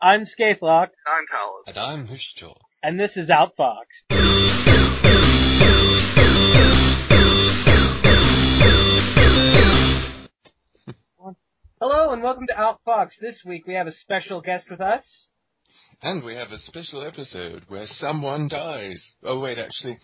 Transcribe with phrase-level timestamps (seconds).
[0.00, 1.64] I'm Skaithlock, I'm Talus.
[1.66, 2.54] And I'm Hushjaw.
[2.84, 3.86] and this is Outfox.
[11.80, 13.10] Hello and welcome to Outfox.
[13.20, 15.28] This week we have a special guest with us.
[16.02, 19.12] And we have a special episode where someone dies.
[19.22, 19.98] Oh wait, actually,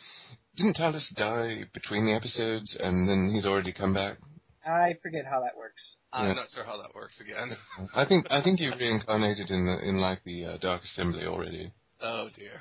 [0.57, 4.19] didn't Talus die between the episodes and then he's already come back?
[4.67, 5.97] I forget how that works.
[6.15, 6.33] I'm Yeah.
[6.35, 7.57] not sure how that works again.
[7.95, 11.73] I think I think you've reincarnated in the, in like the uh, Dark Assembly already.
[12.01, 12.61] oh dear.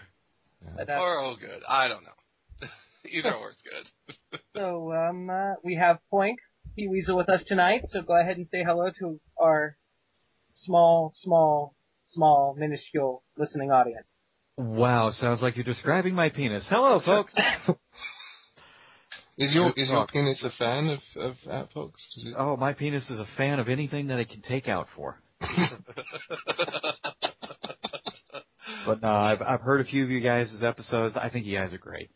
[0.76, 1.62] But, uh, Or oh good.
[1.68, 2.68] I don't know.
[3.12, 4.40] Either or is good.
[4.56, 6.36] so um, uh, we have Poink
[6.76, 7.82] Pee Weasel with us tonight.
[7.86, 9.78] So go ahead and say hello to our
[10.56, 11.76] small, small,
[12.06, 14.18] small, minuscule listening audience.
[14.58, 16.66] Wow, sounds like you're describing my penis.
[16.70, 17.34] Hello, folks.
[19.44, 21.36] Is your is your penis a fan of of?
[21.46, 24.88] Does it- oh, my penis is a fan of anything that it can take out
[24.96, 25.18] for.
[28.86, 31.16] But no, I've I've heard a few of you guys' episodes.
[31.16, 32.10] I think you guys are great.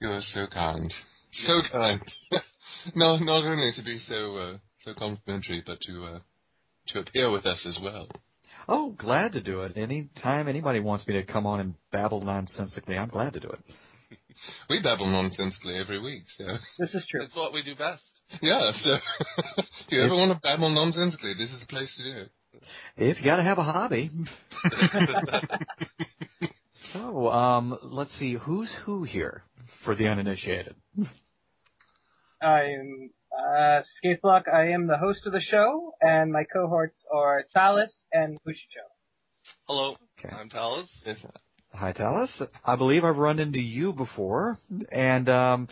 [0.00, 0.92] You're so kind,
[1.32, 2.00] so kind.
[2.94, 6.18] no, not only to be so uh, so complimentary, but to uh,
[6.88, 8.08] to appear with us as well.
[8.68, 9.76] Oh, glad to do it.
[9.76, 13.60] Anytime anybody wants me to come on and babble nonsensically, I'm glad to do it.
[14.68, 16.44] We babble nonsensically every week, so
[16.78, 17.22] This is true.
[17.22, 18.20] it's what we do best.
[18.42, 18.72] yeah.
[18.82, 18.94] So
[19.58, 22.30] if you ever want to babble nonsensically, this is the place to do it.
[22.96, 24.10] If you gotta have a hobby.
[26.92, 29.44] so, um, let's see, who's who here
[29.84, 30.74] for the uninitiated?
[32.42, 34.42] I'm uh, Skaithlock.
[34.52, 38.84] I am the host of the show, and my cohorts are Talus and Bushicho.
[39.66, 39.96] Hello.
[40.18, 40.34] Okay.
[40.34, 40.86] I'm Talus.
[41.06, 41.24] Yes.
[41.72, 42.42] Hi, Talus.
[42.64, 44.58] I believe I've run into you before.
[44.90, 45.68] And, um,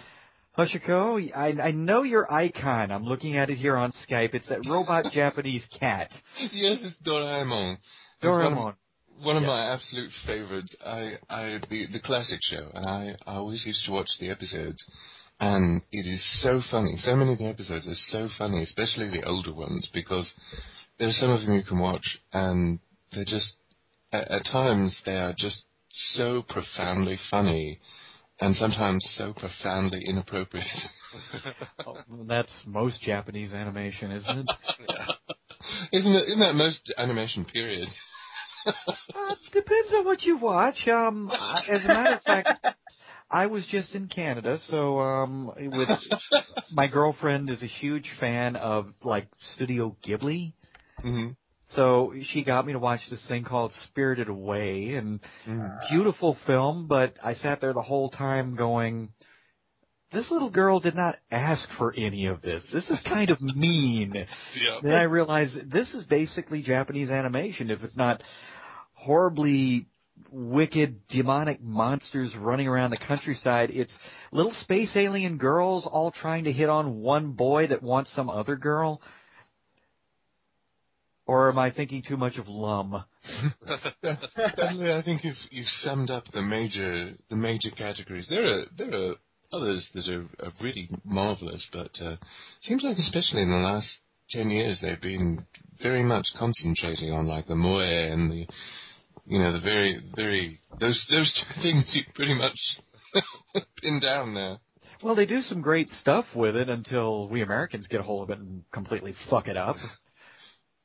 [0.56, 2.90] Hoshiko, I, I know your icon.
[2.90, 4.34] I'm looking at it here on Skype.
[4.34, 6.10] It's that robot Japanese cat.
[6.52, 7.74] Yes, it's Doraemon.
[7.74, 8.74] It's one Doraemon.
[9.22, 9.48] One of Yeah.
[9.48, 10.74] my absolute favorites.
[10.84, 14.82] I, I, the, the classic show, and I, I always used to watch the episodes,
[15.40, 16.94] and it is so funny.
[16.98, 20.32] So many of the episodes are so funny, especially the older ones, because
[20.98, 22.78] there are some of them you can watch, and
[23.12, 23.56] they're just,
[24.12, 25.62] at, at times, they are just
[26.12, 27.80] so profoundly funny,
[28.40, 30.66] and sometimes so profoundly inappropriate.
[31.86, 34.46] Oh, that's most Japanese animation, isn't it?
[34.78, 35.06] Yeah.
[35.92, 36.28] isn't it?
[36.28, 37.88] Isn't that most animation period?
[38.66, 40.86] Uh, depends on what you watch.
[40.86, 41.30] Um,
[41.70, 42.48] as a matter of fact,
[43.30, 45.88] I was just in Canada, so um, with
[46.72, 50.52] my girlfriend is a huge fan of like Studio Ghibli.
[51.00, 51.28] hmm
[51.72, 55.80] So she got me to watch this thing called Spirited Away, and Mm.
[55.88, 56.86] beautiful film.
[56.86, 59.10] But I sat there the whole time going,
[60.10, 62.70] "This little girl did not ask for any of this.
[62.72, 64.78] This is kind of mean." Yeah.
[64.82, 67.70] then I realized this is basically Japanese animation.
[67.70, 68.22] If it's not
[68.94, 69.86] horribly
[70.30, 73.96] wicked demonic monsters running around the countryside, it's
[74.32, 78.56] little space alien girls all trying to hit on one boy that wants some other
[78.56, 79.00] girl.
[81.28, 83.04] Or am I thinking too much of Lum?
[84.02, 88.26] I think you've you've summed up the major the major categories.
[88.30, 89.14] There are there are
[89.52, 92.16] others that are, are really marvelous, but uh,
[92.62, 93.98] seems like especially in the last
[94.30, 95.44] ten years they've been
[95.82, 98.46] very much concentrating on like the moe and the
[99.26, 102.58] you know the very very those those two things you pretty much
[103.82, 104.56] pin down there.
[105.02, 108.38] Well, they do some great stuff with it until we Americans get a hold of
[108.38, 109.76] it and completely fuck it up.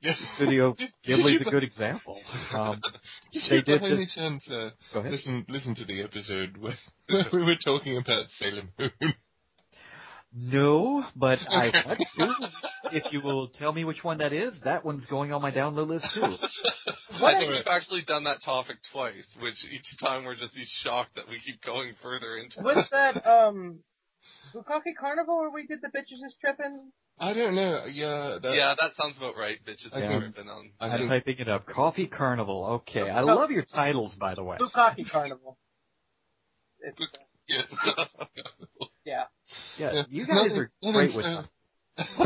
[0.03, 0.17] Yes.
[0.35, 2.19] Studio Did- did Ghibli's you a good example.
[2.53, 2.81] Um,
[3.31, 5.11] Did they you did by any this- chance uh, go ahead.
[5.11, 6.77] listen listen to the episode where,
[7.09, 9.13] where we were talking about Sailor Moon?
[10.35, 11.71] No, but I
[12.17, 12.51] want to.
[12.97, 15.87] If you will tell me which one that is, that one's going on my download
[15.89, 16.23] list too.
[17.23, 20.53] I think we've actually done that topic twice, which each time we're just
[20.83, 22.63] shocked that we keep going further into it.
[22.63, 23.79] What's that, um,
[24.55, 26.91] Bukaki Carnival where we did the bitches is tripping?
[27.19, 27.85] I don't know.
[27.85, 29.93] Yeah, that, Yeah, that sounds about right, bitches.
[29.95, 30.71] I have think- been on.
[30.79, 31.65] I I'm think typing it up.
[31.65, 32.65] Coffee Carnival.
[32.81, 34.57] Okay, I love your titles, by the way.
[34.73, 35.57] Coffee Carnival.
[36.79, 36.99] It's,
[37.47, 37.65] yes.
[39.05, 39.23] yeah.
[39.77, 41.43] Yeah, you guys Nothing- are nothing great with so-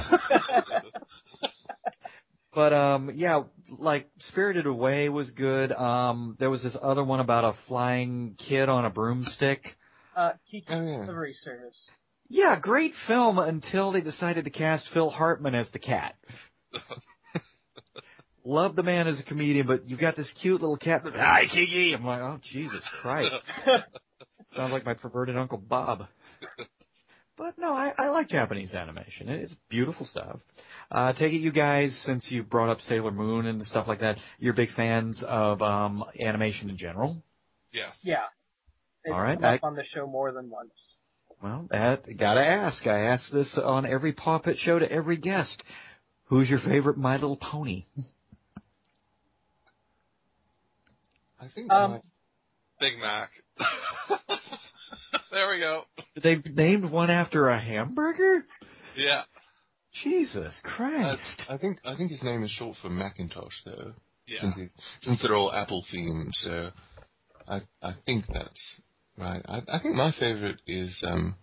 [0.02, 0.82] them.
[2.54, 3.44] But um, yeah,
[3.78, 5.72] like Spirited Away was good.
[5.72, 9.64] Um, there was this other one about a flying kid on a broomstick.
[10.16, 11.00] Uh, Kiki's Oh, yeah.
[11.02, 11.78] Delivery Service.
[12.30, 16.16] Yeah, great film until they decided to cast Phil Hartman as the cat.
[18.44, 21.04] Love the man as a comedian, but you've got this cute little cat.
[21.04, 21.94] that, Hi, Kiki.
[21.94, 23.34] I'm like, oh Jesus Christ!
[24.48, 26.06] Sounds like my perverted uncle Bob.
[27.38, 29.28] But no, I, I like Japanese animation.
[29.30, 30.40] It's beautiful stuff.
[30.90, 34.18] Uh, take it you guys, since you brought up Sailor Moon and stuff like that,
[34.40, 37.22] you're big fans of um, animation in general.
[37.74, 37.92] Yes.
[38.02, 38.24] Yeah.
[39.04, 40.72] It's All right, come up I- on the show more than once.
[41.42, 42.86] Well, that gotta ask.
[42.88, 45.62] I ask this on every PawPet show to every guest.
[46.26, 47.86] Who's your favorite My Little Pony?
[51.40, 52.02] I think Um, my-
[52.80, 53.30] Big Mac.
[55.32, 55.84] there we go.
[56.22, 58.46] They named one after a hamburger?
[58.96, 59.24] Yeah.
[60.04, 61.44] Jesus I, Christ.
[61.50, 63.94] I think I think his name is short for Macintosh though.
[64.28, 64.42] Yeah.
[64.42, 66.72] Since he's since they're all Apple themed, so
[67.48, 68.82] I I think that's
[69.18, 69.42] right.
[69.48, 71.36] I I think my favorite is um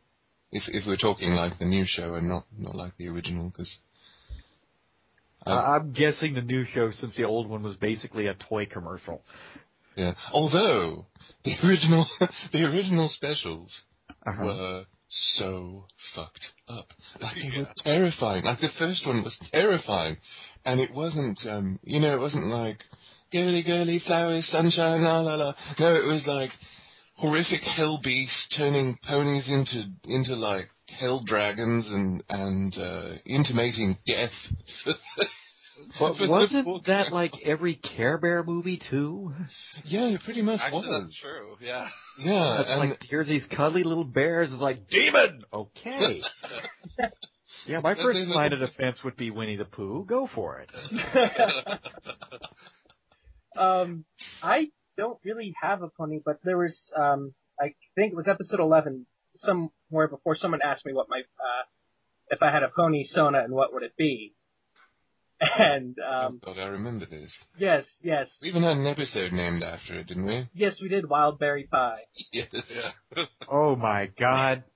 [0.53, 3.77] if if we're talking like the new show and not not like the original because
[5.47, 9.23] I'm guessing the new show, since the old one was basically a toy commercial.
[9.95, 10.15] yeah.
[10.33, 11.07] Although
[11.45, 12.07] the original
[12.53, 13.71] the original specials
[14.27, 14.45] Uh-huh.
[14.45, 14.85] were
[15.37, 15.85] so
[16.15, 16.87] fucked up.
[17.21, 17.73] Like they were Yeah.
[17.85, 18.45] terrifying.
[18.45, 20.17] Like the first one was terrifying,
[20.65, 21.39] and it wasn't.
[21.47, 22.79] um You know, it wasn't like
[23.31, 25.55] girly girly flowers, sunshine, la la la.
[25.79, 26.53] No, it was like
[27.17, 34.31] horrific hell beasts turning ponies into into like hell dragons and and uh, intimating death.
[35.99, 36.85] But wasn't book.
[36.87, 39.33] that like every Care Bear movie too?
[39.85, 41.03] yeah, it pretty much Actually, was.
[41.03, 41.57] that's true.
[41.61, 41.89] Yeah.
[42.19, 44.53] Yeah, That's and like here's these cuddly little bears.
[44.53, 45.43] It's like demon.
[45.53, 46.23] Okay.
[47.67, 50.05] yeah, my first line of defense would be Winnie the Pooh.
[50.09, 50.71] Go for it.
[53.57, 54.05] um,
[54.43, 58.61] I don't really have a pony, but there was, um, I think it was episode
[58.61, 59.07] 11,
[59.37, 61.65] somewhere before someone asked me what my, uh,
[62.31, 64.35] if I had a pony Sona and what would it be.
[65.59, 67.31] And, um, oh God, I remember this.
[67.59, 70.49] yes, yes, We even had an episode named after it, didn't we?
[70.55, 71.99] yes, we did Wild Berry Pie.
[72.33, 72.47] Yes.
[72.53, 73.25] Yeah.
[73.51, 74.65] Oh my God.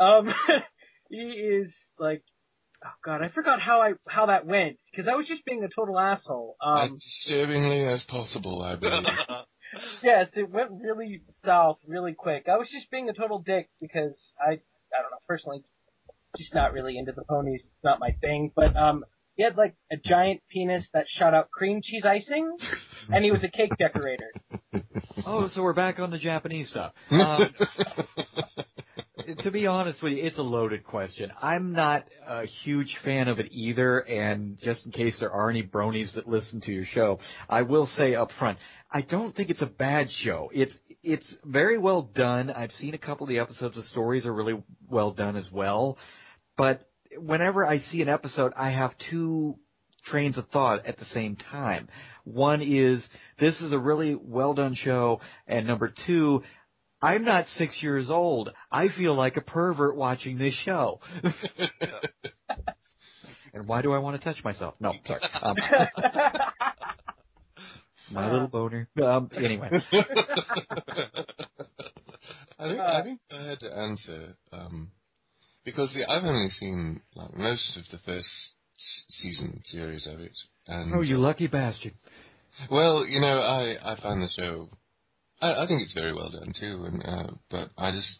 [0.00, 0.32] Um,
[1.10, 2.22] he is like,
[2.84, 5.68] oh god, I forgot how I, how that went, because I was just being a
[5.68, 6.56] total asshole.
[6.62, 9.04] as Um, disturbingly as possible, I believe.
[10.02, 12.46] yes, it went really south really quick.
[12.48, 15.62] I was just being a total dick because I, I don't know, personally,
[16.36, 17.62] just not really into the ponies.
[17.64, 18.52] It's not my thing.
[18.54, 19.04] But um,
[19.40, 22.58] he had like a giant penis that shot out cream cheese icing,
[23.08, 24.30] and he was a cake decorator.
[25.24, 26.92] Oh, so we're back on the Japanese stuff.
[27.10, 27.54] Um,
[29.40, 31.30] to be honest with you, it's a loaded question.
[31.40, 35.62] I'm not a huge fan of it either, and just in case there are any
[35.62, 38.58] bronies that listen to your show, I will say up front,
[38.90, 40.50] I don't think it's a bad show.
[40.52, 42.50] It's it's very well done.
[42.50, 43.76] I've seen a couple of the episodes.
[43.76, 45.96] The stories are really well done as well.
[46.56, 49.56] But whenever I see an episode, I have two
[50.04, 51.88] trains of thought at the same time.
[52.24, 53.04] One is
[53.38, 56.42] this is a really well done show, and number two,
[57.02, 58.50] I'm not six years old.
[58.70, 61.00] I feel like a pervert watching this show.
[63.52, 64.74] and why do I want to touch myself?
[64.80, 65.20] No, sorry.
[65.42, 65.56] Um,
[68.10, 68.88] my little boner.
[69.02, 69.70] Um, anyway.
[72.58, 74.90] I think I think I had to answer um,
[75.70, 78.28] because yeah, I've only seen like most of the first
[79.08, 80.32] season series of it,
[80.66, 81.94] and Oh, you lucky bastard.
[82.70, 84.68] well, you know, I I find the show,
[85.40, 88.18] I, I think it's very well done too, and uh, but I just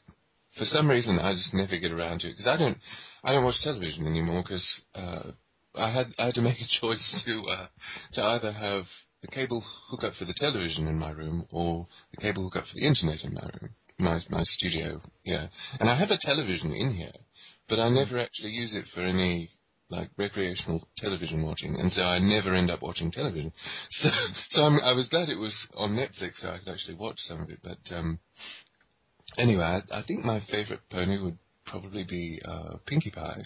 [0.59, 2.79] for some reason I just never get around to it because I don't
[3.25, 5.31] I don't watch television anymore because uh,
[5.75, 7.67] I had I had to make a choice to uh,
[8.15, 8.85] to either have
[9.23, 12.87] the cable hookup for the television in my room or the cable hookup for the
[12.87, 15.49] internet in my room, my my studio, yeah.
[15.79, 17.13] And I have a television in here,
[17.71, 19.49] but I never actually use it for any
[19.91, 23.53] like recreational television watching, and so I never end up watching television.
[23.91, 24.11] So,
[24.51, 27.41] so I'm, I was glad it was on Netflix, so I could actually watch some
[27.41, 27.59] of it.
[27.63, 28.19] But um,
[29.39, 33.45] anyway, I, I think my favorite pony would probably be uh, Pinkie Pie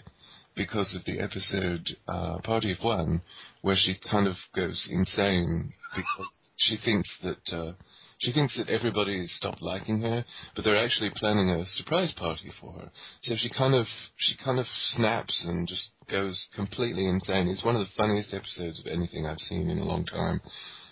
[0.55, 3.21] because of the episode uh, Party of One,
[3.61, 7.55] where she kind of goes insane because she thinks that.
[7.55, 7.73] Uh,
[8.17, 12.71] she thinks that everybody stopped liking her, but they're actually planning a surprise party for
[12.73, 12.91] her.
[13.23, 13.85] So she kind of
[14.17, 17.47] she kind of snaps and just goes completely insane.
[17.47, 20.41] It's one of the funniest episodes of anything I've seen in a long time.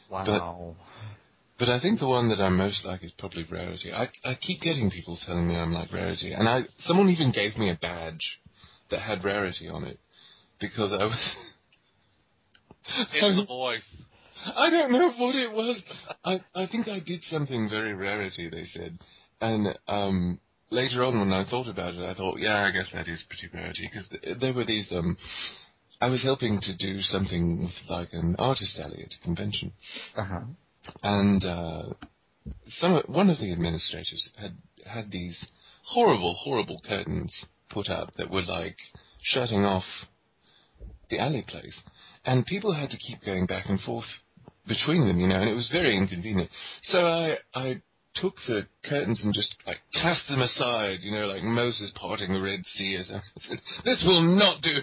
[0.09, 0.75] Wow.
[1.59, 3.93] But I think the one that I'm most like is probably Rarity.
[3.93, 7.57] I I keep getting people telling me I'm like Rarity, and I someone even gave
[7.57, 8.39] me a badge
[8.91, 9.99] that had Rarity on it
[10.59, 11.35] because I was.
[13.13, 14.03] In the voice.
[14.55, 15.81] I don't know what it was.
[16.23, 18.49] I I think I did something very Rarity.
[18.49, 18.99] They said,
[19.41, 23.07] and um later on when I thought about it, I thought, yeah, I guess that
[23.07, 25.17] is pretty Rarity because th- there were these um.
[26.01, 29.71] I was helping to do something with like an artist alley at a convention,
[30.17, 30.41] Uh-huh.
[31.01, 31.83] and uh,
[32.67, 35.45] some one of the administrators had had these
[35.85, 38.75] horrible, horrible curtains put up that were like
[39.21, 39.85] shutting off
[41.09, 41.81] the alley place,
[42.25, 44.05] and people had to keep going back and forth
[44.67, 46.49] between them, you know, and it was very inconvenient.
[46.83, 47.81] So I I
[48.15, 52.41] took the curtains and just like cast them aside, you know, like Moses parting the
[52.41, 52.97] Red Sea.
[52.97, 54.77] As I said, this will not do.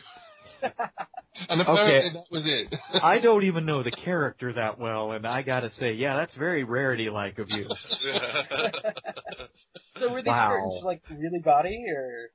[1.49, 2.13] and apparently Okay.
[2.15, 2.75] that was it.
[3.03, 6.65] I don't even know the character that well, and I gotta say, yeah, that's very
[6.65, 7.65] rarity-like of you.
[9.99, 10.49] So were these Wow.
[10.49, 12.31] curtains like really gaudy or?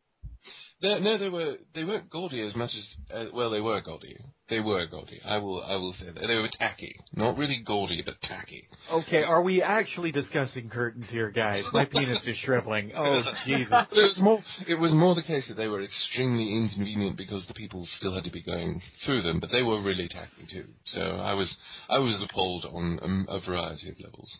[0.81, 4.17] They- no, they were they weren't gaudy as much as uh, well they were gaudy.
[4.49, 5.19] They were gaudy.
[5.25, 8.67] I will I will say that they were tacky, not really gaudy, but tacky.
[8.91, 11.63] Okay, are we actually discussing curtains here, guys?
[11.73, 12.91] My penis is shriveling.
[12.95, 13.71] Oh, Jesus.
[13.91, 17.53] It was more it was more the case that they were extremely inconvenient because the
[17.53, 20.65] people still had to be going through them, but they were really tacky too.
[20.85, 21.55] So I was
[21.89, 24.37] I was appalled on um, a variety of levels.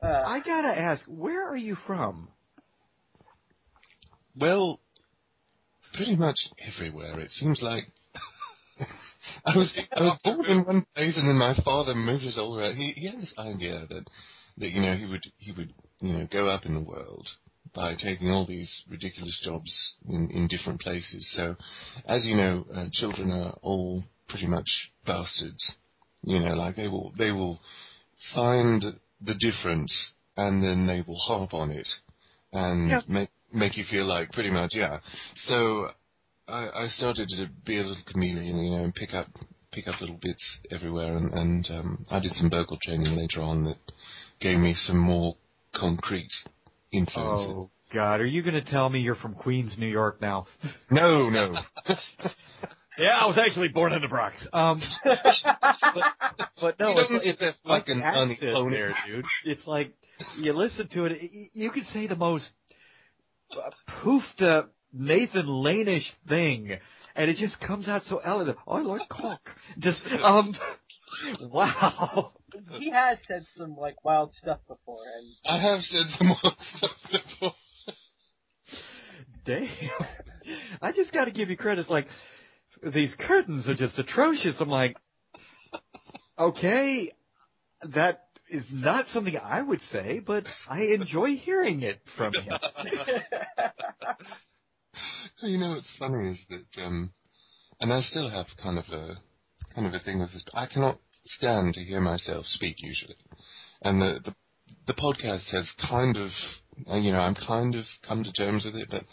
[0.00, 2.28] Uh, I gotta ask, where are you from?
[4.36, 4.80] Well,
[5.98, 6.38] pretty much
[6.74, 7.20] everywhere.
[7.20, 7.84] It seems like
[9.44, 12.56] I was I was born in one place, and then my father moved us all
[12.58, 12.76] around.
[12.76, 14.04] He he had this idea that
[14.58, 17.28] that you know he would he would you know go up in the world
[17.74, 19.70] by taking all these ridiculous jobs
[20.08, 21.28] in in different places.
[21.36, 21.56] So,
[22.06, 24.68] as you know, uh, children are all pretty much
[25.06, 25.72] bastards.
[26.22, 27.60] You know, like they will they will
[28.34, 28.82] find
[29.20, 29.92] the difference
[30.36, 31.88] and then they will harp on it
[32.52, 33.00] and Yeah.
[33.08, 34.98] make make you feel like pretty much yeah.
[35.46, 35.88] So
[36.46, 39.28] I, I started to be a little chameleon, you know, and pick up
[39.72, 43.64] pick up little bits everywhere, and, and um, I did some vocal training later on
[43.64, 43.78] that
[44.40, 45.36] gave me some more
[45.74, 46.30] concrete
[46.92, 47.46] influences.
[47.50, 50.46] Oh, God, are you gonna tell me you're from Queens, New York now?
[50.90, 51.54] No, no,
[52.98, 54.44] Yeah, I was actually born in the Bronx.
[54.52, 55.14] Um, but,
[56.60, 58.70] but no, it's, it's get like accent funny.
[58.70, 59.24] there, dude.
[59.44, 59.92] It's like
[60.36, 61.30] you listen to it.
[61.52, 62.48] You could say the most
[63.88, 66.78] poofed up Nathan Lane-ish thing,
[67.14, 68.58] and it just comes out so elegant.
[68.66, 69.40] I like cock.
[69.78, 70.54] Just um,
[71.40, 72.32] wow.
[72.78, 76.90] he has said some like wild stuff before, and I have said some wild stuff
[77.10, 77.54] before.
[79.44, 79.68] Damn.
[80.82, 81.80] I just got to give you credit.
[81.80, 82.06] It's like
[82.94, 84.56] these curtains are just atrocious.
[84.60, 84.96] I'm like,
[86.38, 87.12] okay,
[87.82, 92.52] that is not something I would say, but I enjoy hearing it from him.
[95.42, 97.12] You know what's funny is that, um,
[97.80, 99.18] and I still have kind of a
[99.72, 100.44] kind of a thing with this.
[100.52, 103.14] I cannot stand to hear myself speak usually,
[103.82, 104.34] and the the,
[104.88, 106.30] the podcast has kind of,
[106.90, 109.04] uh, you know, I'm kind of come to terms with it, but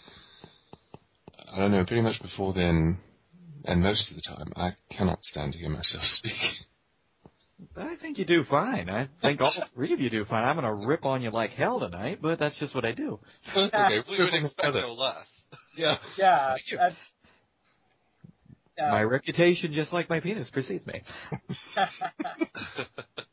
[1.54, 1.86] I don't know.
[1.86, 2.98] Pretty much before then,
[3.65, 6.34] and most of the time, I cannot stand to hear myself speak.
[7.77, 8.89] I think you do fine.
[8.89, 10.43] I think all three of you do fine.
[10.43, 13.19] I'm going to rip on you like hell tonight, but that's just what I do.
[13.55, 15.25] okay, we would expect no less.
[15.75, 15.98] Yeah.
[16.17, 16.50] yeah.
[16.55, 16.77] Thank you.
[16.77, 16.89] Uh,
[18.91, 21.01] My reputation, just like my penis, precedes me.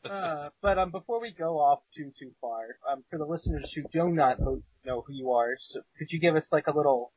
[0.05, 3.81] uh, but um, before we go off too too far, um, for the listeners who
[3.91, 7.11] do not know, know who you are, so could you give us like a little,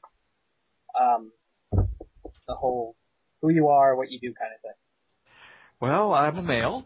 [1.01, 1.31] um,
[1.73, 2.97] the whole
[3.43, 4.73] who you are, what you do, kind of thing?
[5.81, 6.85] Well, I'm a male.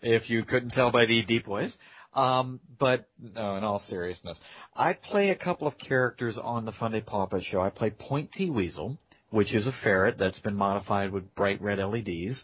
[0.00, 1.76] If you couldn't tell by the deep voice.
[2.14, 4.38] Um, but no, in all seriousness,
[4.74, 7.60] I play a couple of characters on the Funday PawPet show.
[7.60, 8.98] I play Point T Weasel,
[9.30, 12.42] which is a ferret that's been modified with bright red LEDs.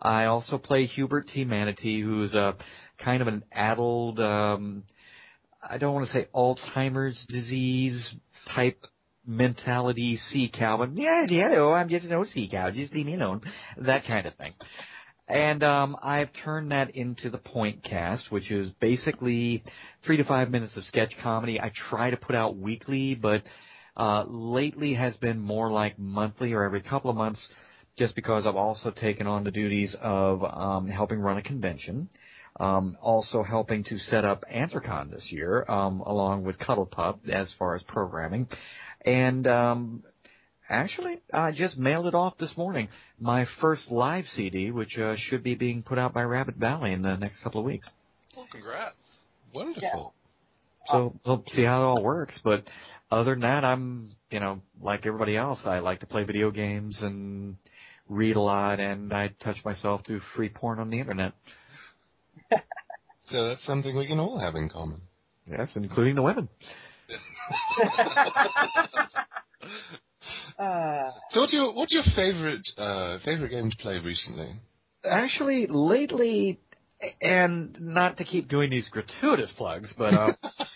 [0.00, 2.56] I also play Hubert T Manatee, who's a
[2.98, 4.84] kind of an addled, um,
[5.62, 8.14] I don't want to say Alzheimer's disease
[8.54, 8.84] type
[9.26, 13.14] mentality sea cow, but yeah, hello, I'm just an old sea cow, just leave me
[13.14, 13.42] alone,
[13.78, 14.54] that kind of thing.
[15.28, 19.64] And um, I've turned that into the Point Cast, which is basically
[20.04, 21.60] three to five minutes of sketch comedy.
[21.60, 23.42] I try to put out weekly, but
[23.96, 27.48] uh, lately has been more like monthly or every couple of months,
[27.98, 32.08] just because I've also taken on the duties of um, helping run a convention.
[32.58, 37.52] Um, also helping to set up Anthrocon this year, um, along with Cuddle Pup as
[37.58, 38.48] far as programming.
[39.04, 40.04] And um,
[40.68, 42.88] actually, I just mailed it off this morning.
[43.20, 47.02] My first live CD, which uh, should be being put out by Rabbit Valley in
[47.02, 47.88] the next couple of weeks.
[48.36, 48.96] Well, congrats.
[49.52, 50.14] Wonderful.
[50.88, 52.40] So we'll see how it all works.
[52.42, 52.64] But
[53.10, 56.98] other than that, I'm, you know, like everybody else, I like to play video games
[57.00, 57.56] and
[58.08, 61.32] read a lot, and I touch myself to free porn on the internet.
[63.28, 65.00] So that's something we can all have in common.
[65.50, 66.48] Yes, including the women.
[70.58, 74.54] Uh, So what's your what's your favorite uh, favorite game to play recently?
[75.04, 76.58] Actually, lately,
[77.20, 80.32] and not to keep doing these gratuitous plugs, but uh,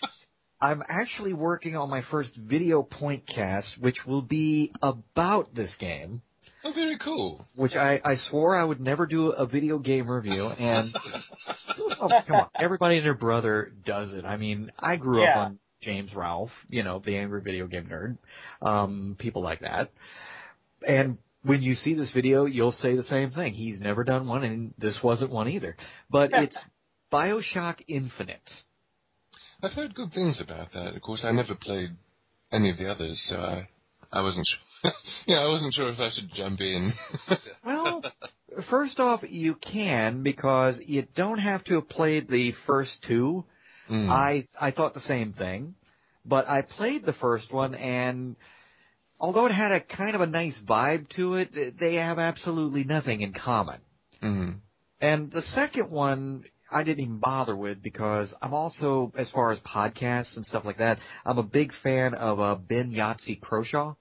[0.61, 6.21] I'm actually working on my first video point cast, which will be about this game.
[6.63, 7.43] Oh, very cool.
[7.55, 10.93] Which I, I swore I would never do a video game review, and
[11.99, 14.25] oh, come on, everybody and their brother does it.
[14.25, 15.31] I mean, I grew Yeah.
[15.31, 18.17] up on James Rolfe, you know, the angry video game nerd,
[18.65, 19.91] um, people like that.
[20.87, 23.53] And when you see this video, you'll say the same thing.
[23.53, 25.75] He's never done one, and this wasn't one either.
[26.09, 26.57] But it's
[27.11, 28.49] Bioshock Infinite.
[29.63, 30.95] I've heard good things about that.
[30.95, 31.91] Of course, I never played
[32.51, 33.67] any of the others, so I,
[34.11, 34.91] I wasn't sure.
[35.27, 36.93] yeah, I wasn't sure if I should jump in.
[37.63, 38.03] Well,
[38.69, 43.45] first off, you can because you don't have to have played the first two.
[43.89, 44.09] Mm.
[44.09, 45.75] I I thought the same thing,
[46.25, 48.35] but I played the first one and
[49.19, 53.21] although it had a kind of a nice vibe to it, they have absolutely nothing
[53.21, 53.79] in common.
[54.21, 54.55] Mm.
[54.99, 59.59] And the second one I didn't even bother with because I'm also, as far as
[59.59, 63.95] podcasts and stuff like that, I'm a big fan of uh, Ben Yahtzee Croshaw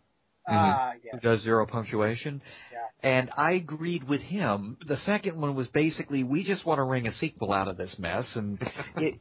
[0.49, 1.13] Ah, yeah.
[1.13, 2.43] who does zero punctuation.
[2.73, 3.11] Yeah.
[3.11, 4.79] And I agreed with him.
[4.87, 7.97] The second one was basically, we just want to wring a sequel out of this
[7.99, 8.59] mess, and
[8.97, 9.21] it,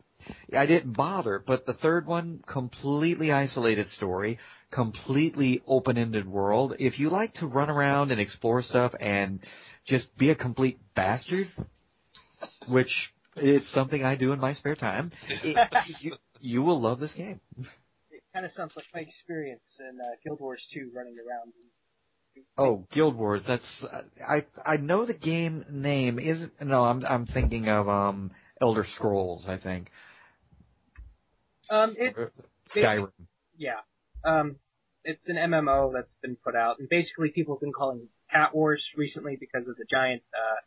[0.55, 1.43] I didn't bother.
[1.45, 4.39] But the third one, completely isolated story,
[4.71, 6.75] completely open-ended world.
[6.79, 9.39] If you like to run around and explore stuff and
[9.85, 11.47] just be a complete bastard,
[12.67, 15.57] which is something I do in my spare time, it,
[15.99, 17.39] you, you will love this game.
[18.11, 21.53] It kind of sounds like my experience in uh, Guild Wars 2 running around.
[22.57, 23.43] Oh, Guild Wars.
[23.47, 23.85] That's
[24.27, 26.53] I I know the game name isn't.
[26.61, 28.31] No, I'm I'm thinking of um
[28.61, 29.45] Elder Scrolls.
[29.47, 29.89] I think
[31.69, 32.37] Um, it's
[32.75, 33.11] Skyrim.
[33.57, 33.79] yeah.
[34.23, 34.57] Um,
[35.03, 38.53] it's an MMO that's been put out, and basically people have been calling it Cat
[38.53, 40.61] Wars recently because of the giant uh,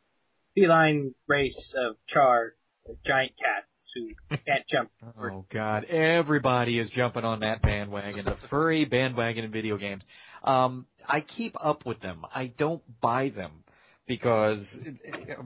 [0.55, 2.51] feline race of Charr,
[2.87, 4.91] the giant cats who can't jump.
[5.21, 10.03] Oh God, everybody is jumping on that bandwagon, the furry bandwagon in video games.
[10.43, 12.25] Um, I keep up with them.
[12.35, 13.65] I don't buy them
[14.07, 14.79] because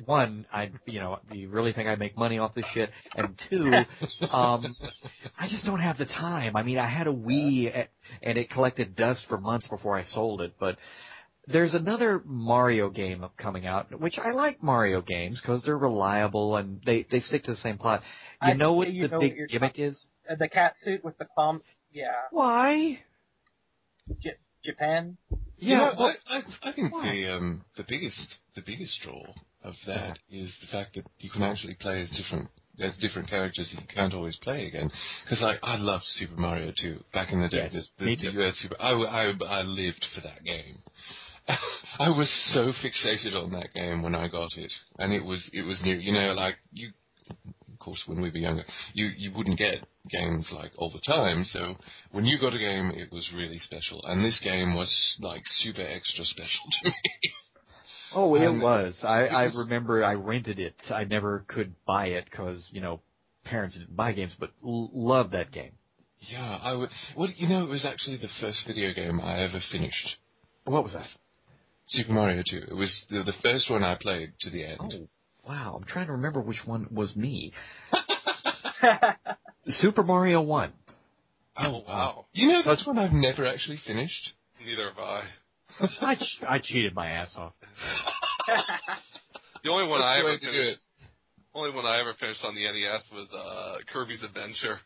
[0.06, 3.72] one, I you know, you really think I make money off this shit, and two,
[4.30, 4.76] um,
[5.38, 6.56] I just don't have the time.
[6.56, 7.88] I mean, I had a Wii at,
[8.22, 10.78] and it collected dust for months before I sold it, but
[11.46, 16.80] there's another Mario game coming out, which I like Mario games because they're reliable and
[16.84, 18.02] they they stick to the same plot.
[18.42, 20.06] You I- know what you the know big what gimmick is?
[20.28, 21.62] Uh, the cat suit with the palm.
[21.92, 23.00] Yeah, Why?
[24.22, 25.16] J- Japan.
[25.58, 27.10] You know, I, I, I think why?
[27.10, 29.22] the um, the biggest the biggest draw
[29.62, 33.72] of that is the fact that you can actually play as different as different characters
[33.74, 34.90] that you can't always play again.
[35.24, 37.68] Because like I loved Super Mario 2 back in the day.
[37.72, 38.32] Yes, the, me the, too.
[38.32, 38.76] the US Super.
[38.80, 40.78] I, I I lived for that game.
[41.98, 45.62] I was so fixated on that game when I got it, and it was it
[45.62, 45.96] was new.
[45.96, 46.90] You know, like you.
[47.86, 51.44] Of course, when we were younger, you you wouldn't get games like all the time.
[51.44, 51.76] So
[52.10, 55.82] when you got a game, it was really special, and this game was like super
[55.86, 56.94] extra special to me.
[58.12, 58.98] Oh, it Um, was.
[59.04, 60.74] I it I remember I rented it.
[60.90, 63.02] I never could buy it because you know
[63.44, 65.72] parents didn't buy games, but l- loved that game.
[66.18, 66.90] Yeah, I would.
[67.16, 70.16] Well, you know, it was actually the first video game I ever finished.
[70.64, 71.06] What was that?
[71.88, 72.56] Super Mario 2.
[72.68, 74.78] It was the, the first one I played to the end.
[74.80, 75.08] Oh,
[75.46, 75.76] wow.
[75.78, 77.52] I'm trying to remember which one was me.
[79.68, 80.72] Super Mario One.
[81.58, 82.26] Oh wow.
[82.32, 84.32] You know, that's one I've never actually finished.
[84.64, 85.22] Neither have I.
[86.00, 87.52] I ch- I cheated my ass off.
[89.64, 90.80] The only one I That's the ever to do finished.
[91.54, 94.78] Only one I ever finished on the NES was uh, Kirby's Adventure,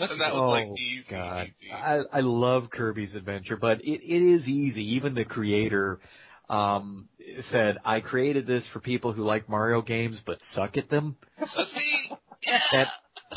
[0.00, 1.04] and that was oh like easy.
[1.08, 1.72] God, easy.
[1.72, 4.82] I I love Kirby's Adventure, but it it is easy.
[4.96, 6.00] Even the creator
[6.48, 7.08] um
[7.50, 11.74] said, "I created this for people who like Mario games but suck at them." That's
[11.74, 12.12] me.
[12.72, 12.88] that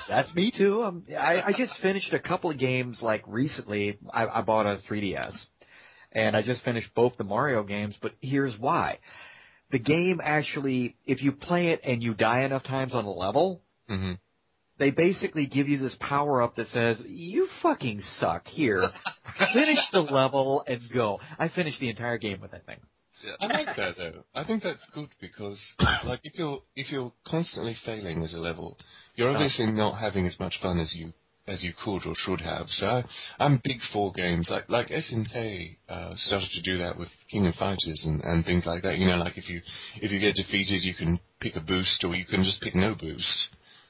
[0.08, 0.84] that's me too.
[0.84, 3.98] Um, I, I just finished a couple of games like recently.
[4.12, 5.34] I, I bought a 3DS,
[6.12, 7.96] and I just finished both the Mario games.
[8.02, 9.00] But here's why:
[9.72, 13.62] the game actually, if you play it and you die enough times on a level,
[13.88, 14.14] hmm
[14.78, 18.88] they basically give you this power up that says, "You fucking suck." Here,
[19.54, 21.20] finish the level and go.
[21.38, 22.80] I finished the entire game with that thing.
[23.40, 24.24] I like that though.
[24.34, 25.60] I think that's good because,
[26.06, 28.78] like, if you're if you're constantly failing at a level,
[29.16, 31.14] you're obviously not having as much fun as you
[31.48, 32.68] as you could or should have.
[32.70, 33.04] So I,
[33.40, 37.56] I'm big for games like like SNK uh, started to do that with King of
[37.56, 38.98] Fighters and, and things like that.
[38.98, 39.62] You know, like if you
[40.02, 42.96] if you get defeated, you can pick a boost or you can just pick no
[42.96, 43.50] boost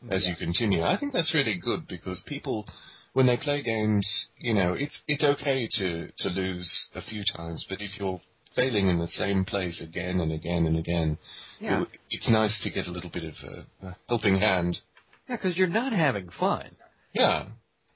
[0.10, 0.84] as you continue.
[0.84, 2.66] I think that's really good because people.
[3.14, 7.66] When they play games, you know, it's it's okay to, to lose a few times,
[7.68, 8.22] but if you're
[8.60, 11.18] failing in the same place again and again and again,
[11.60, 14.80] Yeah, it- it's nice to get a little bit of a, a helping hand.
[15.28, 16.76] yeah, because you're not having fun.
[17.14, 17.50] Yeah,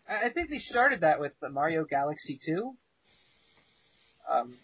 [0.07, 2.75] I I think they started that with the Mario Galaxy 2.
[4.31, 4.55] Um,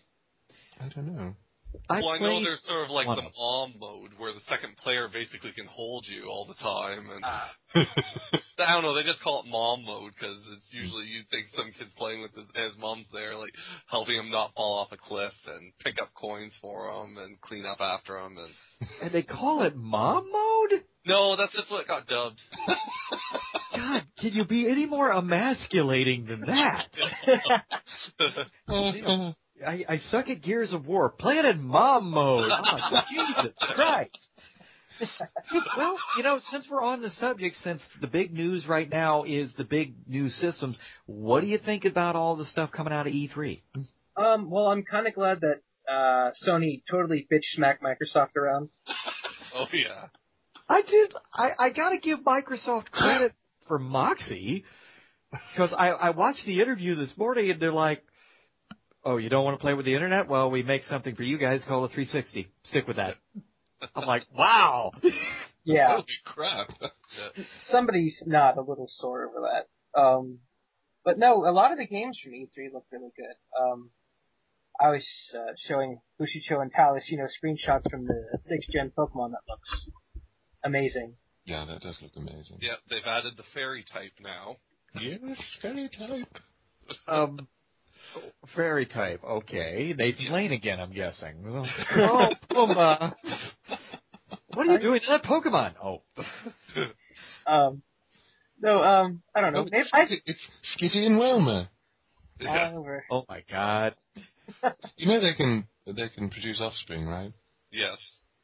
[0.80, 1.36] I don't know.
[1.90, 4.78] I well, I know there's sort of like the of mom mode where the second
[4.78, 7.52] player basically can hold you all the time, and ah,
[8.60, 8.96] I don't know.
[8.96, 12.34] They just call it mom mode because it's usually you think some kid's playing with
[12.34, 13.54] his, his mom's there, like
[13.88, 17.66] helping him not fall off a cliff and pick up coins for him and clean
[17.66, 18.38] up after him.
[18.38, 20.84] And and they call it mom mode.
[21.06, 22.42] no, that's just what got dubbed.
[23.76, 26.88] God, can you be any more emasculating than that?
[29.66, 31.10] I, I suck at Gears of War.
[31.10, 32.50] Play it in mom mode.
[32.52, 34.30] Oh, Jesus Christ.
[35.78, 39.54] well, you know, since we're on the subject, since the big news right now is
[39.58, 43.14] the big new systems, what do you think about all the stuff coming out of
[43.14, 43.62] E E3?
[44.18, 48.70] um, well, I'm kind of glad that uh, Sony totally bitch smacked Microsoft around.
[49.56, 50.08] oh yeah.
[50.68, 51.14] I did.
[51.34, 53.34] I, I got to give Microsoft credit
[53.68, 54.66] for Moxie
[55.32, 58.04] because I, I watched the interview this morning and they're like,
[59.04, 60.28] "Oh, you don't want to play with the internet?
[60.28, 62.50] Well, we make something for you guys called a 360.
[62.64, 63.16] Stick with that."
[63.96, 64.92] I'm like, "Wow."
[65.66, 66.70] Yeah, Holy crap!
[67.66, 70.00] somebody's not a little sore over that.
[70.00, 70.40] Um,
[71.04, 73.36] but no, a lot of the games from E3 look really good.
[73.62, 73.92] Um,
[74.80, 79.32] I was uh, showing Bushicho and Talus, you know, screenshots from the sixth gen Pokemon
[79.32, 79.90] that looks
[80.64, 81.16] amazing.
[81.46, 82.60] Yeah, that does look amazing.
[82.62, 84.56] Yeah, they've added the fairy type now.
[84.96, 86.42] Yes, fairy type.
[87.08, 87.48] Um,
[88.56, 89.22] fairy type.
[89.24, 90.80] Okay, Nathan Lane again.
[90.80, 91.66] I'm guessing.
[91.96, 93.16] Oh, Puma.
[94.54, 95.74] What are you doing to that Pokemon?
[95.84, 96.02] Oh,
[97.48, 97.82] Um,
[98.62, 99.60] no, um, I don't know.
[99.62, 101.70] Oh, Maybe it's, I, Skitty- it's Skitty and Wailmer.
[102.40, 102.72] Yeah.
[102.72, 103.04] all over.
[103.12, 103.96] oh my God.
[104.98, 107.32] You know they can they can produce offspring, right?
[107.72, 107.98] Yes.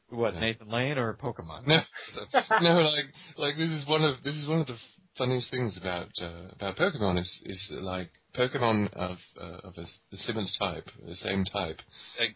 [0.08, 1.66] What Nathan Lane or Pokemon?
[1.66, 1.80] No,
[2.60, 3.04] no, like
[3.36, 4.76] like this is one of this is one of the
[5.18, 10.46] funniest things about uh, about Pokemon is is like Pokemon of uh, of a, similar
[10.58, 11.80] type, the same type,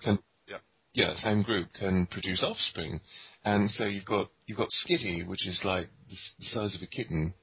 [0.02, 0.58] can Yeah.
[0.94, 3.00] yeah same group can produce offspring,
[3.44, 6.86] and so you've got you've got Skitty, which is like the, the size of a
[6.86, 7.34] kitten,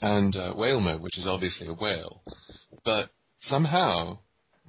[0.00, 2.22] and uh, Wailmer, which is obviously a whale,
[2.84, 4.18] but somehow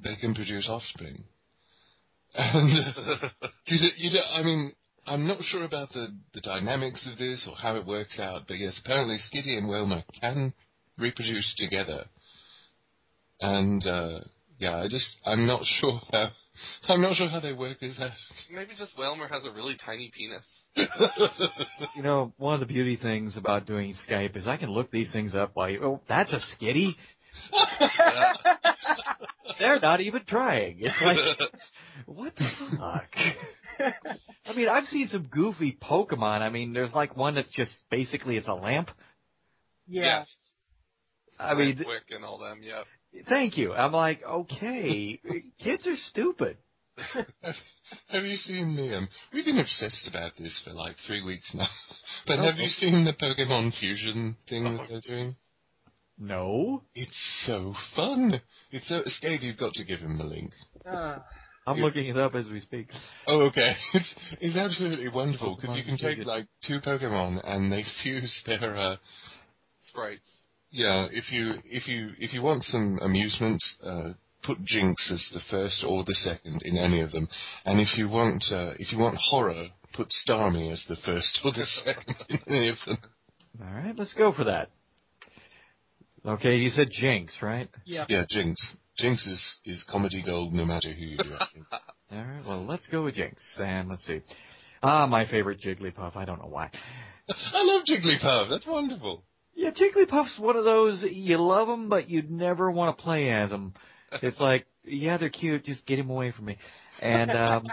[0.03, 1.23] they can produce offspring,
[2.35, 3.29] and uh,
[3.67, 4.73] you do, you do, I mean,
[5.05, 8.57] I'm not sure about the, the dynamics of this or how it works out, but
[8.57, 10.53] yes, apparently Skitty and Wailmer can
[10.97, 12.05] reproduce together.
[13.43, 14.19] And, uh,
[14.57, 16.29] yeah, I just, I'm not sure how,
[16.87, 18.11] I'm not sure how they work this out.
[18.49, 20.45] Maybe just Wailmer has a really tiny penis.
[21.95, 25.11] You know, one of the beauty things about doing Skype is I can look these
[25.11, 26.95] things up while you, oh, that's a skitty.
[29.59, 30.77] They're not even trying.
[30.79, 31.17] It's like,
[32.05, 33.93] what the fuck?
[34.45, 36.41] I mean, I've seen some goofy Pokemon.
[36.41, 38.89] I mean, there's like one that's just basically it's a lamp.
[39.85, 40.19] Yeah.
[40.19, 40.27] Yes.
[41.39, 42.61] I mean, Quick and all them.
[42.63, 42.83] Yeah.
[43.27, 43.73] Thank you.
[43.73, 45.19] I'm like, okay,
[45.63, 46.57] kids are stupid.
[48.09, 51.67] have you seen the, um, we've been obsessed about this for like three weeks now,
[52.27, 55.33] but have you seen the Pokemon fusion thing Oh, that they're doing?
[56.19, 58.39] No, It's so fun.
[58.71, 60.51] It's so, Skade, you've got to give him the link.
[60.89, 61.17] Uh,
[61.65, 62.89] I'm You- looking it up as we speak.
[63.25, 63.73] Oh, okay.
[63.95, 68.75] It's it's absolutely wonderful because you can take like two Pokemon and they fuse their
[68.77, 68.95] uh,
[69.89, 70.42] Sprites.
[70.73, 71.07] Yeah.
[71.11, 75.83] If you if you if you want some amusement, uh, put Jynx as the first
[75.87, 77.29] or the second in any of them,
[77.63, 81.51] and if you want uh, if you want horror, put Starmie as the first or
[81.51, 82.97] the second in any of them.
[83.61, 84.71] All right, let's go for that.
[86.25, 87.69] Okay, you said Jynx, right?
[87.85, 88.05] yeah.
[88.09, 88.59] Yeah, Jynx.
[88.97, 91.33] Jynx is is comedy gold no matter who you do.
[91.39, 91.77] I.
[92.15, 93.43] All right, well, let's go with Jynx.
[93.59, 94.21] And let's see.
[94.81, 96.15] Ah, my favorite Jigglypuff.
[96.15, 96.69] I don't know why.
[97.29, 98.49] I love Jigglypuff.
[98.49, 99.23] That's wonderful.
[99.55, 103.49] Yeah, Jigglypuff's one of those you love them, but you'd never want to play as
[103.49, 103.73] them.
[104.21, 105.65] It's like, yeah, they're cute.
[105.65, 106.59] Just get him away from me.
[107.01, 107.65] And um,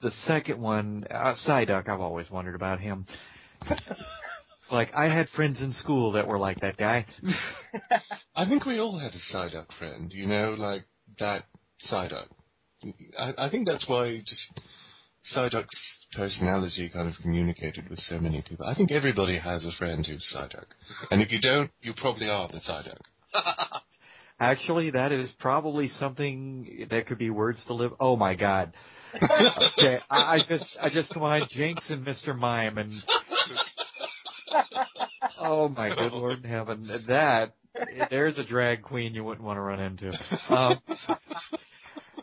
[0.00, 1.88] the second one, uh, Psyduck.
[1.88, 3.04] I've always wondered about him.
[4.72, 7.04] Like I had friends in school that were like that guy.
[8.36, 10.86] I think we all had a Psyduck friend, you know, like
[11.18, 11.44] that
[11.90, 12.28] Psyduck.
[13.18, 14.60] I, I think that's why just
[15.36, 18.66] Psyduck's personality kind of communicated with so many people.
[18.66, 20.66] I think everybody has a friend who's Psyduck.
[21.10, 23.00] And if you don't, you probably are the Psyduck.
[24.40, 27.92] Actually, that is probably something that could be words to live.
[28.00, 28.72] Oh my God.
[29.14, 32.36] Okay, I, I just I just combined Jynx and Mr.
[32.36, 33.02] Mime and
[35.38, 37.52] oh my good Lord in heaven, that
[38.10, 40.12] there's a drag queen you wouldn't want to run into.
[40.48, 40.78] Um,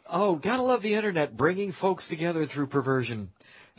[0.10, 3.30] oh, gotta love the internet, bringing folks together through perversion.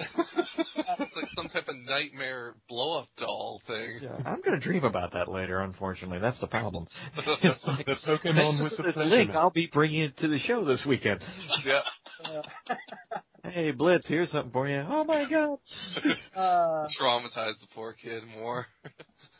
[0.00, 4.00] It's like some type of nightmare blow up doll thing.
[4.02, 5.60] Yeah, I'm going to dream about that later.
[5.60, 6.86] Unfortunately, that's the problem.
[7.16, 9.30] It's like the Pokemon with the This link.
[9.30, 11.20] I'll be bringing it to the show this weekend.
[11.64, 11.80] yeah.
[12.24, 12.42] Uh,
[13.42, 14.84] Hey, Blitz, here's something for you.
[14.86, 15.58] Oh my god.
[16.36, 18.66] uh, Traumatize the poor kid more.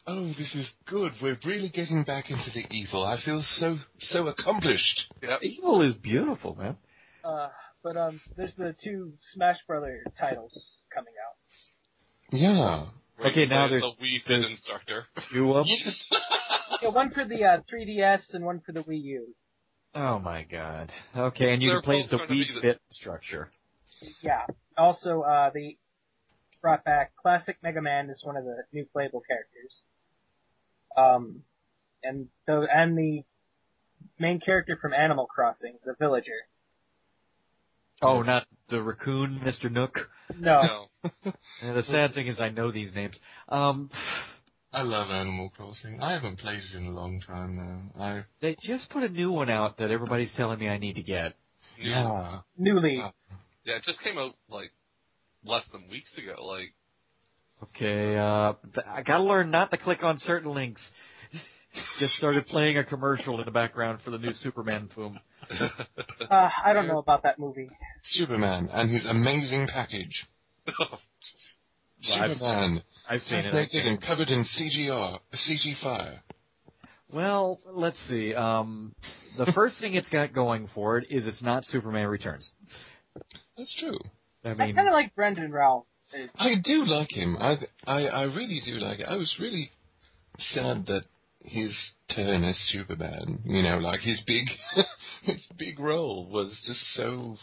[0.07, 1.13] Oh, this is good.
[1.23, 3.05] We're really getting back into the evil.
[3.05, 5.03] I feel so so accomplished.
[5.23, 5.41] Yep.
[5.43, 6.77] Evil is beautiful, man.
[7.23, 7.49] uh,
[7.83, 10.53] but um, there's the two Smash Brother titles
[10.95, 12.37] coming out.
[12.39, 12.87] Yeah.
[13.17, 15.05] Where Okay, now there's- the Wii Fit there's- instructor.
[15.35, 15.67] You up?
[16.83, 19.35] Yeah, one for the uh, 3DS and one for the Wii U.
[19.95, 20.93] Oh my god.
[21.17, 23.51] Okay, and you They're can play the Wii the- Fit structure.
[24.23, 24.47] Yeah.
[24.79, 25.77] Also, uh, they
[26.63, 29.83] brought back Classic Mega Man as one of the new playable characters.
[30.97, 31.43] Um,
[32.03, 33.23] and the and the
[34.19, 36.47] main character from Animal Crossing, the villager.
[38.03, 39.71] Oh, not the raccoon, Mr.
[39.71, 39.99] Nook.
[40.39, 40.63] No.
[40.63, 41.33] No.
[41.63, 43.19] And the sad thing is I know these names.
[43.49, 43.91] Um,
[44.73, 46.01] I love Animal Crossing.
[46.03, 48.03] I haven't played it in a long time now.
[48.03, 51.03] I they just put a new one out that everybody's telling me I need to
[51.03, 51.35] get.
[51.79, 52.41] New- yeah.
[52.57, 53.01] Newly.
[53.03, 53.11] Uh,
[53.65, 54.71] Yeah, it just came out like
[55.45, 56.43] less than weeks ago.
[56.47, 56.73] Like,
[57.63, 60.83] Okay, uh, th- I gotta learn not to click on certain links.
[62.01, 65.19] Just started playing a commercial in the background for the new Superman film.
[66.31, 67.69] Uh, I don't know about that movie.
[68.03, 70.27] Superman and his amazing package.
[72.09, 73.53] Well, I've- Superman, I've seen it.
[73.53, 76.23] Naked and covered in CGR, CG fire.
[77.13, 78.35] Well, let's see.
[78.35, 78.95] Um,
[79.37, 82.51] the first thing it's got going for it is it's not Superman Returns.
[83.59, 83.99] That's true.
[84.45, 85.85] I I kind of like Brandon Routh.
[86.37, 87.37] I do like him.
[87.39, 89.07] I, I, I really do like it.
[89.09, 89.71] I was really
[90.39, 91.03] sad that
[91.45, 91.77] his
[92.15, 94.47] turn as Superman, you know, like his big,
[95.23, 97.37] his big role was just so.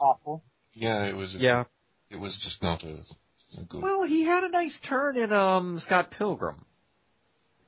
[0.00, 0.42] Awful.
[0.74, 1.34] Yeah, it was.
[1.38, 1.64] yeah.
[2.10, 2.96] It was just not a,
[3.60, 3.82] a good.
[3.82, 6.64] Well, he had a nice turn in um Scott Pilgrim,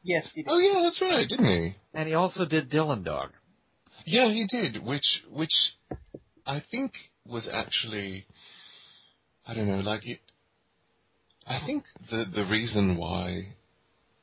[0.03, 0.51] Yes, he did.
[0.51, 1.77] oh yeah, that's right, didn't he?
[1.93, 3.31] and he also did Dylan Dog.
[4.07, 4.83] Yeah, he did.
[4.83, 5.53] Which, which,
[6.47, 6.93] I think
[7.27, 8.25] was actually,
[9.47, 10.21] I don't know, like it.
[11.47, 13.55] I think the the reason why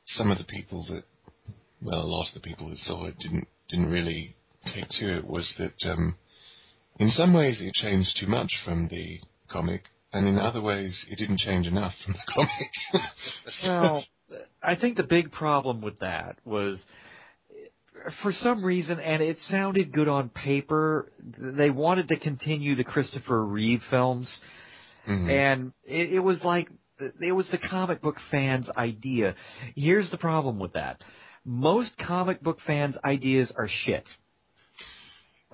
[0.06, 1.02] some of the people that,
[1.80, 4.34] well, a lot of the people that saw it didn't didn't really
[4.74, 6.16] take to it was that, um,
[6.98, 9.82] in some ways it changed too much from the comic,
[10.12, 13.04] and in other ways it didn't change enough from the comic.
[13.64, 14.04] Well,
[14.62, 16.82] I think the big problem with that was,
[18.22, 23.44] for some reason, and it sounded good on paper, they wanted to continue the Christopher
[23.44, 24.40] Reeve films,
[25.06, 25.30] Mhm.
[25.30, 26.68] and it, it was like
[27.20, 29.36] it was the comic book fans' idea.
[29.76, 31.02] Here's the problem with that:
[31.44, 34.06] most comic book fans' ideas are shit.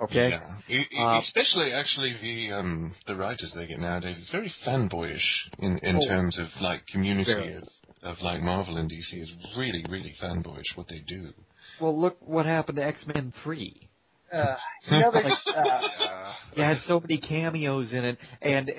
[0.02, 0.30] Okay.
[0.30, 0.56] Yeah.
[0.68, 4.16] E- e- Uh, Especially, actually, the um, the writers they get nowadays.
[4.18, 5.28] It's very fanboyish
[5.60, 6.06] in in Oh.
[6.08, 7.54] terms of like community Very.
[7.54, 7.62] of,
[8.02, 11.32] of like Marvel and DC is really really fanboyish what they do.
[11.80, 13.88] Well, look what happened to X Men Three.
[14.32, 14.56] Uh,
[14.90, 16.32] you know, there's, uh, yeah.
[16.56, 18.74] It had so many cameos in it, and uh,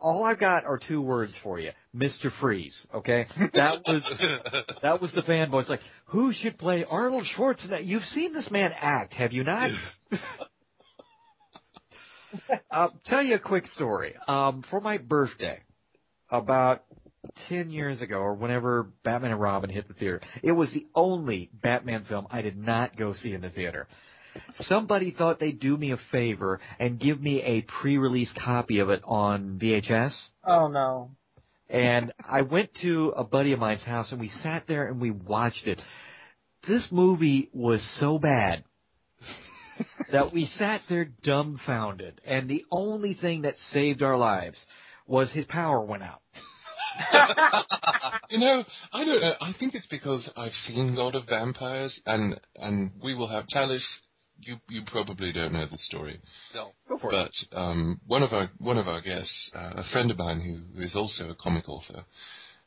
[0.00, 2.86] all I've got are two words for you: Mister Freeze.
[2.94, 5.68] Okay, that was that was the fanboys.
[5.68, 7.84] Like, who should play Arnold Schwarzenegger?
[7.84, 9.70] You've seen this man act, have you not?
[12.70, 14.14] I'll tell you a quick story.
[14.26, 15.60] Um, for my birthday,
[16.30, 16.84] about
[17.48, 21.50] ten years ago, or whenever Batman and Robin hit the theater, it was the only
[21.52, 23.88] Batman film I did not go see in the theater.
[24.56, 29.02] Somebody thought they'd do me a favor and give me a pre-release copy of it
[29.04, 30.14] on VHS.
[30.46, 31.10] oh no.
[31.70, 35.10] And I went to a buddy of mine's house and we sat there and we
[35.10, 35.80] watched it.
[36.66, 38.64] This movie was so bad
[40.12, 42.20] that we sat there dumbfounded.
[42.24, 44.58] And the only thing that saved our lives
[45.06, 46.22] was his power went out.
[48.30, 49.34] You know, I don't know.
[49.40, 53.46] I think it's because I've seen a lot of vampires, and and we will have
[53.46, 53.86] Talus.
[54.40, 56.20] You you probably don't know the story.
[56.54, 56.72] no.
[56.88, 57.30] Go for it.
[57.52, 60.78] But um, one of our one of our guests, uh, a friend of mine who,
[60.78, 62.04] who is also a comic author,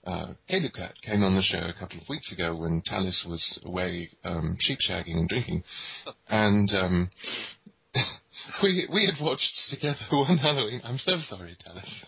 [0.05, 3.59] uh, Caleb Cat, came on the show a couple of weeks ago when Talus was
[3.63, 5.63] away um, sheep shagging and drinking,
[6.29, 7.09] and um,
[8.63, 10.81] we we had watched together one Halloween.
[10.83, 12.03] I'm so sorry, Talus.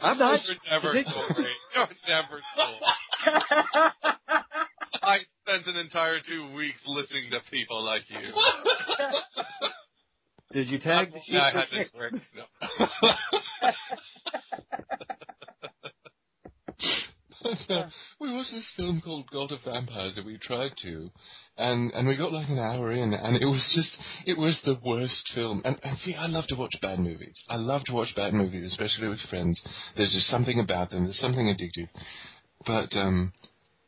[0.00, 0.40] I'm not.
[0.46, 1.46] You're never sorry.
[1.74, 4.64] You're never sorry.
[5.02, 8.18] I spent an entire two weeks listening to people like you.
[10.52, 11.86] Did you tag the That's why I had sheep?
[12.12, 12.22] this.
[12.34, 12.44] No.
[17.70, 17.88] uh,
[18.20, 21.10] we watched this film called God of Vampires that we tried to,
[21.56, 24.76] and and we got like an hour in, and it was just it was the
[24.84, 25.62] worst film.
[25.64, 27.38] And, and see, I love to watch bad movies.
[27.48, 29.62] I love to watch bad movies, especially with friends.
[29.96, 31.04] There's just something about them.
[31.04, 31.88] There's something addictive.
[32.66, 33.32] But um,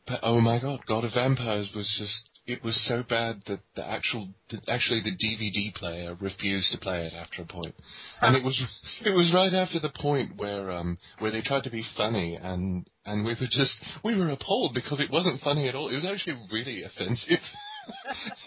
[0.07, 3.87] but oh my God, God of Vampires was just it was so bad that the
[3.87, 4.29] actual,
[4.69, 7.75] actually the DVD player refused to play it after a point,
[8.21, 8.61] and it was
[9.05, 12.87] it was right after the point where um where they tried to be funny and
[13.07, 15.89] and we were just we were appalled because it wasn't funny at all.
[15.89, 17.41] It was actually really offensive.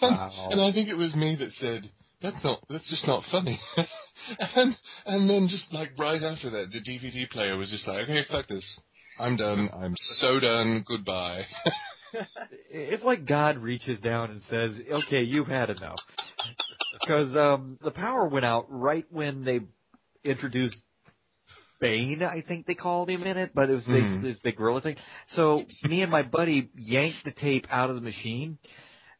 [0.00, 0.48] Wow.
[0.50, 1.90] and I think it was me that said
[2.22, 3.60] that's not that's just not funny.
[4.56, 8.24] and and then just like right after that, the DVD player was just like, okay,
[8.30, 8.80] fuck this.
[9.18, 9.70] I'm done.
[9.72, 10.84] I'm so done.
[10.86, 11.42] Goodbye.
[12.70, 15.98] It's like God reaches down and says, "Okay, you've had enough,"
[17.00, 19.60] because um, the power went out right when they
[20.24, 20.76] introduced
[21.80, 22.22] Bane.
[22.22, 24.22] I think they called him in it, but it was this, Mhm.
[24.22, 24.96] this big gorilla thing.
[25.28, 28.58] So me and my buddy yanked the tape out of the machine.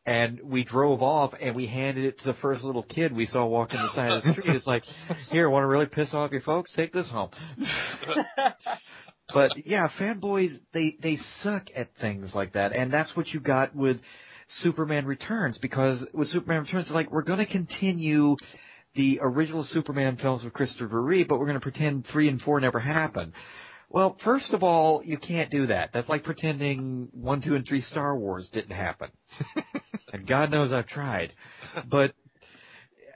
[0.09, 3.45] And we drove off, and we handed it to the first little kid we saw
[3.45, 4.55] walking the side of the street.
[4.55, 4.85] It's like,
[5.31, 6.73] here, want to really piss off your folks?
[6.75, 7.31] Take this home.
[9.33, 13.75] But yeah, fanboys they they suck at things like that, and that's what you got
[13.75, 14.01] with
[14.61, 18.37] Superman Returns because with Superman Returns, it's like we're going to continue
[18.95, 22.61] the original Superman films with Christopher Reeve, but we're going to pretend three and four
[22.61, 23.33] never happened.
[23.89, 25.91] Well, first of all, you can't do that.
[25.93, 29.11] That's like pretending one, two, and three Star Wars didn't happen.
[30.13, 31.33] and God knows I've tried.
[31.89, 32.13] But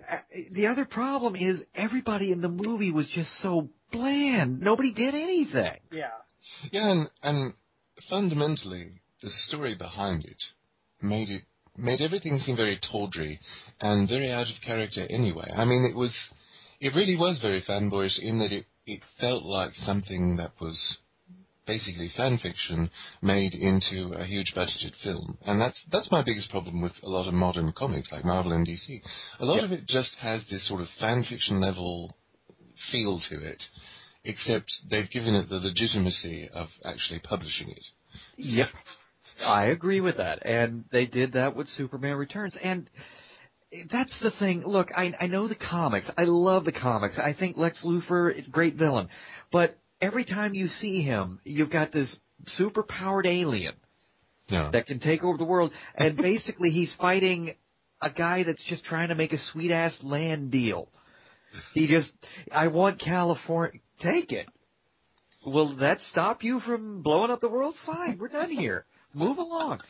[0.09, 0.18] uh,
[0.53, 4.61] the other problem is everybody in the movie was just so bland.
[4.61, 5.79] Nobody did anything.
[5.92, 6.11] yeah.
[6.72, 7.55] Yeah, and, and
[8.09, 10.42] fundamentally, the story behind it
[11.00, 11.42] made it
[11.76, 13.40] made everything seem very tawdry
[13.81, 15.50] and very out of character anyway.
[15.57, 16.14] I mean, it was
[16.81, 20.98] it really was very fanboyish in that it it felt like something that was
[21.66, 22.90] basically fan fiction
[23.22, 25.38] made into a huge budgeted film.
[25.46, 28.66] And that's that's my biggest problem with a lot of modern comics like Marvel and
[28.66, 29.00] DC.
[29.38, 29.64] A lot Yep.
[29.64, 32.16] of it just has this sort of fan fiction level
[32.90, 33.62] feel to it,
[34.25, 37.83] except they've given it the legitimacy of actually publishing it.
[38.37, 38.69] Yep.
[39.45, 40.45] I agree with that.
[40.45, 42.57] And they did that with Superman Returns.
[42.62, 42.90] And
[43.90, 44.62] that's the thing.
[44.66, 46.11] Look, I, I know the comics.
[46.16, 47.19] I love the comics.
[47.19, 49.09] I think Lex Luthor, great villain.
[49.53, 52.14] But every time you see him, you've got this
[52.47, 53.75] super powered alien
[54.49, 54.71] Yeah.
[54.73, 55.73] that can take over the world.
[55.95, 57.55] And basically, he's fighting
[58.03, 60.88] a guy that's just trying to make a sweet ass land deal.
[61.75, 62.11] He just,
[62.53, 63.81] I want California.
[64.01, 64.49] Take it.
[65.45, 67.75] Will that stop you from blowing up the world?
[67.87, 68.85] Fine, we're done here.
[69.15, 69.81] Move along.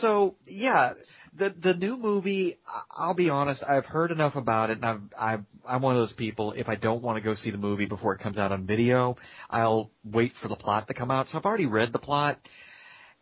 [0.00, 0.92] So yeah,
[1.36, 2.58] the the new movie.
[2.90, 3.62] I'll be honest.
[3.66, 6.52] I've heard enough about it, and I'm I'm I'm one of those people.
[6.52, 9.16] If I don't want to go see the movie before it comes out on video,
[9.50, 11.28] I'll wait for the plot to come out.
[11.28, 12.38] So I've already read the plot.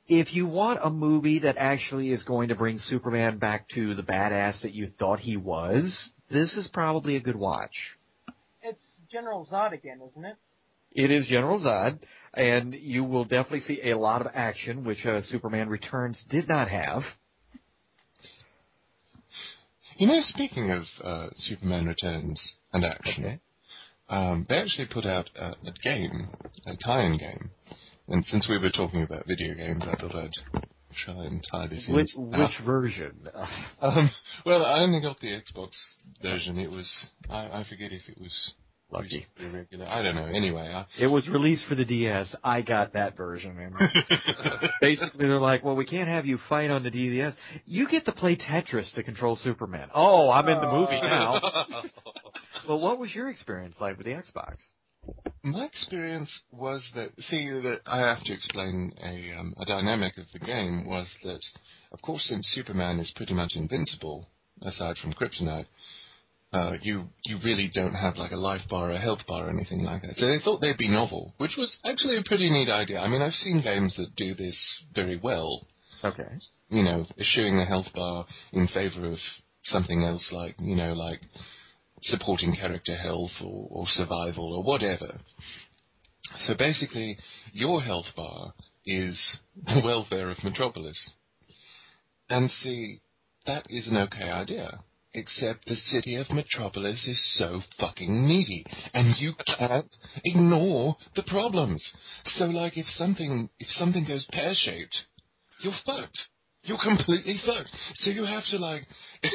[0.07, 4.03] If you want a movie that actually is going to bring Superman back to the
[4.03, 7.75] badass that you thought he was, this is probably a good watch.
[8.63, 10.37] It's General Zod again, isn't it?
[10.93, 12.01] It is General Zod,
[12.35, 16.69] and you will definitely see a lot of action, which uh, Superman Returns did not
[16.69, 17.03] have.
[19.97, 22.41] You know, speaking of uh, Superman Returns
[22.73, 23.41] and action, Okay.
[24.09, 26.29] um, they actually put out a, a game,
[26.67, 27.51] a tie-in game.
[28.09, 31.95] And since we were talking about video games, I thought I'd try and this in.
[31.95, 33.29] Which, which version?
[33.83, 34.11] Um,
[34.45, 35.71] well, I only got the Xbox
[36.21, 36.59] version.
[36.59, 36.87] It was
[37.31, 38.53] I, I forget if it was
[38.91, 39.09] Lucky.
[39.15, 39.87] used to be regular.
[39.87, 40.27] I don't know.
[40.27, 42.35] Anyway, I, It was released for the DS.
[42.45, 43.57] I got that version.
[44.81, 47.35] Basically, they're like, "Well, we can't have you fight on the DS.
[47.65, 51.41] You get to play Tetris to control Superman." Oh, I'm in the movie now.
[52.69, 54.57] well, what was your experience like with the Xbox?
[55.43, 60.27] My experience was that see that I have to explain a um, a dynamic of
[60.33, 61.41] the game was that
[61.93, 64.29] of course since Superman is pretty much invincible
[64.63, 65.67] aside from kryptonite,
[66.53, 69.51] uh, you you really don't have like a life bar or a health bar or
[69.51, 70.17] anything like that.
[70.17, 72.99] So they thought they'd be novel, which was actually a pretty neat idea.
[72.99, 74.59] I mean I've seen games that do this
[74.95, 75.67] very well.
[76.05, 76.29] Okay.
[76.69, 79.19] You know, eschewing the health bar in favor of
[79.65, 81.21] something else like you know like
[82.03, 85.19] supporting character health or, or survival or whatever.
[86.47, 87.19] So basically,
[87.53, 88.55] your health bar
[88.87, 91.11] is the welfare of Metropolis.
[92.29, 93.01] And see,
[93.47, 94.81] that is an okay idea.
[95.13, 99.93] Except the city of Metropolis is so fucking needy, and you can't
[100.25, 101.93] ignore the problems.
[102.25, 105.07] So, like, if something if something goes pear shaped,
[105.65, 106.29] you're fucked.
[106.63, 107.71] You're completely fucked.
[107.95, 108.87] So you have to like,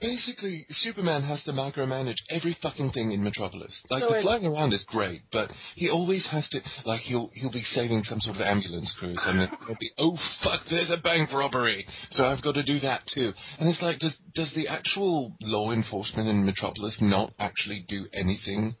[0.00, 3.72] basically, Superman has to micromanage every fucking thing in Metropolis.
[3.90, 7.52] Like So the flying around is great, but he always has to like he'll he'll
[7.52, 10.96] be saving some sort of ambulance crew and it- it'll be oh fuck, there's a
[10.98, 13.32] bank robbery, so I've got to do that too.
[13.58, 18.76] And it's like, does does the actual law enforcement in Metropolis not actually do anything?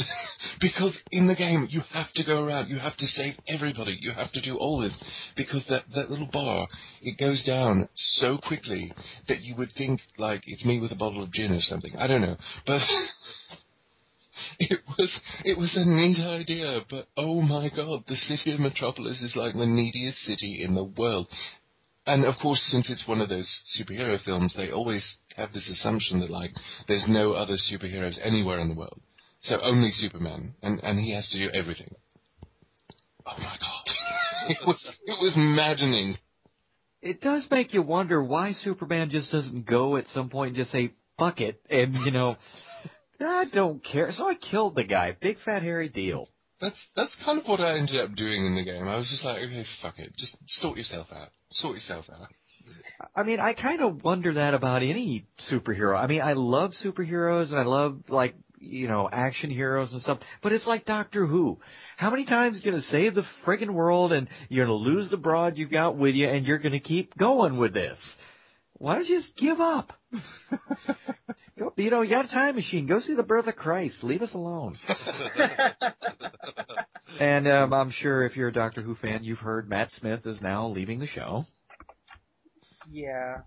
[0.60, 4.12] because in the game you have to go around, you have to save everybody, you
[4.12, 4.96] have to do all this
[5.36, 6.66] because that that little bar
[7.02, 8.92] it goes down so quickly
[9.28, 11.94] that you would think like it's me with a bottle of gin or something.
[11.98, 12.36] I don't know,
[12.66, 12.80] but
[14.58, 16.80] it was it was a neat idea.
[16.88, 20.84] But oh my god, the city of Metropolis is like the neediest city in the
[20.84, 21.28] world.
[22.06, 26.20] And of course, since it's one of those superhero films, they always have this assumption
[26.20, 26.52] that like
[26.86, 29.00] there's no other superheroes anywhere in the world.
[29.48, 31.94] So only Superman, and and he has to do everything.
[33.24, 33.94] Oh my god,
[34.48, 36.18] it was it was maddening.
[37.00, 40.72] It does make you wonder why Superman just doesn't go at some point and just
[40.72, 42.36] say, fuck it, and, you know,
[43.20, 44.10] I don't care.
[44.12, 45.16] So I killed the guy.
[45.20, 46.28] Big fat hairy deal.
[46.60, 48.88] That's that's kind of what I ended up doing in the game.
[48.88, 52.28] I was just like, okay, fuck it, just sort yourself out, sort yourself out.
[53.14, 55.96] I mean, I kind of wonder that about any superhero.
[55.96, 60.18] I mean, I love superheroes and I love, like, you know, action heroes and stuff,
[60.42, 61.58] but it's like Doctor Who.
[61.96, 64.90] How many times are you going to save the friggin' world and you're going to
[64.90, 67.98] lose the broad you've got with you and you're going to keep going with this?
[68.74, 69.92] Why don't you just give up?
[71.58, 72.86] Go, you know, you got a time machine.
[72.86, 74.04] Go see the birth of Christ.
[74.04, 74.76] Leave us alone.
[77.18, 80.40] And um, I'm sure if you're a Doctor Who fan, you've heard Matt Smith is
[80.42, 81.44] now leaving the show.
[82.90, 83.38] yeah,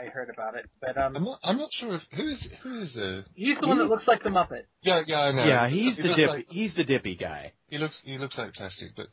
[0.00, 2.80] I heard about it, but I'm um, not I'm not sure if who is who
[2.82, 4.64] is uh he's the one that looks like the Muppet.
[4.82, 6.32] yeah yeah I know Yeah, he's He the looks dippy.
[6.32, 7.52] like- He's the dippy guy.
[7.68, 9.06] He looks he looks like plastic, but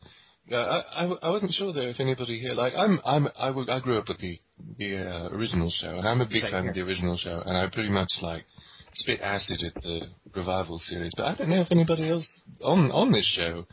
[0.52, 3.70] uh, I, I I wasn't sure though if anybody here like I'm I'm I, w-
[3.72, 4.40] I grew up with the
[4.78, 6.70] the uh, original show and I'm a big Same fan here.
[6.72, 8.46] of the original show and I pretty much like
[8.94, 10.02] spit acid at the
[10.36, 12.30] revival series, but I don't know if anybody else
[12.64, 13.66] on on this show.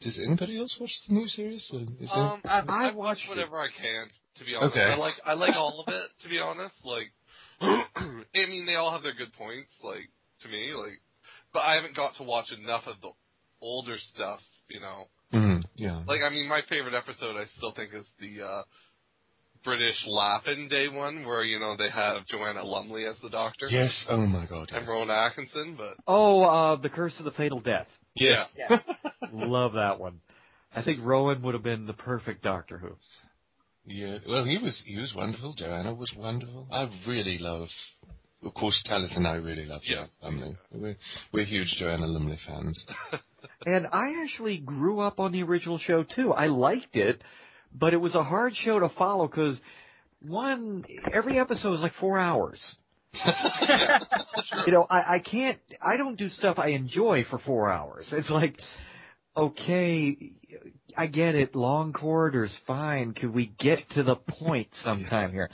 [0.00, 1.68] Does anybody else watch the new series?
[1.70, 3.28] Or is there- Um, I, I I watch watched it.
[3.28, 4.08] whatever I can.
[4.38, 4.84] To be honest, Okay.
[4.92, 6.10] I like I like all of it.
[6.22, 7.10] To be honest, like,
[7.60, 9.72] I mean, they all have their good points.
[9.82, 10.08] Like
[10.40, 11.00] to me, like,
[11.52, 13.10] but I haven't got to watch enough of the
[13.60, 14.40] older stuff.
[14.68, 16.02] You know, Mhm, yeah.
[16.06, 18.62] like I mean, my favorite episode I still think is the uh
[19.64, 24.06] British Laughing Day one, where you know they have Joanna Lumley as the doctor yes.
[24.08, 24.68] Oh my god.
[24.70, 24.78] Yes.
[24.80, 25.76] and Rowan Atkinson.
[25.76, 27.88] But Oh, uh, the Curse of the Fatal Death.
[28.14, 28.48] Yes.
[28.58, 28.78] Yeah.
[29.32, 30.20] Love that one.
[30.74, 32.90] I think Rowan would have been the perfect Doctor Who.
[33.86, 35.54] Yeah, well, he was he was wonderful.
[35.54, 36.66] Joanna was wonderful.
[36.72, 37.68] I really love,
[38.42, 40.16] of course, Talus and I really love Yes.
[40.20, 40.56] Joanna Lumley.
[40.72, 40.96] We're,
[41.32, 42.84] we're huge Joanna Lumley fans.
[43.64, 46.32] And I actually grew up on the original show too.
[46.32, 47.22] I liked it,
[47.72, 49.58] but it was a hard show to follow because
[50.20, 52.60] one, every episode was like four hours.
[54.66, 58.08] You know, I, I can't, I don't do stuff I enjoy for four hours.
[58.12, 58.56] It's like,
[59.36, 60.32] okay,
[60.96, 63.12] I get it, long corridors, fine.
[63.14, 65.50] Could we get to the point sometime here?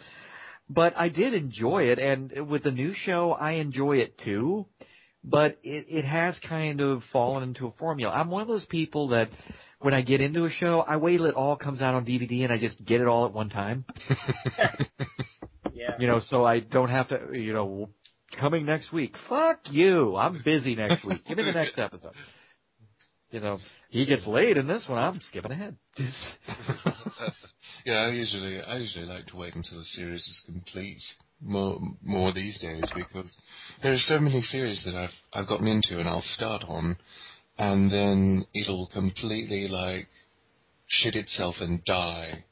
[0.68, 4.66] But I did enjoy it, and with the new show, I enjoy it too.
[5.24, 8.12] But it, it has kind of fallen into a formula.
[8.12, 9.28] I'm one of those people that
[9.78, 12.42] when I get into a show, I wait till it all comes out on DVD
[12.42, 13.84] and I just get it all at one time.
[15.82, 15.96] Yeah.
[15.98, 17.88] You know, so I don't have to, you know,
[18.38, 19.14] coming next week.
[19.28, 20.16] Fuck you.
[20.16, 21.24] I'm busy next week.
[21.26, 22.12] Give me the next episode.
[23.32, 23.58] You know,
[23.88, 24.98] he gets laid in this one.
[24.98, 25.76] I'm skipping ahead.
[27.84, 31.00] Yeah, I usually I usually like to wait until the series is complete.
[31.40, 33.36] More more these days because
[33.82, 36.96] there are so many series that I've I've gotten into and I'll start on,
[37.58, 40.06] and then it'll completely like
[40.86, 42.44] shit itself and die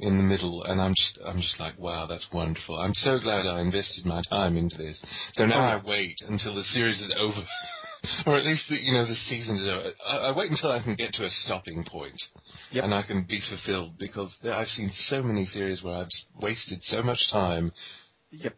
[0.00, 2.76] in the middle, and I'm just I'm just like, wow, that's wonderful.
[2.76, 5.00] I'm so glad I invested my time into this.
[5.34, 7.42] So now Oh, I wait until the series is over,
[8.26, 9.90] or at least the, you know the season is over.
[10.06, 12.20] I, I wait until I can get to a stopping point,
[12.72, 12.84] Yep.
[12.84, 16.08] and I can be fulfilled because I've seen so many series where I've
[16.40, 17.72] wasted so much time.
[18.30, 18.54] Yep.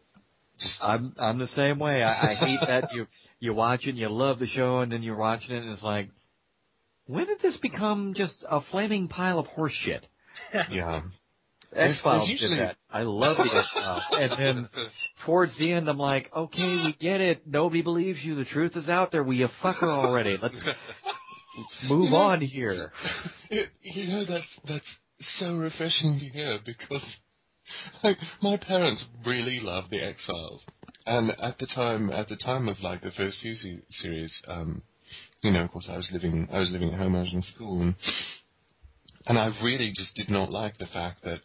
[0.59, 2.01] Just I'm I'm the same way.
[2.01, 3.07] I, I hate that you
[3.39, 5.83] you watch it, and you love the show, and then you're watching it, and it's
[5.83, 6.09] like,
[7.07, 10.01] when did this become just a flaming pile of horseshit?
[10.71, 11.01] yeah,
[11.75, 12.77] X Files did that.
[12.89, 14.69] I love the X Files, and then
[15.25, 17.47] towards the end, I'm like, okay, we get it.
[17.47, 18.35] Nobody believes you.
[18.35, 19.23] The truth is out there.
[19.23, 20.37] We you fucker already.
[20.41, 22.91] Let's let's move You know- on here.
[23.49, 24.95] It, you know that's that's
[25.39, 27.03] so refreshing to hear because
[28.03, 30.65] like my parents really love the X Files,
[31.05, 34.81] and at the time at the time of like the first few se- series, um,
[35.43, 37.41] you know, of course I was living I was living at home, I was in
[37.41, 37.95] school, and
[39.25, 41.41] And I really just did not like the fact that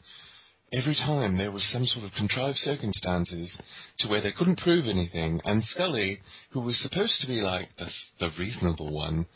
[0.73, 3.59] every time there was some sort of contrived circumstances
[3.99, 6.21] to where they couldn't prove anything, and Scully,
[6.51, 7.89] who was supposed to be like the,
[8.21, 9.27] the reasonable one,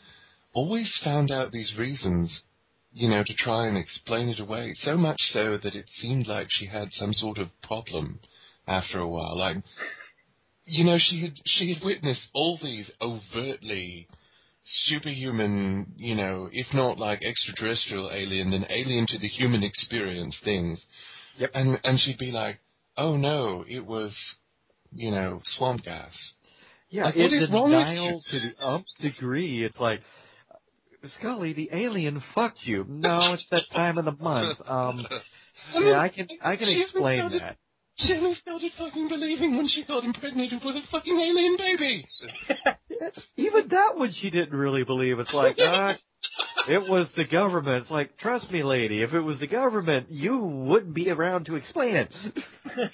[0.53, 2.41] always found out these reasons,
[2.93, 4.73] you know, to try and explain it away.
[4.75, 8.19] So much so that it seemed like she had some sort of problem
[8.67, 9.37] after a while.
[9.37, 9.57] Like,
[10.65, 14.07] you know, she had she had witnessed all these overtly
[14.65, 20.83] superhuman, you know, if not like extraterrestrial alien, then alien to the human experience things.
[21.37, 21.51] Yep.
[21.53, 22.59] And and she'd be like,
[22.97, 24.15] "Oh no, it was,
[24.93, 26.13] you know, swamp gas."
[26.89, 29.65] Yeah, Like, what is wrong with denial to the umpth degree.
[29.65, 30.01] It's like,
[31.19, 32.85] Scully, the alien fucked you.
[32.87, 34.59] No, it's that time of the month.
[34.65, 35.05] Um,
[35.73, 37.57] yeah, I can I can explain that.
[37.97, 42.05] Only started fucking believing when she got impregnated with a fucking alien baby.
[43.37, 45.19] Even that one she didn't really believe.
[45.19, 45.95] It's like, ah,
[46.67, 47.83] it was the government.
[47.83, 51.55] It's like, trust me, lady, if it was the government, you wouldn't be around to
[51.55, 52.13] explain it.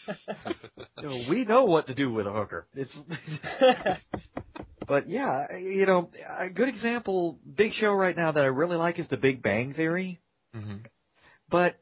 [1.02, 2.68] You know, we know what to do with a hooker.
[2.76, 2.96] It's,
[4.88, 9.00] but yeah, you know, a good example, big show right now that I really like
[9.00, 10.22] is The Big Bang Theory.
[10.56, 10.86] Mm-hmm.
[11.50, 11.78] But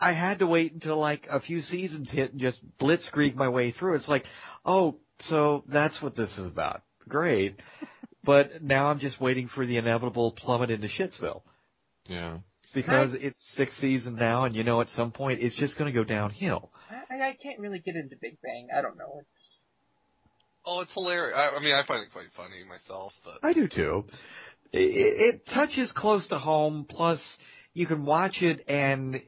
[0.00, 3.70] I had to wait until like a few seasons hit and just blitzkrieg my way
[3.70, 3.94] through.
[3.96, 4.24] It's like,
[4.64, 6.82] oh, so that's what this is about.
[7.08, 7.60] Great.
[8.26, 11.42] But now I'm just waiting for the inevitable plummet into Shitsville.
[12.08, 12.38] Yeah.
[12.74, 16.04] Because it's sixth season now and you know at some point it's just gonna go
[16.04, 16.70] downhill.
[16.90, 18.68] I, I can't really get into Big Bang.
[18.74, 19.20] I don't know.
[19.20, 19.58] It's
[20.66, 21.36] Oh, it's hilarious.
[21.36, 24.04] I, I mean, I find it quite funny myself, but I do too.
[24.72, 27.20] It, it touches close to home, plus
[27.74, 29.22] you can watch it and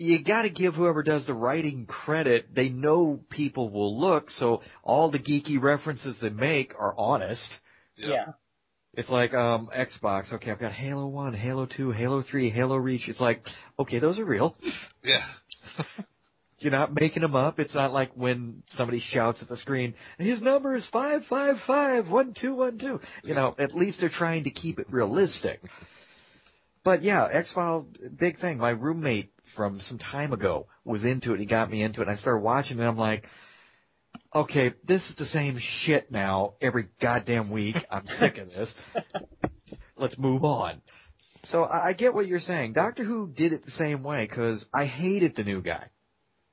[0.00, 2.54] you gotta give whoever does the writing credit.
[2.54, 7.46] They know people will look, so all the geeky references they make are honest.
[7.96, 8.32] yeah.
[8.94, 10.32] It's like um Xbox.
[10.32, 13.08] Okay, I've got Halo One, Halo Two, Halo Three, Halo Reach.
[13.08, 13.44] It's like,
[13.78, 14.56] okay, those are real.
[15.04, 15.24] yeah.
[16.58, 17.58] You're not making them up.
[17.60, 22.08] It's not like when somebody shouts at the screen, his number is five five five
[22.08, 23.00] one two one two.
[23.22, 25.60] You know, at least they're trying to keep it realistic.
[26.82, 27.86] But yeah, X File,
[28.18, 28.58] big thing.
[28.58, 31.40] My roommate from some time ago was into it.
[31.40, 32.08] He got me into it.
[32.08, 32.80] And I started watching it.
[32.80, 33.24] and I'm like,
[34.34, 37.76] okay, this is the same shit now every goddamn week.
[37.90, 38.72] I'm sick of this.
[39.96, 40.80] Let's move on.
[41.46, 42.74] So I I get what you're saying.
[42.74, 45.86] Doctor Who did it the same way because I hated the new guy.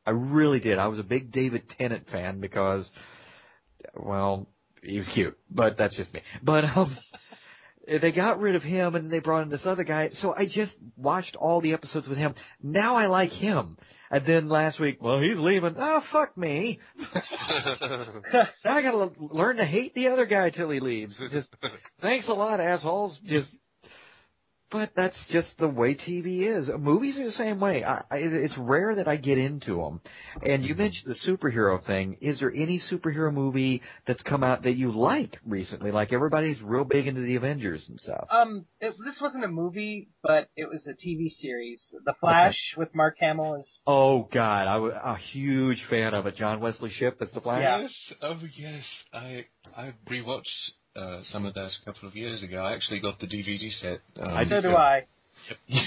[0.06, 0.80] I really did.
[0.80, 2.90] I was a big David Tennant fan because,
[3.94, 4.48] well,
[4.82, 6.22] he was cute, but that's just me.
[6.42, 6.98] But um,
[7.88, 10.10] Eh, they got rid of him and they brought in this other guy.
[10.14, 12.36] So I just watched all the episodes with him.
[12.62, 13.78] Now I like him.
[14.10, 15.76] And then last week, well, he's leaving.
[15.78, 16.80] Oh, fuck me.
[18.64, 21.22] Now I gotta learn to hate the other guy till he leaves.
[21.32, 21.50] Just
[22.02, 23.18] thanks a lot, assholes.
[23.26, 23.50] Just,
[24.72, 26.70] but that's just the way TV is.
[26.78, 27.84] Movies are the same way.
[27.84, 30.02] I, I, it's rare that I get into them.
[30.44, 32.18] And you mentioned the superhero thing.
[32.20, 35.92] Is there any superhero movie that's come out that you like recently?
[35.92, 38.28] Like everybody's real big into the Avengers and stuff.
[38.30, 41.94] Um, it, this wasn't a movie, but it was a TV series.
[42.06, 43.68] The Flash with Mark Hamill is.
[43.86, 46.36] Oh God, I was a huge fan of it.
[46.36, 47.62] John Wesley Shipp as the Flash.
[47.62, 47.80] Yeah.
[47.82, 48.14] Yes.
[48.22, 48.84] Oh yes.
[49.14, 49.46] I
[49.76, 50.44] I rewatched
[50.98, 52.58] uh, some of that a couple of years ago.
[52.64, 54.00] I actually got the DVD set.
[54.20, 55.06] Um, I So do I.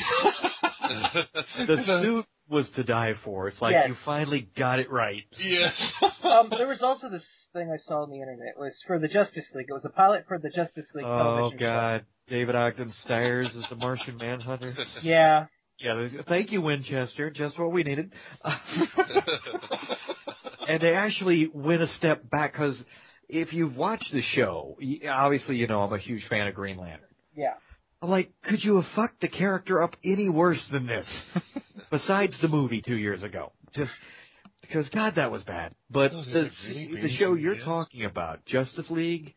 [1.67, 3.47] The suit was to die for.
[3.49, 3.89] It's like Yes.
[3.89, 5.23] you finally got it right.
[5.39, 5.73] Yes.
[6.23, 8.55] Um, there was also this thing I saw on the internet.
[8.57, 9.67] It was for the Justice League.
[9.69, 13.65] It was a pilot for the Justice League Oh television God, David Ogden Stiers is
[13.69, 14.73] the Martian Manhunter.
[15.03, 15.47] Yeah.
[15.79, 17.31] Yeah, thank you, Winchester.
[17.31, 18.13] Just what we needed.
[20.69, 22.83] and they actually went a step back because
[23.33, 24.77] if you've watched the show,
[25.09, 27.09] obviously you know I'm a huge fan of Green Lantern.
[27.35, 27.55] Yeah.
[28.03, 31.25] I'm like, could you have fucked the character up any worse than this?
[31.91, 33.91] Besides the movie two years ago, just
[34.63, 35.75] because God, that was bad.
[35.91, 37.65] But Oh, the really the show you're years?
[37.65, 39.35] talking about, Justice League.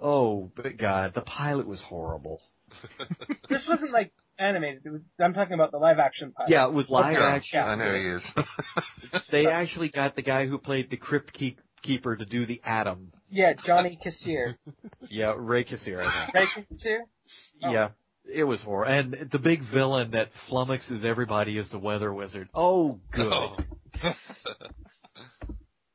[0.00, 2.40] Oh, but God, the pilot was horrible.
[3.50, 4.82] This wasn't like animated.
[4.84, 6.50] It was, I'm talking about the live action pilot.
[6.50, 7.24] Yeah, it was live Okay.
[7.24, 7.60] action.
[7.60, 8.22] I know he is.
[9.32, 13.12] They actually got the guy who played the Crypt Keep- Keeper to do the Atom.
[13.28, 14.56] Yeah, Johnny Kassir.
[15.10, 16.34] Yeah, Ray Kassir, I think.
[16.34, 16.98] Right, Kassir?
[17.62, 17.72] Oh.
[17.72, 17.88] Yeah,
[18.30, 18.92] it was horrible.
[18.92, 22.48] And the big villain that flummoxes everybody is the Weather Wizard.
[22.54, 23.32] Oh, good.
[23.32, 23.56] Oh.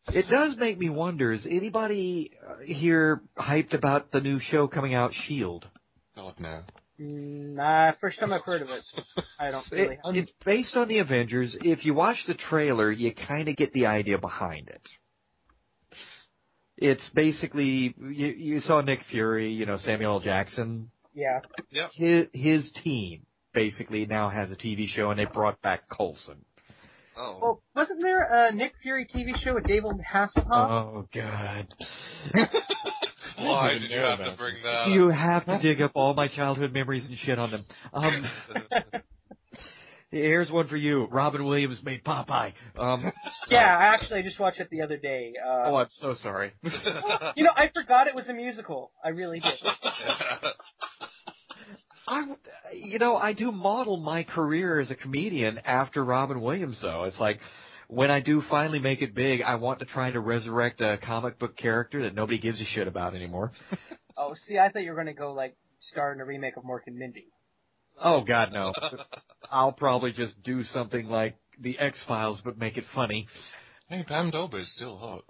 [0.08, 4.94] It does make me wonder, is anybody uh, here hyped about the new show coming
[4.94, 5.66] out, S.H.I.E.L.D.?
[6.16, 6.62] God no.
[7.00, 8.84] Mm, Nah, first time I've heard of it.
[9.40, 9.96] I don't really.
[9.96, 11.58] It, it's based on the Avengers.
[11.62, 14.88] If you watch the trailer, you kind of get the idea behind it.
[16.78, 20.20] It's basically, you, you saw Nick Fury, you know, Samuel L.
[20.20, 21.40] Jackson, yeah.
[21.72, 21.92] Yep.
[21.94, 26.44] his, his team basically now has a TV show, and they brought back Coulson.
[27.16, 27.40] Oh.
[27.42, 30.48] Well, wasn't there a Nick Fury TV show with David Hasselhoff?
[30.50, 31.68] Oh God!
[33.38, 34.86] Why didn't you have to bring that?
[34.86, 37.66] Do you have to dig up all my childhood memories and shit on them?
[37.94, 38.26] Um,
[40.14, 41.06] here's one for you.
[41.06, 42.54] Robin Williams made Popeye.
[42.78, 43.12] Um,
[43.50, 45.34] yeah, I actually I just watched it the other day.
[45.44, 46.54] Uh, oh, I'm so sorry.
[46.64, 48.92] you know, I forgot it was a musical.
[49.04, 49.54] I really did.
[52.06, 52.24] I,
[52.74, 57.06] you know, I do model my career as a comedian after Robin Williams, though.
[57.06, 57.40] It's like
[57.88, 61.40] when I do finally make it big, I want to try to resurrect a comic
[61.40, 63.52] book character that nobody gives a shit about anymore.
[64.18, 66.64] Oh, see, I thought you were going to go like star in a remake of
[66.64, 67.28] Mork and Mindy.
[68.02, 68.74] Oh God, no!
[69.52, 73.28] I'll probably just do something like the X Files, but make it funny.
[73.88, 75.24] Hey, Pam Dawber's still hot.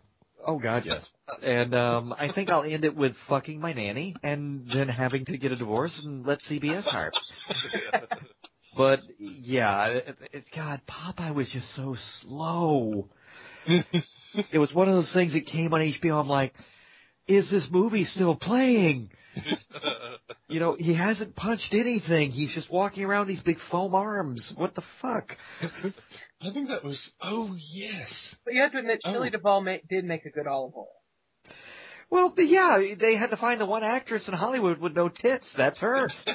[0.46, 1.08] Oh God, yes.
[1.42, 5.38] And um I think I'll end it with fucking my nanny and then having to
[5.38, 7.12] get a divorce and let CBS hire.
[8.76, 13.08] But yeah, it, it, God, Popeye was just so slow.
[13.68, 16.20] it was one of those things that came on HBO.
[16.20, 16.54] I'm like,
[17.28, 19.10] is this movie still playing?
[20.50, 22.30] You know, he hasn't punched anything.
[22.30, 24.54] He's just walking around these big foam arms.
[24.56, 25.30] What the fuck?
[25.64, 27.00] I think that was.
[27.24, 28.12] Oh yes.
[28.46, 29.12] But you have to admit, Oh.
[29.14, 30.88] Shelley Duvall ma- did make a good Olive Oyl.
[32.12, 35.52] Well, but yeah, they had to find the one actress in Hollywood with no tits.
[35.58, 36.08] That's her.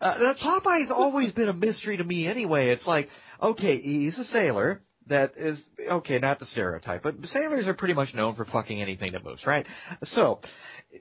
[0.00, 2.70] Uh, that Popeye's always been a mystery to me anyway.
[2.70, 3.06] It's like,
[3.40, 8.14] okay, he's a sailor that is, okay, not the stereotype, but sailors are pretty much
[8.14, 9.66] known for fucking anything that moves, right?
[10.04, 10.40] So,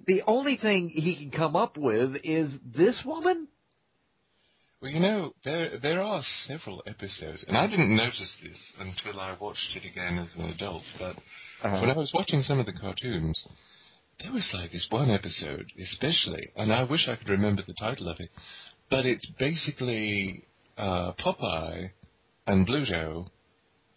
[0.07, 3.47] the only thing he can come up with is this woman?
[4.81, 9.37] Well, you know, there there are several episodes, and I didn't notice this until I
[9.39, 10.81] watched it again as an adult.
[10.97, 11.17] But
[11.61, 13.39] when I was watching some of the cartoons,
[14.19, 18.07] there was like this one episode, especially, and I wish I could remember the title
[18.07, 18.29] of it.
[18.89, 20.45] But it's basically
[20.77, 21.91] uh, Popeye
[22.47, 23.27] and Bluto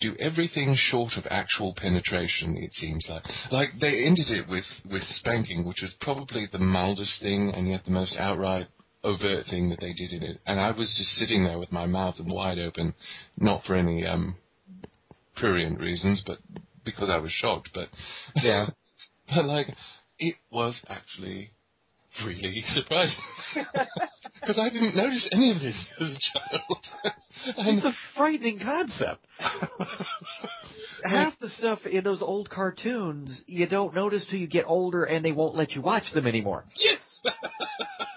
[0.01, 2.57] do everything short of actual penetration.
[2.59, 7.20] It seems like, like they ended it with with spanking, which was probably the mildest
[7.20, 8.68] thing, and yet the most outright
[9.03, 10.40] overt thing that they did in it.
[10.47, 12.95] And I was just sitting there with my mouth wide open,
[13.38, 14.36] not for any um,
[15.36, 16.38] prurient reasons, but
[16.84, 17.70] because I was shocked.
[17.74, 17.88] But
[18.42, 18.70] Yeah.
[19.34, 19.68] but like,
[20.18, 21.51] it was actually
[22.24, 23.18] really surprising
[24.40, 26.86] because I didn't notice any of this as a child.
[27.46, 29.26] It's a frightening concept.
[31.04, 35.22] Half the stuff in those old cartoons you don't notice till you get older and
[35.24, 36.64] they won't let you watch them anymore.
[36.76, 37.00] yes,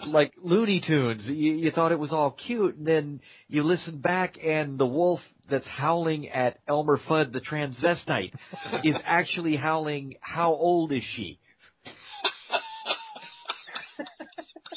[0.05, 1.25] like Looney Tunes.
[1.25, 5.19] You, you thought it was all cute, and then you listen back, and the wolf
[5.49, 8.33] that's howling at Elmer Fudd, the transvestite,
[8.83, 10.15] is actually howling.
[10.21, 11.39] How old is she?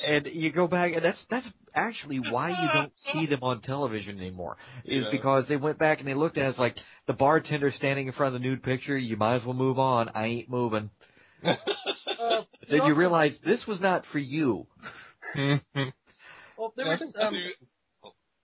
[0.06, 4.18] And you go back, and that's that's actually why you don't see them on television
[4.18, 4.56] anymore.
[4.84, 5.10] Is Yeah.
[5.10, 6.76] because they went back and they looked at it as like
[7.06, 8.96] the bartender standing in front of the nude picture.
[8.98, 10.10] You might as well move on.
[10.14, 10.90] I ain't moving.
[12.20, 14.66] Uh, Then you realize this was not for you.
[15.34, 17.34] Well, there was That's- um,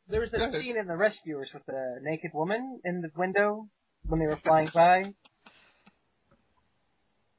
[0.08, 3.68] there was Go that scene in The Rescuers with the naked woman in the window
[4.06, 5.12] when they were flying by.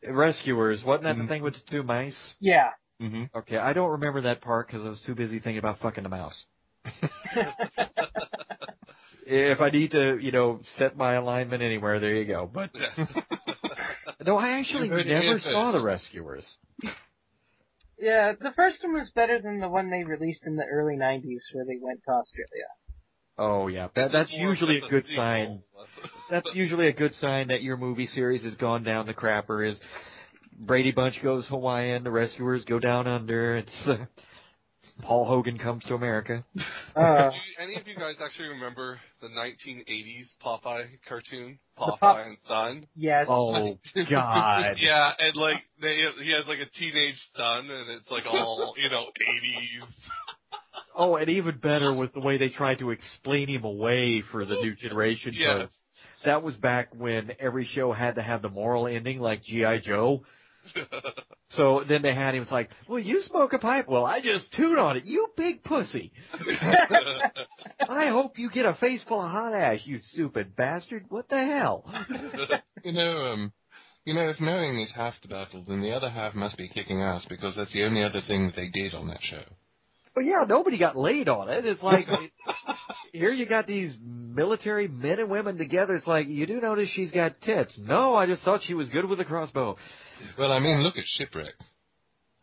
[0.07, 1.27] Rescuers, wasn't that the Mhm.
[1.27, 2.35] thing with the two mice?
[2.39, 2.71] Yeah.
[2.99, 6.03] Hmm Okay, I don't remember that part because I was too busy thinking about fucking
[6.03, 6.45] the mouse.
[9.29, 12.49] If I need to, you know, set my alignment anywhere, there you go.
[12.51, 12.69] But
[14.25, 16.45] no, I actually You heard it never saw the Rescuers.
[17.99, 21.41] Yeah, the first one was better than the one they released in the early '90s,
[21.51, 22.67] where they went to Australia.
[23.37, 25.61] Oh yeah, that, that's usually a good sign.
[26.29, 29.67] That's usually a good sign that your movie series has gone down the crapper.
[29.69, 29.79] Is
[30.57, 33.57] Brady Bunch goes Hawaiian, the Rescuers go down under.
[33.57, 33.97] It's uh,
[35.03, 36.43] Paul Hogan comes to America.
[36.95, 42.25] Uh, Do you, any of you guys actually remember the 1980s Popeye cartoon, Popeye Pop-
[42.25, 42.87] and Son?
[42.95, 43.27] yes.
[43.29, 43.77] Oh
[44.09, 44.75] God.
[44.79, 48.89] Yeah, and like they, he has like a teenage son, and it's like all you
[48.89, 49.83] know 80s.
[50.99, 54.55] Oh, and even better was the way they tried to explain him away for the
[54.55, 55.31] new generation.
[55.31, 55.69] 'cause Yes.
[56.25, 59.79] That was back when every show had to have the moral ending, like G.I.
[59.81, 60.23] Joe.
[61.51, 63.87] So then they had him, it's like, well, you smoke a pipe.
[63.87, 65.05] Well, I just toot on it.
[65.05, 66.11] You big pussy.
[67.89, 71.05] I hope you get a face full of hot ash, you stupid bastard.
[71.09, 71.85] What the hell?
[72.83, 73.53] You know, um,
[74.05, 77.01] you know, if knowing is half the battle, then the other half must be kicking
[77.01, 79.41] ass because that's the only other thing that they did on that show.
[80.15, 81.65] Well, yeah, nobody got laid on it.
[81.65, 82.07] It's like,
[83.13, 85.95] here you got these military men and women together.
[85.95, 87.77] It's like, you do notice she's got tits.
[87.79, 89.75] No, I just thought she was good with a crossbow.
[90.37, 91.53] Well, I mean, look at Shipwreck.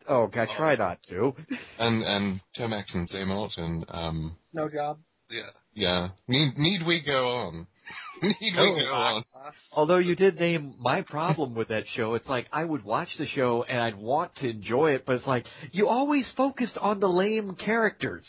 [0.07, 1.33] Oh, God, try not to.
[1.79, 4.99] and and Tomax and Xamot and um No job.
[5.31, 5.41] Yeah.
[5.73, 6.07] yeah.
[6.27, 7.67] Need need we go on?
[8.21, 9.23] need we Oh, go on?
[9.71, 13.25] Although you did name my problem with that show, it's like I would watch the
[13.25, 17.09] show and I'd want to enjoy it, but it's like you always focused on the
[17.09, 18.25] lame characters.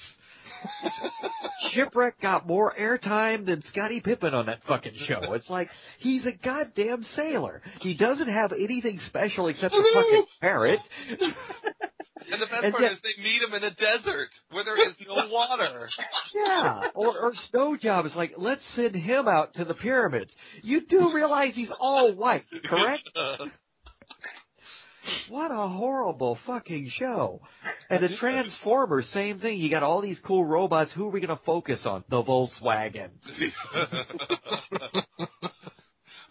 [1.70, 5.32] Shipwreck got more airtime than Scottie Pippen on that fucking show.
[5.34, 7.62] It's like he's a goddamn sailor.
[7.80, 10.80] He doesn't have anything special except a fucking parrot.
[12.28, 14.76] And the best And part yet- is they meet him in a desert where there
[14.88, 15.88] is no water.
[16.34, 20.30] Yeah, or, or snow job is like, let's send him out to the pyramids.
[20.62, 23.08] You do realize he's all white, correct?
[25.28, 27.40] What a horrible fucking show.
[27.90, 29.59] And the Transformers, same thing.
[29.59, 30.92] You got all these cool robots.
[30.94, 32.04] Who are we going to focus on?
[32.11, 33.11] The Volkswagen.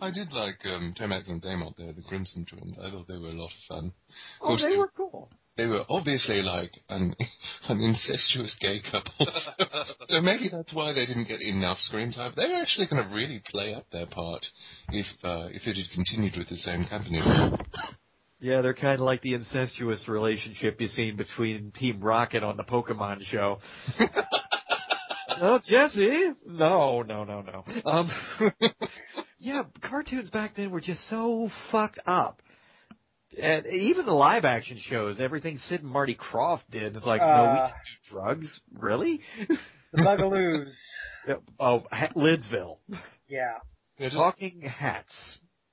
[0.01, 2.78] I did like um, Tomax and Xamot there, the Crimson Twins.
[2.82, 3.86] I thought they were a lot of fun.
[3.88, 3.93] Of
[4.41, 5.30] Oh, course, they were cool.
[5.55, 7.15] they were obviously like an
[7.69, 9.26] an incestuous gay couple.
[10.05, 12.34] so maybe that's why they didn't get enough screen time.
[12.36, 14.45] They were actually going to really play up their part
[14.89, 17.21] if uh, if it had continued with the same company.
[18.39, 22.63] Yeah, they're kind of like the incestuous relationship you've seen between Team Rocket on the
[22.63, 23.59] Pokemon show.
[25.41, 26.31] oh, Jessie?
[26.45, 27.63] No, no, no, no.
[27.89, 28.11] Um,
[29.39, 32.41] yeah, cartoons back then were just so fucked up.
[33.41, 37.27] And even the live action shows, everything Sid and Marty Krofft did, it's like, no,
[37.27, 37.67] we Uh.
[37.67, 38.61] can do drugs?
[38.73, 39.21] Really?
[39.47, 40.73] The Bugaloos.
[41.27, 41.41] Yep.
[41.59, 42.77] oh, ha- Lidsville.
[43.27, 43.53] Yeah.
[43.97, 45.11] Yeah, just, Talking hats.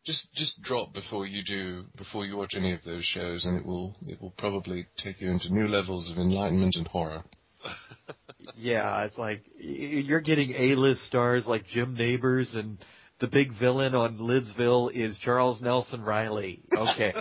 [0.05, 3.65] Just just drop before you do before you watch any of those shows, and it
[3.65, 7.25] will it will probably take you into new levels of enlightenment and horror.
[8.57, 12.79] Yeah, it's like you're getting A-list stars like Jim Nabors, and
[13.21, 16.63] the big villain on Lidsville is Charles Nelson Reilly.
[16.77, 17.15] Okay,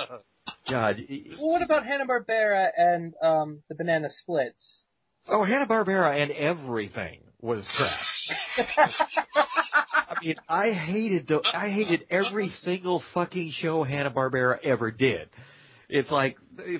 [0.70, 0.96] God.
[1.38, 4.82] Well, what about Hanna Barbera and um, the Banana Splits?
[5.28, 8.66] Oh, Hanna Barbera and everything was trash.
[10.08, 15.28] I mean, I hated the, I hated every single fucking show Hanna Barbera ever did.
[15.88, 16.36] It's like,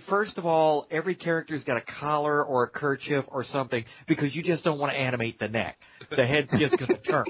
[0.08, 4.42] first of all, every character's got a collar or a kerchief or something because you
[4.42, 5.76] just don't want to animate the neck.
[6.10, 7.24] The head's just going to turn.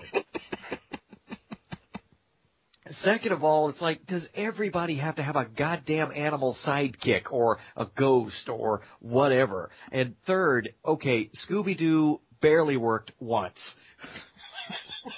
[3.02, 7.58] Second of all, it's like, does everybody have to have a goddamn animal sidekick or
[7.76, 9.70] a ghost or whatever?
[9.92, 13.58] And third, okay, Scooby Doo barely worked once.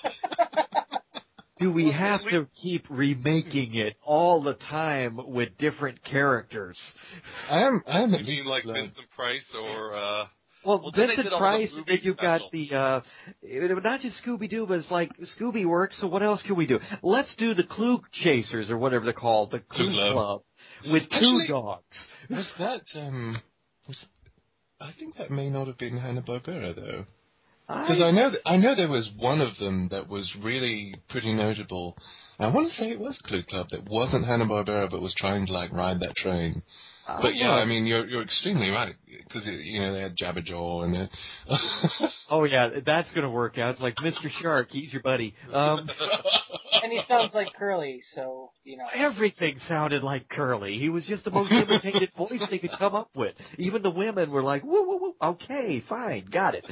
[1.58, 6.78] Do we have to keep remaking it all the time with different characters?
[7.50, 10.26] I am I am You mean like Vincent Price or uh
[10.64, 13.00] Well, Well, then they Vincent did the Price, movie then you've got the, uh,
[13.42, 16.66] it- not just Scooby Doo, but it's like Scooby works, so what else can we
[16.66, 16.80] do?
[17.02, 20.14] Let's do the Clue Chasers or whatever they're called, the Clue Clue Club.
[20.14, 22.08] Club, with two Actually- dogs.
[22.30, 23.36] Was that um?
[23.86, 24.04] Was
[24.80, 27.06] I think that may not have been Hanna Barbera though,
[27.68, 31.32] because I know that, I know there was one of them that was really pretty
[31.34, 31.96] notable.
[32.40, 35.46] I want to say it was Clue Club that wasn't Hanna Barbera but was trying
[35.46, 36.62] to like ride that train.
[37.06, 37.52] I But yeah, know.
[37.54, 38.94] I mean you're you're extremely right
[39.26, 41.10] because you know they had Jabberjaw and they-
[42.30, 43.70] Oh yeah, that's gonna work out.
[43.72, 44.28] It's like Mr.
[44.40, 45.34] Shark, he's your buddy.
[45.52, 45.88] Um,
[46.88, 48.86] And he sounds like Curly, so, you know.
[48.94, 50.78] everything sounded like Curly.
[50.78, 53.34] He was just the most imitated voice they could come up with.
[53.58, 56.64] Even the women were like, woo, woo, woo, okay, fine, got it.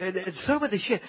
[0.00, 1.02] And, and some of the shit,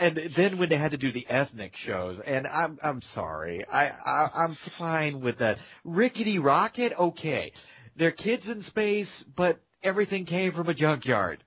[0.00, 3.88] and then when they had to do the ethnic shows, and I'm I'm sorry, I,
[3.88, 5.58] I I'm fine with that.
[5.84, 7.52] Rickety Rocket, okay,
[7.96, 11.44] they're kids in space, but everything came from a junkyard.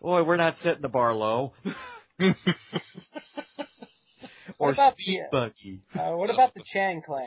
[0.00, 1.52] Boy, we're not setting the bar low.
[4.60, 5.82] or What about Speed the- Buggy.
[5.94, 7.26] Uh, what about the Chan clan?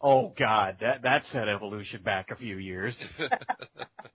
[0.00, 2.96] Oh God, that that set evolution back a few years.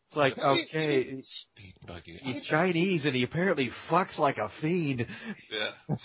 [0.08, 2.20] It's like okay, Speed buggy.
[2.22, 5.08] he's Chinese and he apparently fucks like a fiend.
[5.52, 5.96] yeah.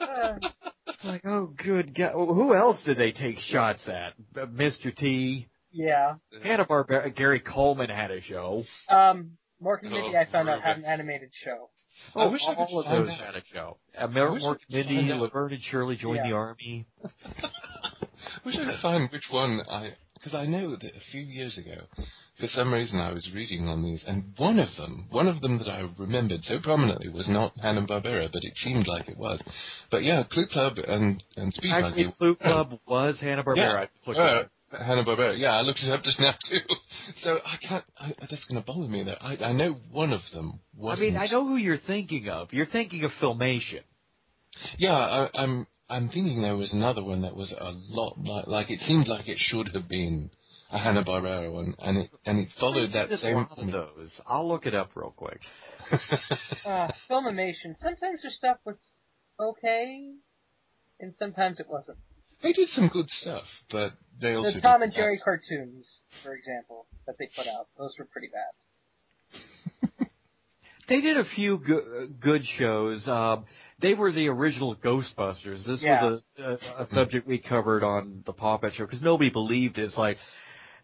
[0.00, 0.38] Uh,
[0.86, 4.12] It's like oh good God, who else did they take shots at?
[4.40, 4.94] Uh, Mr.
[4.94, 6.14] T, yeah.
[6.42, 8.64] Hanna Barbera, Gary Coleman had a show.
[8.90, 9.32] Um,
[9.62, 11.70] Mork and Oh, I found out, had an animated show.
[12.14, 13.18] I wish I could of find those out.
[13.18, 13.76] had a show.
[13.96, 15.20] Uh, Mer- wish I and Mindy, find out.
[15.20, 16.28] Laverne and Shirley joined Yeah.
[16.30, 16.86] the army.
[18.44, 21.82] wish I could find which one I, because I know that a few years ago,
[22.40, 25.58] for some reason I was reading on these, and one of them, one of them
[25.58, 29.40] that I remembered so prominently was not Hanna Barbera, but it seemed like it was.
[29.90, 32.16] But yeah, Clue Club and and Speed Actually, Buggy.
[32.18, 33.56] Clue Club was Hanna Barbera.
[33.56, 33.72] Yeah.
[33.82, 34.46] I just looked it up.
[34.46, 34.48] Uh,
[34.78, 35.38] Hanna Barbera.
[35.38, 36.58] Yeah, I looked it up just now too.
[37.22, 37.84] So I can't.
[37.98, 39.16] I, that's going to bother me though.
[39.20, 41.02] I, I know one of them wasn't.
[41.08, 42.52] I mean, I know who you're thinking of.
[42.52, 43.82] You're thinking of Filmation.
[44.78, 45.66] Yeah, I, I'm.
[45.90, 49.28] I'm thinking there was another one that was a lot like, like it seemed like
[49.28, 50.30] it should have been
[50.72, 53.34] a Hanna Barbera one, and it and it followed that There's same.
[53.34, 54.18] one of those.
[54.26, 55.40] I'll look it up real quick.
[56.64, 57.74] Uh, Filmation.
[57.74, 58.80] Sometimes their stuff was
[59.38, 60.12] okay,
[61.00, 61.98] and sometimes it wasn't.
[62.42, 66.86] they did some good stuff, but they The Tom and Jerry bad cartoons, for example,
[67.06, 69.38] that they put out, those were pretty bad.
[70.86, 73.08] They did a few go- good shows.
[73.08, 73.46] Um,
[73.80, 75.66] they were the original Ghostbusters.
[75.66, 76.04] This Yeah.
[76.04, 79.84] was a, a, a subject we covered on the PawPet Show because nobody believed it.
[79.84, 80.18] It's like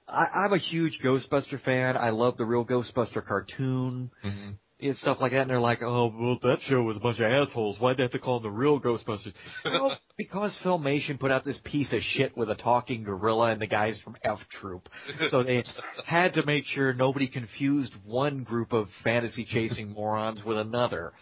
[0.09, 1.99] I, I'm a huge Ghostbuster fan.
[1.99, 4.55] I love the real Ghostbuster cartoon Mhm.
[4.89, 5.43] And stuff like that.
[5.43, 7.79] And they're like, "Oh, well, that show was a bunch of assholes.
[7.81, 9.33] Why'd they have to call them the real Ghostbusters?"
[9.65, 13.67] well, because Filmation put out this piece of shit with a talking gorilla and the
[13.67, 14.89] guys from F Troop,
[15.31, 15.65] so they
[16.07, 21.13] had to make sure nobody confused one group of fantasy chasing morons with another.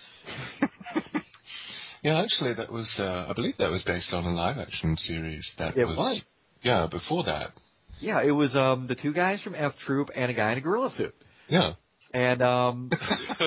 [2.03, 5.51] Yeah, actually, that was uh, I believe that was based on a live action series.
[5.59, 6.31] That It was, was.
[6.63, 7.51] Yeah, before that.
[8.01, 10.61] Yeah, it was um the two guys from F Troop and a guy in a
[10.61, 11.15] gorilla suit.
[11.49, 11.73] Yeah.
[12.13, 12.91] And um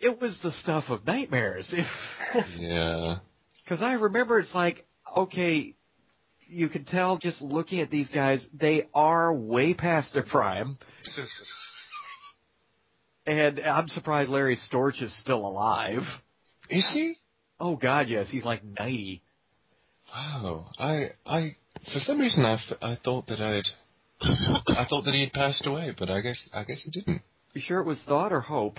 [0.00, 1.72] it was the stuff of nightmares.
[2.58, 3.18] yeah.
[3.68, 4.86] Cuz I remember it's like
[5.16, 5.74] okay,
[6.48, 10.78] you can tell just looking at these guys, they are way past their prime.
[13.26, 16.02] and I'm surprised Larry Storch is still alive.
[16.70, 17.14] Is he?
[17.60, 19.22] Oh god, yes, he's like 90.
[20.12, 20.70] Wow.
[20.78, 21.56] I I
[21.92, 23.68] for some reason I, f- I thought that I'd
[24.20, 27.22] I thought that he had passed away, but I guess I guess he didn't.
[27.54, 28.78] You sure it was thought or hope?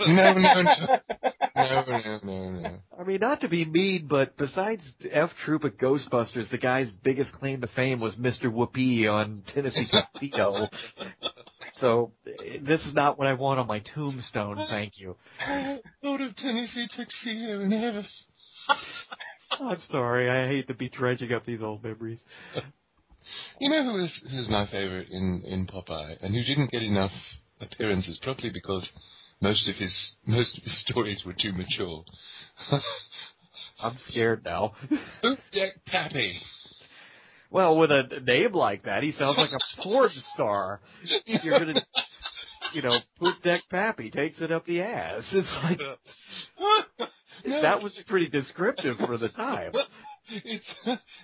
[0.00, 0.62] No, no, no,
[1.56, 2.78] no, no, no, no.
[2.98, 7.32] I mean, not to be mean, but besides F Troop at Ghostbusters, the guy's biggest
[7.32, 8.52] claim to fame was Mr.
[8.52, 10.68] Whoopee on Tennessee Tuxedo.
[11.74, 12.12] so
[12.62, 14.64] this is not what I want on my tombstone.
[14.68, 15.16] Thank you.
[16.02, 18.06] Thought of Tennessee tuxedo in heaven.
[19.58, 20.30] I'm sorry.
[20.30, 22.20] I hate to be dredging up these old memories.
[23.58, 27.12] You know who is who's my favorite in in Popeye, and who didn't get enough
[27.60, 28.90] appearances, probably because
[29.40, 32.04] most of his most of his stories were too mature.
[33.80, 34.72] I'm scared now.
[35.22, 36.38] Poop Deck Pappy.
[37.50, 40.80] Well, with a name like that, he sounds like a porn star.
[41.26, 41.82] You're gonna,
[42.72, 45.28] you know, Poop Deck Pappy takes it up the ass.
[45.32, 45.80] It's like
[47.44, 49.72] No, that was pretty descriptive for the time.
[50.28, 50.64] it's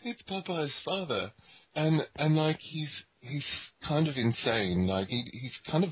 [0.02, 1.30] it's Popeye's father,
[1.76, 3.46] and and like he's he's
[3.86, 4.86] kind of insane.
[4.88, 5.90] Like he he's kind of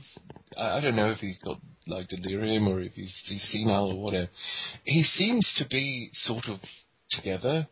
[0.59, 4.31] I don't know if he's got like delirium or if he's he's senile or whatever.
[4.85, 6.59] He seems to be sort of
[7.11, 7.69] together,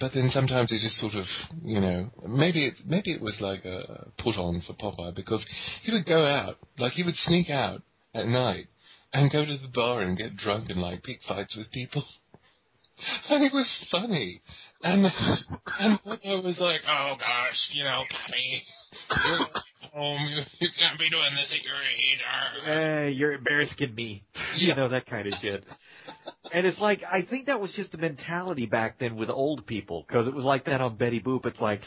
[0.00, 1.24] but then sometimes he just sort of
[1.64, 5.46] you know maybe it maybe it was like a put on for Popeye because
[5.84, 7.82] he would go out like he would sneak out
[8.14, 8.66] at night
[9.12, 12.04] and go to the bar and get drunk and like pick fights with people.
[13.28, 14.40] And it was funny.
[14.84, 15.06] And
[15.80, 18.62] and I was like, oh gosh, you know, Pappy,
[19.26, 19.38] you're
[19.94, 22.20] home, you, you can't be doing this at your age.
[22.68, 24.24] arr." Eh, you're embarrassing me.
[24.58, 25.64] You know, that kind of shit.
[26.52, 30.04] And it's like, I think that was just a mentality back then with old people,
[30.06, 31.46] because it was like that on Betty Boop.
[31.46, 31.80] It's like,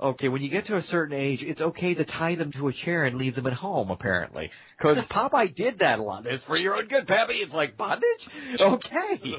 [0.00, 2.72] okay, when you get to a certain age, it's okay to tie them to a
[2.72, 4.50] chair and leave them at home, apparently.
[4.78, 6.24] Because Popeye did that a lot.
[6.24, 7.34] It's for your own good, Pappy.
[7.34, 8.26] It's like, bondage?
[8.58, 9.36] Okay.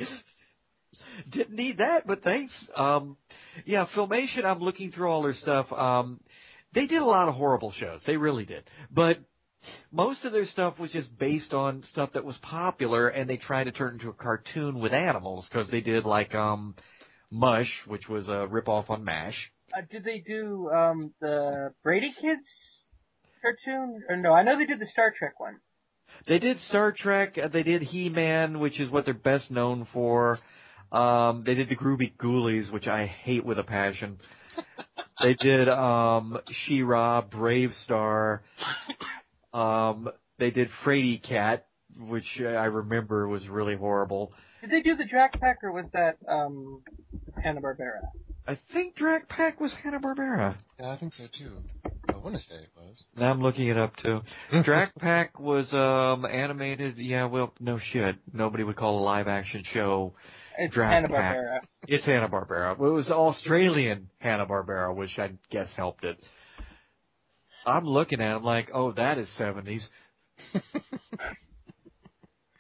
[1.30, 2.54] Didn't need that, but thanks.
[2.76, 3.18] Um,
[3.66, 5.72] yeah, Filmation, I'm looking through all their stuff.
[5.72, 6.20] Um,
[6.74, 8.02] they did a lot of horrible shows.
[8.06, 8.64] They really did.
[8.92, 9.18] But
[9.92, 13.66] most of their stuff was just based on stuff that was popular, and they tried
[13.66, 16.76] to turn it into a cartoon with animals because they did like um,
[17.32, 19.52] Mush, which was a ripoff on Mash.
[19.76, 22.48] Uh, did they do um the Brady Kids
[23.42, 24.02] cartoon?
[24.10, 25.58] Or no, I know they did the Star Trek one.
[26.28, 27.38] They did Star Trek.
[27.38, 30.40] uh, They did He-Man, which is what they're best known for.
[30.92, 34.18] Um, they did the Groovy Ghoulies, which I hate with a passion.
[35.22, 38.42] they did um, She-Ra, Brave Star.
[39.54, 41.68] Um, they did Fraidy Cat,
[41.98, 44.32] which I remember was really horrible.
[44.62, 46.82] Did they do the Drac Pack or was that um
[47.42, 48.02] Hanna Barbera?
[48.48, 50.56] I think Drac Pack was Hanna Barbera.
[50.80, 51.58] Yeah, I think so too.
[52.14, 52.96] I want to say it was.
[53.16, 54.22] Now I'm looking it up too.
[54.64, 56.98] Drac Pack was um animated.
[56.98, 58.18] Yeah, well, no shit.
[58.34, 60.14] Nobody would call a live action show.
[60.60, 61.08] It's Hanna.
[61.08, 61.60] Barbera.
[61.88, 62.74] It's Hanna Barbera.
[62.74, 66.18] It was Australian Hanna Barbera, which I guess helped it.
[67.66, 69.86] I'm looking at it like, oh, that is 70s.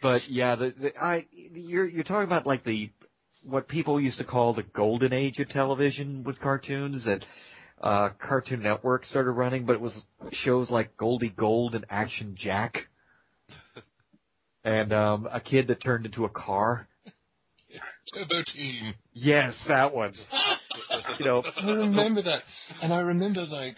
[0.02, 2.90] but yeah, the, the I you're you're talking about like the
[3.44, 7.26] what people used to call the golden age of television with cartoons that
[7.82, 12.88] uh Cartoon Network started running, but it was shows like Goldie Gold and Action Jack.
[14.64, 16.89] and um a kid that turned into a car.
[18.14, 18.94] Turbo Teen.
[19.14, 20.14] Yes, that one.
[21.20, 22.44] you know, I remember that,
[22.82, 23.78] and I remember like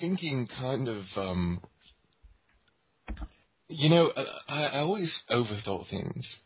[0.00, 1.60] thinking kind of, um,
[3.68, 4.12] you know,
[4.48, 6.36] I, I always overthought things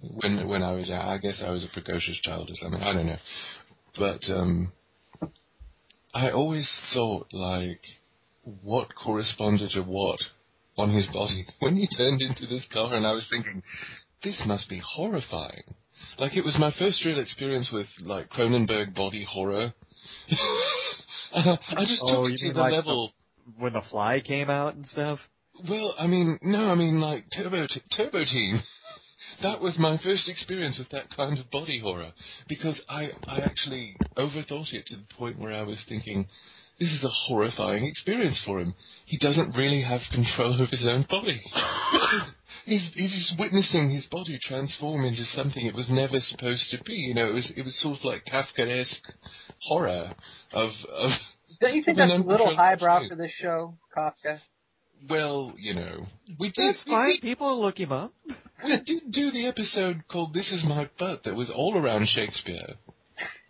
[0.00, 2.82] when when I was I guess I was a precocious child or something.
[2.82, 3.18] I don't know,
[3.98, 4.72] but um,
[6.12, 7.82] I always thought like
[8.42, 10.20] what corresponded to what
[10.76, 13.62] on his body when he turned into this car, and I was thinking
[14.22, 15.74] this must be horrifying.
[16.18, 19.72] Like it was my first real experience with like Cronenberg body horror.
[21.34, 23.12] I just oh, took Oh, it to the like the- level.
[23.58, 25.18] when the fly came out and stuff.
[25.68, 28.62] Well, I mean, no, I mean like Turbo T- Turbo Teen.
[29.42, 32.12] That was my first experience with that kind of body horror
[32.48, 36.28] because I I actually overthought it to the point where I was thinking,
[36.78, 38.74] this is a horrifying experience for him.
[39.06, 41.40] He doesn't really have control of his own body.
[42.64, 46.94] he's he's just witnessing his body transform into something it was never supposed to be.
[46.94, 49.12] You know, it was it was sort of like Kafkaesque
[49.60, 50.14] horror
[50.52, 51.10] of of
[51.60, 53.10] Don't you think that's a little highbrow state.
[53.10, 54.40] for this show, Kafka?
[55.08, 56.06] well, you know,
[56.38, 57.12] we did That's fine.
[57.12, 58.12] did People will look him up.
[58.64, 62.74] we did do the episode called "This Is My Butt" that was all around Shakespeare.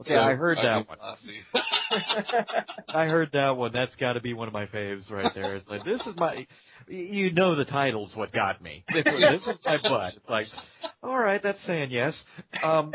[0.00, 0.98] Okay, I heard that one.
[2.88, 3.72] I heard that one.
[3.72, 5.54] That's got to be one of my faves right there.
[5.56, 6.46] It's like this is my.
[6.86, 8.84] You know the title's what got me.
[8.92, 10.14] This, this is my butt.
[10.16, 10.48] It's like,
[11.02, 12.20] all right, that's saying yes.
[12.62, 12.92] Um,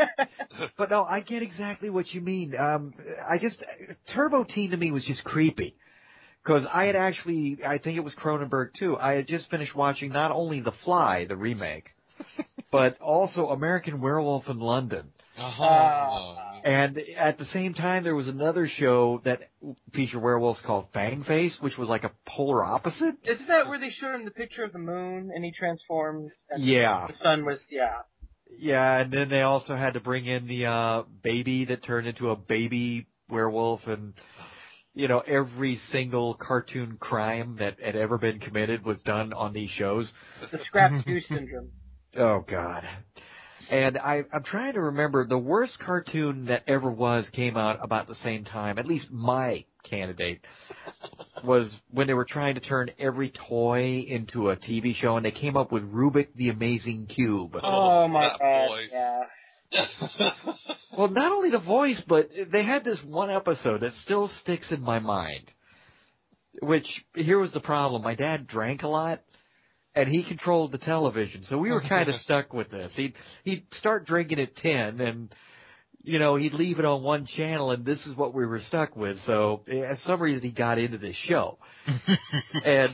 [0.78, 2.54] but no, I get exactly what you mean.
[2.56, 2.94] Um,
[3.28, 3.64] I just
[4.14, 5.76] Turbo Teen to me was just creepy.
[6.44, 8.98] Because I had actually, I think it was Cronenberg too.
[8.98, 11.90] I had just finished watching not only The Fly, the remake,
[12.72, 15.12] but also American Werewolf in London.
[15.42, 15.64] Uh-huh.
[15.64, 16.62] Ah.
[16.64, 19.50] And at the same time, there was another show that
[19.94, 23.16] featured werewolves called Fang Face, which was like a polar opposite.
[23.24, 26.32] Isn't that where they showed him the picture of the moon and he transformed?
[26.50, 28.00] And Yeah, The sun was, yeah.
[28.58, 28.98] yeah.
[29.00, 32.36] And then they also had to bring in the uh baby that turned into a
[32.36, 34.14] baby werewolf, and
[34.94, 39.70] you know every single cartoon crime that had ever been committed was done on these
[39.70, 40.12] shows.
[40.52, 41.70] The scrap goose syndrome.
[42.18, 42.84] Oh God.
[43.70, 48.08] And I, I'm trying to remember the worst cartoon that ever was came out about
[48.08, 48.80] the same time.
[48.80, 50.42] At least my candidate
[51.44, 55.32] was when they were trying to turn every toy into a TV show, and they
[55.32, 57.56] came up with Rubik the Amazing Cube.
[57.62, 59.26] Oh, my god.
[59.72, 60.32] Yeah.
[60.98, 64.82] Well, not only the voice, but they had this one episode that still sticks in
[64.82, 65.50] my mind.
[66.62, 69.22] Which here was the problem: my dad drank a lot,
[69.96, 72.94] and he controlled the television, so we were kind of stuck with this.
[72.96, 73.14] He'd
[73.44, 75.34] he'd start drinking at ten, and
[76.02, 78.96] you know he'd leave it on one channel, and this is what we were stuck
[78.96, 79.18] with.
[79.26, 81.58] So eh, for some reason he got into this show,
[82.66, 82.92] and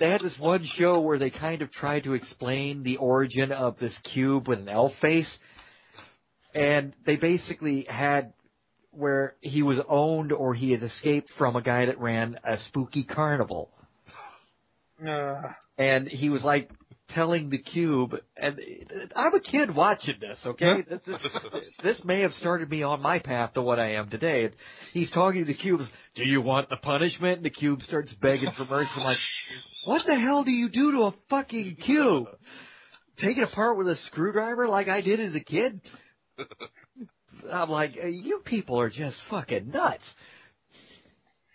[0.00, 3.78] they had this one show where they kind of tried to explain the origin of
[3.78, 5.38] this cube with an elf face,
[6.54, 8.32] and they basically had
[8.90, 13.04] where he was owned or he had escaped from a guy that ran a spooky
[13.04, 13.70] carnival
[15.06, 15.44] Ugh.
[15.78, 16.70] and he was like
[17.10, 18.58] telling the cube and
[19.14, 20.84] I'm a kid watching this, okay?
[20.88, 21.26] This, this,
[21.82, 24.44] this may have started me on my path to what I am today.
[24.44, 24.56] It's,
[24.92, 25.80] he's talking to the cube,
[26.14, 27.38] do you want the punishment?
[27.38, 28.90] And the cube starts begging for mercy.
[28.96, 29.18] I'm like,
[29.84, 32.28] what the hell do you do to a fucking cube?
[33.18, 35.80] Take it apart with a screwdriver like I did as a kid?
[37.50, 40.08] I'm like, uh, you people are just fucking nuts.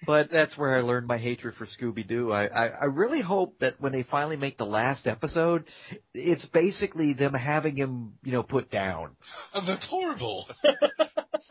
[0.06, 2.32] But that's where I learned my hatred for Scooby Doo.
[2.32, 5.66] I, I, I really hope that when they finally make the last episode,
[6.14, 9.16] it's basically them having him, you know, put down.
[9.54, 10.48] Oh, that's horrible.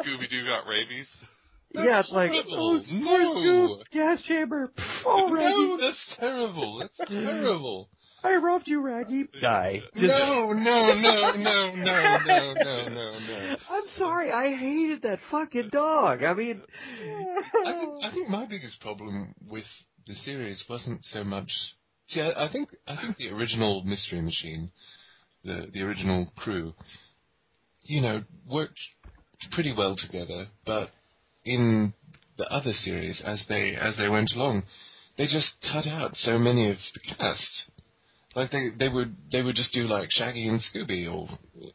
[0.01, 1.09] Scooby Doo got rabies.
[1.73, 3.83] yeah, it's like, oh, No.
[3.93, 4.73] Gas chamber.
[5.05, 6.79] Oh, No, that's terrible.
[6.79, 7.89] That's terrible.
[8.25, 9.29] I robbed you, Raggy.
[9.41, 9.83] Die.
[9.95, 13.57] Just- No, no, no, no, no, no, no, no, no.
[13.71, 16.23] I'm sorry, I hated that fucking dog.
[16.25, 16.63] I mean,
[17.67, 19.65] I think I think my biggest problem with
[20.07, 21.51] the series wasn't so much.
[22.09, 24.71] See, I, I think I think the original Mystery Machine,
[25.45, 26.75] the the original crew,
[27.83, 28.79] you know, worked
[29.53, 30.49] pretty well together.
[30.65, 30.91] But
[31.45, 31.93] in
[32.39, 34.65] the other series, as they as they went along,
[35.19, 37.67] they just cut out so many of the cast.
[38.37, 41.27] Like they, they would they would just do like Shaggy and Scooby or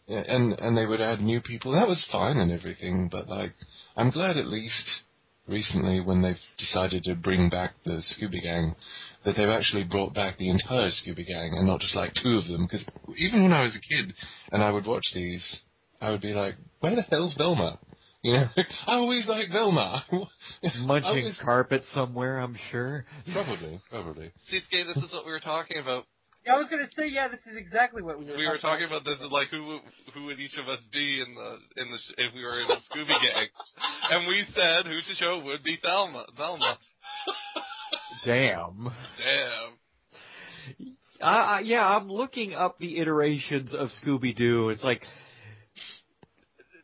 [0.07, 1.72] and and they would add new people.
[1.72, 3.53] That was fine and everything, but like
[3.97, 5.01] I'm glad at least
[5.47, 8.76] recently when they've decided to bring back the Scooby Gang
[9.26, 12.47] that they've actually brought back the entire Scooby Gang and not just like two of
[12.47, 12.66] them.
[12.66, 12.86] Because
[13.18, 14.14] even when I was a kid
[14.51, 15.62] and I would watch these,
[15.99, 17.80] I would be like, where the hell's Velma?
[18.22, 18.47] You know,
[18.88, 20.05] I always like Velma.
[20.80, 23.05] Munching always- carpet somewhere, I'm sure.
[23.34, 24.32] Probably, probably.
[24.51, 26.05] Seasuke, this is what we were talking about.
[26.49, 28.37] I was gonna say, yeah, this is exactly what we were.
[28.37, 29.79] We were talking about this, is like who
[30.13, 32.65] who would each of us be in the in the sh- if we were in
[32.65, 33.47] a Scooby gang,
[34.09, 36.25] and we said who to show would be Thelma.
[36.35, 36.77] Thelma.
[38.25, 38.91] Damn.
[39.17, 40.87] Damn.
[41.21, 44.69] Uh, uh, yeah, I'm looking up the iterations of Scooby Doo.
[44.69, 45.03] It's like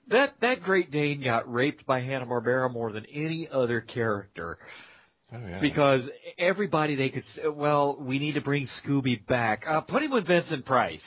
[0.09, 4.59] that that Great Dane got raped by Hanna Barbera more than any other character
[5.33, 5.59] Oh, yeah.
[5.59, 9.65] because everybody they could s well, we need to bring Scooby back.
[9.67, 11.03] Uh, put him with Vincent Price.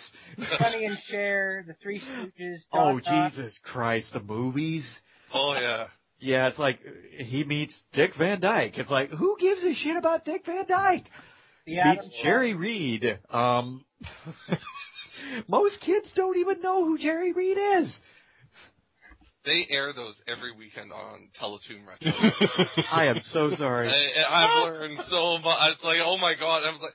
[0.59, 2.59] Sonny and Cher, the Three Stooges.
[2.71, 4.87] Oh Don Jesus Christ, the movies.
[5.33, 5.87] Oh yeah.
[6.19, 6.81] Yeah, it's like
[7.19, 8.77] he meets Dick Van Dyke.
[8.77, 11.07] It's like who gives a shit about Dick Van Dyke?
[11.65, 13.19] The meets Adams Jerry Reed.
[13.31, 13.87] Um,
[15.49, 17.99] most kids don't even know who Jerry Reed is.
[19.45, 22.13] They air those every weekend on Teletoon Retro.
[22.93, 23.89] I am so sorry.
[23.89, 25.59] I, I've learned so much.
[25.73, 26.61] It's like, oh my god.
[26.69, 26.93] I was like,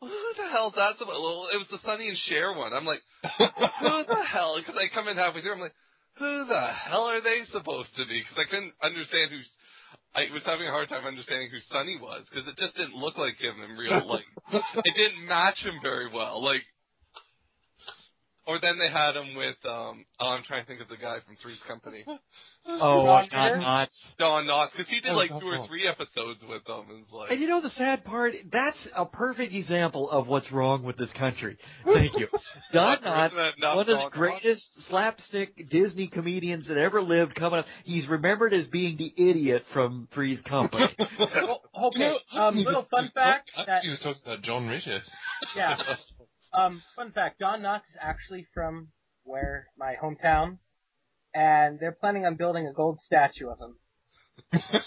[0.00, 0.08] who
[0.38, 0.94] the hell's that?
[1.00, 2.72] Well, it was the Sonny and Cher one.
[2.72, 4.58] I'm like, who the hell?
[4.58, 5.54] Because I come in halfway through.
[5.54, 5.74] I'm like,
[6.18, 8.22] who the hell are they supposed to be?
[8.22, 9.50] Because I couldn't understand who's.
[10.14, 13.16] I was having a hard time understanding who Sonny was because it just didn't look
[13.16, 14.28] like him in real life.
[14.52, 16.42] it didn't match him very well.
[16.42, 16.62] Like,
[18.46, 19.56] or then they had him with.
[19.64, 22.04] um Oh, I'm trying to think of the guy from Three's Company,
[22.66, 23.28] Oh, Don
[23.60, 24.14] Knotts.
[24.18, 26.86] Don Knotts, because he did like two or three episodes with them.
[26.90, 28.34] And it's like, And you know the sad part?
[28.52, 31.58] That's a perfect example of what's wrong with this country.
[31.84, 32.28] Thank you.
[32.72, 34.12] Don Knotts, one of the Don Knotts.
[34.12, 37.66] greatest slapstick Disney comedians that ever lived, coming up.
[37.84, 40.86] He's remembered as being the idiot from Three's Company.
[41.18, 41.98] Oh, okay.
[41.98, 44.66] No, I um, little fun fact talk- I that think he was talking about John
[44.68, 45.00] Ritter.
[45.56, 45.76] yeah.
[46.54, 48.88] Um, fun fact: Don Knotts is actually from
[49.24, 50.58] where my hometown,
[51.34, 53.76] and they're planning on building a gold statue of him.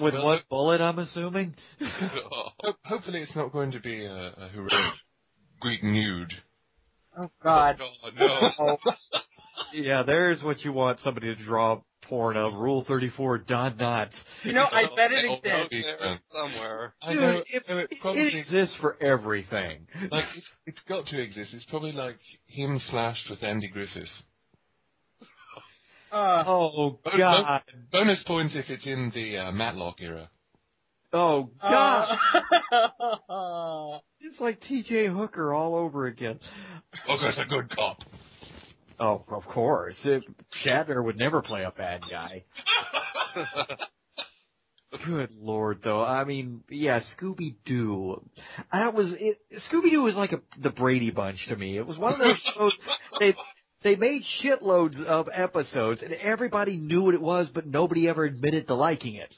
[0.00, 1.54] With Well, what bullet, I'm assuming?
[1.80, 4.72] Ho- Hopefully, it's not going to be a, a heroic
[5.60, 6.34] Greek nude.
[7.18, 7.80] Oh God.
[7.80, 8.50] Oh, no.
[8.60, 8.76] Oh,
[9.72, 12.54] yeah, there's what you want somebody to draw porn of.
[12.54, 14.14] Rule 34, Don Knotts.
[14.42, 15.72] You know, I bet it Oh, exists.
[15.72, 15.92] exists.
[16.00, 16.94] there somewhere.
[17.02, 19.86] I Dude, know, if- so it It exists for everything.
[20.10, 21.52] like it, it's got to exist.
[21.54, 24.08] It's probably like him slashed with Andy Griffith.
[26.10, 27.62] Uh, Oh, God.
[27.92, 30.30] Bonus points if it's in the uh, Matlock era.
[31.12, 32.18] Oh, God.
[33.28, 35.08] uh, It's like T.J.
[35.08, 36.38] Hooker all over again.
[37.06, 37.98] Hooker's a good cop.
[39.00, 39.96] Oh, of course.
[40.04, 40.24] If
[40.64, 42.44] Shatner would never play a bad guy.
[45.06, 46.02] Good lord, though.
[46.02, 48.22] I mean, yeah, Scooby Doo.
[48.72, 49.38] That was it.
[49.70, 51.76] Scooby Doo was like a, the Brady Bunch to me.
[51.76, 52.72] It was one of those shows.
[53.20, 53.34] They
[53.82, 58.68] they made shitloads of episodes, and everybody knew what it was, but nobody ever admitted
[58.68, 59.32] to liking it.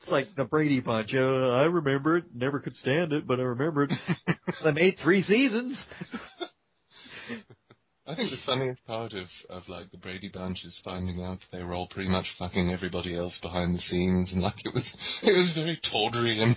[0.00, 1.14] It's like the Brady Bunch.
[1.14, 2.24] Uh, I remember it.
[2.34, 3.92] Never could stand it, but I remember it.
[4.64, 5.82] they made three seasons.
[8.06, 11.62] I think the funniest part of, of like the Brady Bunch is finding out they
[11.62, 14.84] were all pretty much fucking everybody else behind the scenes, and like it was
[15.22, 16.56] it was very tawdry and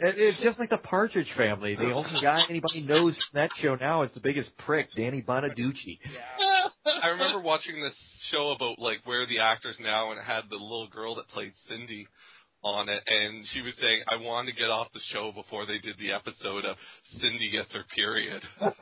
[0.00, 1.74] It- It's just like the Partridge Family.
[1.74, 5.98] The only guy anybody knows from that show now is the biggest prick, Danny Bonaduce.
[6.12, 6.68] yeah.
[7.02, 7.96] I remember watching this
[8.30, 11.52] show about like where the actors now, and it had the little girl that played
[11.66, 12.06] Cindy
[12.64, 15.78] on it, and she was saying, "I wanted to get off the show before they
[15.78, 16.76] did the episode of
[17.20, 18.74] Cindy gets her period." I,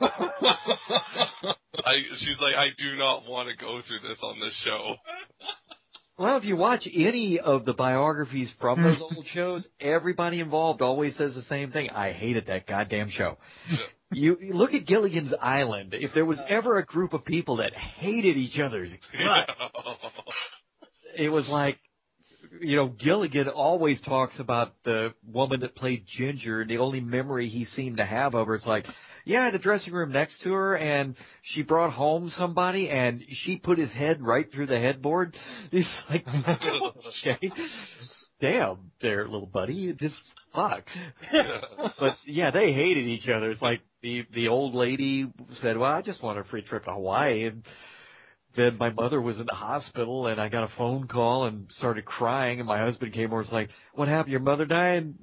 [2.17, 4.95] she's like, "I do not want to go through this on this show."
[6.17, 11.17] Well, if you watch any of the biographies from those old shows, everybody involved always
[11.17, 11.89] says the same thing.
[11.89, 13.37] I hated that goddamn show.
[14.11, 15.95] You, you look at Gilligan's Island.
[15.95, 19.51] If there was ever a group of people that hated each other's guts,
[21.17, 21.79] it was like,
[22.61, 27.47] you know, Gilligan always talks about the woman that played Ginger, and the only memory
[27.49, 28.85] he seemed to have of her is like,
[29.25, 33.77] yeah, the dressing room next to her, and she brought home somebody, and she put
[33.77, 35.35] his head right through the headboard.
[35.71, 37.51] He's like, okay,
[38.41, 40.21] damn, there, little buddy, just
[40.53, 40.83] fuck.
[41.99, 43.51] But yeah, they hated each other.
[43.51, 46.91] It's like the the old lady said, "Well, I just want a free trip to
[46.91, 47.63] Hawaii," and
[48.55, 52.05] then my mother was in the hospital, and I got a phone call and started
[52.05, 54.31] crying, and my husband came over and was like, "What happened?
[54.31, 55.13] Your mother died?"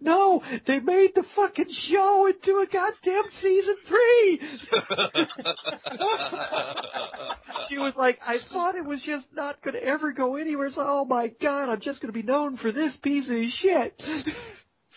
[0.00, 4.40] No, they made the fucking show into a goddamn season three.
[7.68, 10.82] She was like, "I thought it was just not going to ever go anywhere." So,
[10.84, 14.02] oh my god, I'm just going to be known for this piece of shit.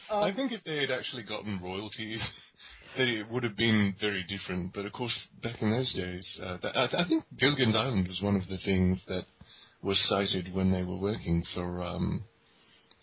[0.10, 2.22] Um, I think if they had actually gotten royalties,
[2.98, 4.74] that it would have been very different.
[4.74, 8.22] But of course, back in those days, uh, that, I, I think Gilligan's Island was
[8.22, 9.26] one of the things that
[9.82, 12.24] was cited when they were working for um,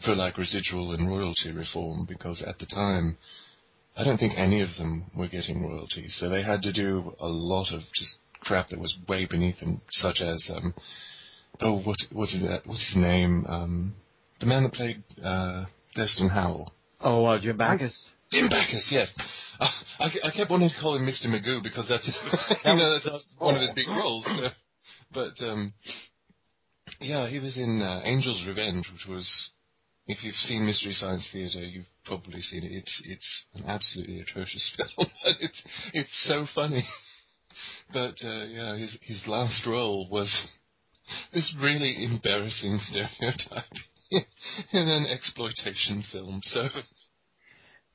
[0.05, 3.19] for like residual and royalty reform because at the time,
[3.97, 7.27] I don't think any of them were getting royalties, so they had to do a
[7.29, 10.75] lot of just crap that was way beneath them, such as um,
[11.61, 12.63] oh, what was it?
[12.65, 13.45] What's his name?
[13.47, 13.95] Um,
[14.41, 16.73] the man that played uh, Thurston Howell.
[17.03, 18.09] Oh, uh, Jim Backus.
[18.33, 19.13] Jim Backus, yes.
[19.59, 21.27] Uh, I, I kept wanting to call him Mr.
[21.27, 22.07] Magoo because that's
[22.65, 24.25] you know that's one of his big roles.
[24.25, 24.49] So.
[25.13, 25.73] But um,
[27.01, 29.29] yeah, he was in uh, Angel's Revenge, which was
[30.07, 32.73] if you've seen Mystery Science Theater, you've probably seen it.
[32.73, 35.63] It's it's an absolutely atrocious film, but it's
[35.93, 36.85] it's so funny.
[37.93, 40.33] But uh, yeah, his his last role was
[41.35, 43.65] this really embarrassing stereotype
[44.11, 46.41] in an exploitation film.
[46.45, 46.69] So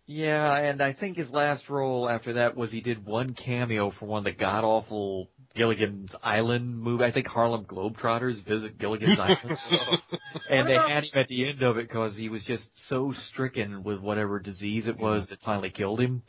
[0.07, 4.05] Yeah, and I think his last role after that was he did one cameo for
[4.05, 7.03] one of the god awful Gilligan's Island movie.
[7.03, 9.57] I think Harlem Globetrotters visit Gilligan's Island,
[10.49, 13.83] and they had him at the end of it because he was just so stricken
[13.83, 16.21] with whatever disease it was that finally killed him.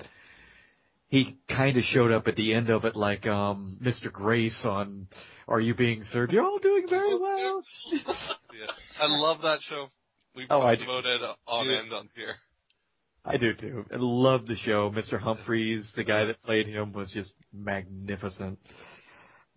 [1.08, 4.10] He kind of showed up at the end of it like um Mr.
[4.10, 5.06] Grace on
[5.48, 6.32] Are You Being Served?
[6.32, 7.62] You're all doing very well.
[7.92, 8.66] yeah.
[9.00, 9.88] I love that show.
[10.34, 11.78] We've Oh, talked about it on Yeah.
[11.80, 12.36] end on here.
[13.26, 13.84] I do too.
[13.92, 14.90] I love the show.
[14.90, 15.20] Mr.
[15.20, 18.58] Humphries, the guy that played him, was just magnificent.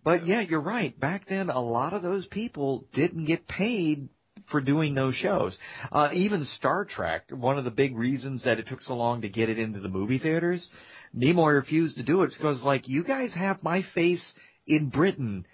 [0.02, 0.98] But yeah, you're right.
[0.98, 4.08] Back then, a lot of those people didn't get paid
[4.50, 5.56] for doing those shows.
[5.92, 9.28] Uh, even Star Trek, one of the big reasons that it took so long to
[9.28, 10.68] get it into the movie theaters,
[11.16, 14.32] Nimoy refused to do it because, like, you guys have my face
[14.66, 15.46] in Britain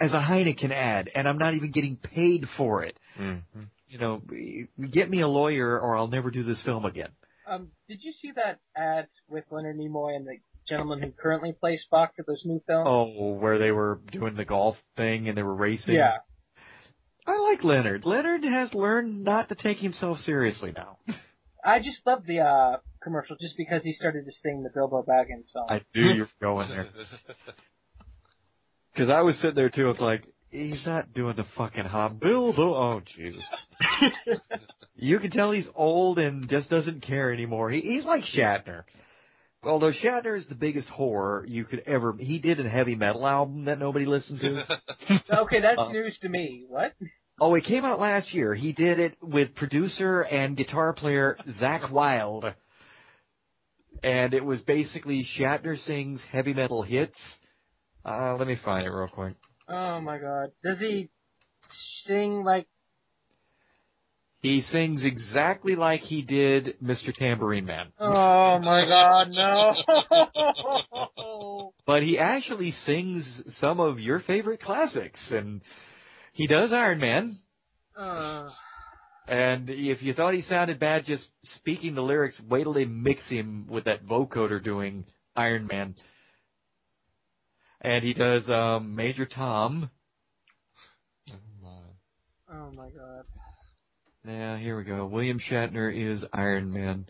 [0.00, 2.98] as a Heineken ad, and I'm not even getting paid for it.
[3.18, 3.62] mm-hmm.
[3.88, 4.20] You know,
[4.90, 7.10] get me a lawyer or I'll never do this film again.
[7.46, 11.84] Um, did you see that ad with Leonard Nimoy and the gentleman who currently plays
[11.90, 12.86] Spock for those new films?
[12.88, 15.94] Oh, where they were doing the golf thing and they were racing.
[15.94, 16.18] yeah.
[17.28, 18.04] I like Leonard.
[18.04, 20.98] Leonard has learned not to take himself seriously now.
[21.64, 25.50] I just love the uh commercial just because he started to sing the Bilbo Baggins
[25.52, 25.66] song.
[25.68, 26.02] I do.
[26.02, 26.86] you were going there.
[28.92, 29.90] Because I was sitting there too.
[29.90, 32.20] It's like, he's not doing the fucking hop.
[32.20, 32.74] Bilbo.
[32.74, 33.42] Oh, Jesus.
[34.96, 37.70] you can tell he's old and just doesn't care anymore.
[37.70, 38.84] He, he's like Shatner.
[39.62, 42.14] Although Shatner is the biggest whore you could ever.
[42.18, 44.64] He did a heavy metal album that nobody listened to.
[45.42, 46.64] okay, that's Uh, news to me.
[46.68, 46.92] What?
[47.40, 48.54] Oh, it came out last year.
[48.54, 52.54] He did it with producer and guitar player Zakk Wylde.
[54.02, 57.18] And it was basically Shatner sings heavy metal hits.
[58.04, 59.34] Uh, let me find it real quick.
[59.68, 60.50] Oh my god.
[60.62, 61.10] Does he
[62.04, 62.66] sing like
[64.40, 67.12] He sings exactly like he did Mr.
[67.12, 67.92] Tambourine Man.
[67.98, 69.74] Oh my god, no.
[71.86, 75.20] But he actually sings some of your favorite classics.
[75.30, 75.62] And
[76.32, 77.36] he does Iron Man.
[77.96, 78.50] uh,
[79.28, 83.28] And if you thought he sounded bad just speaking the lyrics, wait till they mix
[83.28, 85.04] him with that vocoder doing
[85.36, 85.94] Iron Man.
[87.86, 89.88] And he does um, Major Tom.
[91.30, 92.56] Oh my.
[92.56, 93.24] oh my god.
[94.26, 95.06] Yeah, here we go.
[95.06, 97.06] William Shatner is Iron Man.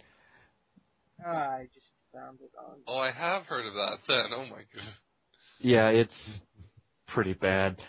[1.25, 2.77] Ah, I just found it on.
[2.87, 4.27] oh, I have heard of that then.
[4.35, 4.93] Oh my god.
[5.61, 6.41] Yeah, it's
[7.09, 7.79] pretty bad.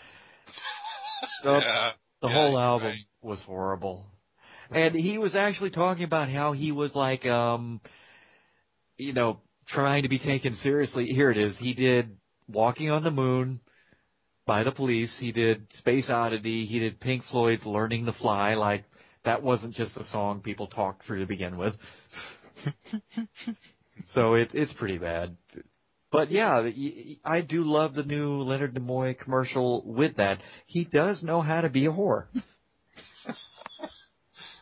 [1.42, 1.90] So yeah.
[2.22, 2.98] the Yeah, whole album right.
[3.22, 4.06] was horrible.
[4.70, 7.80] And he was actually talking about how he was like, um,
[8.96, 11.06] you know, trying to be taken seriously.
[11.06, 11.56] Here it is.
[11.58, 12.16] He did
[12.48, 13.60] Walking on the Moon
[14.46, 15.14] by the Police.
[15.18, 16.66] He did Space Oddity.
[16.66, 18.54] He did Pink Floyd's Learning to Fly.
[18.54, 18.84] Like,
[19.24, 21.74] that wasn't just a song people talked through to begin with.
[24.06, 25.36] so it, it's pretty bad.
[26.10, 26.70] But yeah,
[27.24, 30.38] I do love the new Leonard Nimoy commercial with that.
[30.66, 32.26] He does know how to be a whore.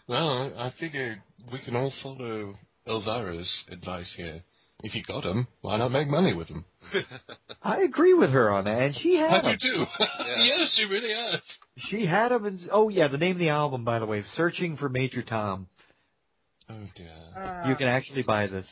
[0.09, 1.17] Well, I I figure
[1.51, 2.55] we can all follow
[2.87, 4.45] Elvira's advice here.
[4.82, 6.65] If you got 'em, why not make money with 'em?
[7.62, 9.31] I agree with her on that, and she had.
[9.31, 9.86] I had do them.
[9.98, 10.05] too.
[10.44, 11.40] yes, she really has.
[11.78, 12.44] She had them.
[12.44, 15.69] And, oh yeah, the name of the album, by the way, "Searching for Major Tom."
[16.69, 17.11] Oh dear.
[17.36, 18.69] Uh, You can actually buy this.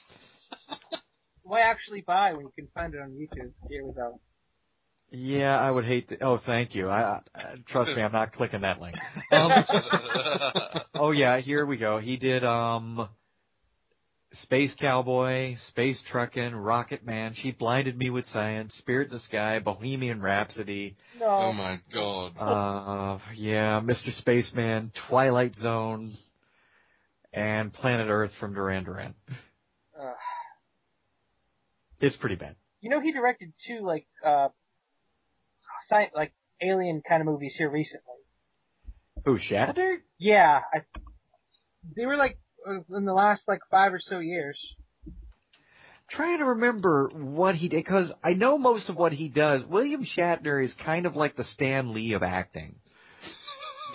[1.43, 3.53] Why actually buy when you can find it on YouTube?
[3.71, 4.21] Here we go.
[5.11, 6.09] Yeah, I would hate.
[6.09, 6.89] To, oh, thank you.
[6.89, 8.97] I, I trust me, I'm not clicking that link.
[9.31, 9.53] Um,
[10.95, 11.99] oh yeah, here we go.
[11.99, 13.09] He did um,
[14.43, 17.35] Space Cowboy, Space Truckin', Rocket Man.
[17.35, 18.75] She blinded me with science.
[18.79, 20.97] Spirit in the Sky, Bohemian Rhapsody.
[21.21, 21.27] No.
[21.27, 22.33] Oh my god.
[22.39, 24.13] Uh, yeah, Mr.
[24.19, 26.13] Spaceman, Twilight Zone,
[27.33, 29.15] and Planet Earth from Duran Duran.
[29.99, 30.13] Uh,
[32.01, 32.57] It's pretty bad.
[32.81, 34.49] you know, he directed two like uh,
[35.91, 36.33] sci- like
[36.63, 38.03] alien kind of movies here recently.
[39.25, 39.97] Who, Shatner?
[40.19, 40.79] Yeah, I
[41.97, 42.39] they were like
[42.91, 44.59] in the last like five or so years.
[46.11, 49.65] Trying to remember what he did because I know most of what he does.
[49.67, 52.77] William Shatner is kind of like the Stan Lee of acting.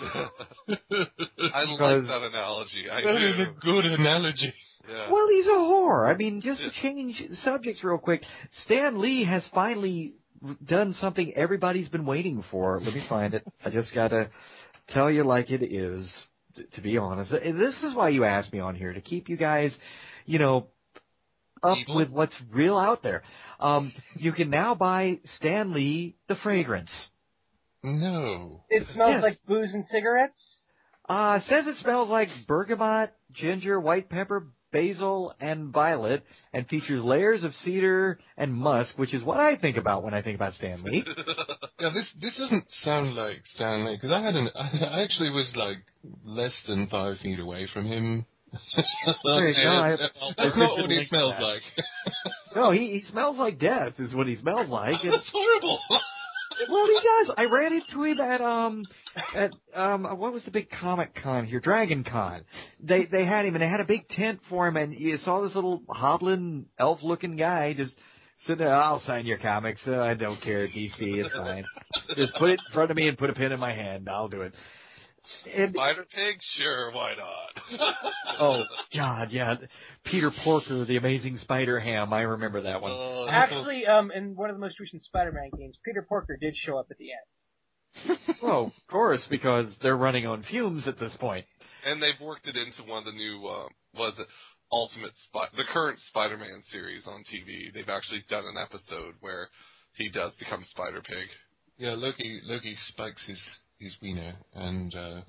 [0.02, 0.28] I
[0.68, 2.86] like that analogy.
[2.90, 3.26] I That do.
[3.26, 4.52] is a good analogy.
[4.88, 5.10] yeah.
[5.10, 6.08] Well, he's a whore.
[6.08, 8.22] I mean, just to change subjects real quick,
[8.64, 10.14] Stan Lee has finally
[10.64, 12.80] done something everybody's been waiting for.
[12.80, 13.46] Let me find it.
[13.64, 14.30] I just gotta
[14.88, 16.10] tell you like it is,
[16.56, 17.30] t- to be honest.
[17.30, 19.76] This is why you asked me on here, to keep you guys,
[20.26, 20.68] you know,
[21.62, 21.96] up Evil?
[21.96, 23.22] with what's real out there.
[23.58, 26.90] Um, you can now buy Stan Lee the fragrance.
[27.82, 28.64] No.
[28.68, 29.22] It smells Yes.
[29.22, 30.56] like booze and cigarettes.
[31.08, 36.22] Uh, says it smells like bergamot, ginger, white pepper, basil, and violet,
[36.52, 40.22] and features layers of cedar and musk, which is what I think about when I
[40.22, 41.04] think about Stan Lee.
[41.80, 45.50] Yeah, this this doesn't sound like Stan Lee because I had an I actually was
[45.56, 45.78] like
[46.24, 48.26] less than five feet away from him.
[49.24, 49.70] There you go.
[49.70, 49.96] I-
[50.36, 51.42] That's not what he smells that.
[51.42, 51.62] like.
[52.54, 55.02] No, he, he smells like death, is what he smells like.
[55.02, 55.78] And, That's horrible.
[56.68, 57.34] well, he does.
[57.38, 58.84] I ran into him at um
[59.34, 61.60] at um what was the big comic con here?
[61.60, 62.42] Dragon Con.
[62.80, 65.40] They they had him and they had a big tent for him, and you saw
[65.42, 67.96] this little hobbling elf-looking guy just
[68.38, 68.74] sitting there.
[68.74, 69.80] I'll sign your comics.
[69.86, 70.92] Uh, I don't care, DC.
[71.00, 71.64] It's fine.
[72.16, 74.08] Just put it in front of me and put a pen in my hand.
[74.08, 74.54] I'll do it.
[75.54, 76.36] And Spider Pig?
[76.40, 77.84] Sure, why not?
[78.40, 78.62] oh
[78.94, 79.56] God, yeah,
[80.04, 82.12] Peter Porker, the Amazing Spider Ham.
[82.12, 82.92] I remember that one.
[82.92, 86.78] Uh, Actually, um, in one of the most recent Spider-Man games, Peter Porker did show
[86.78, 87.20] up at the end.
[88.42, 91.44] Oh, of course, because they're running on fumes at this point.
[91.84, 93.68] and they've worked it into one of the new, uh,
[93.98, 94.26] was it
[94.72, 97.72] Ultimate Spy, the current Spider-Man series on TV.
[97.74, 99.48] They've actually done an episode where
[99.96, 101.28] he does become Spider Pig.
[101.76, 103.42] yeah, Loki Loki spikes his
[103.78, 105.20] his wiener and uh,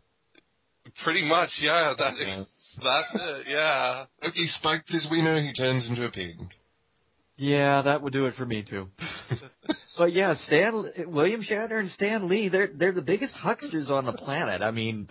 [1.03, 1.93] Pretty much, yeah.
[1.97, 2.41] That Yeah.
[2.41, 2.47] is,
[2.83, 3.47] that's it.
[3.49, 4.05] Yeah.
[4.23, 5.41] Loki spikes his wiener.
[5.41, 6.35] He turns into a pig.
[7.41, 8.89] Yeah, that would do it for me too.
[9.97, 14.13] but yeah, Stan William Shatner and Stan Lee, they're they're the biggest hucksters on the
[14.13, 14.61] planet.
[14.61, 15.09] I mean,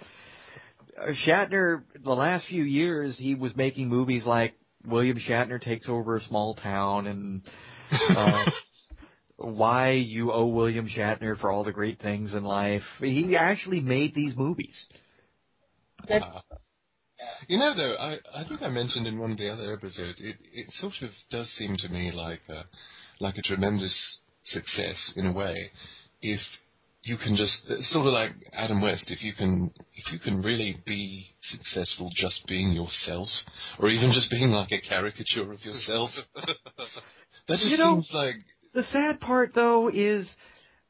[0.96, 4.54] uh, Shatner the last few years he was making movies like
[4.86, 7.42] William Shatner takes over a small town and
[7.90, 8.44] uh,
[9.36, 12.82] why you owe William Shatner for all the great things in life.
[13.00, 14.86] He actually made these movies.
[16.08, 16.40] That- Uh,
[17.48, 20.36] you know, though, I, I think I mentioned in one of the other episodes, it,
[20.52, 22.64] it sort of does seem to me like a,
[23.20, 25.70] like a tremendous success in a way,
[26.22, 26.40] if
[27.02, 30.82] you can just sort of like Adam West, if you can if you can really
[30.86, 33.28] be successful just being yourself,
[33.78, 38.34] or even just being like a caricature of yourself, that just You know- seems like
[38.74, 40.28] The sad part though is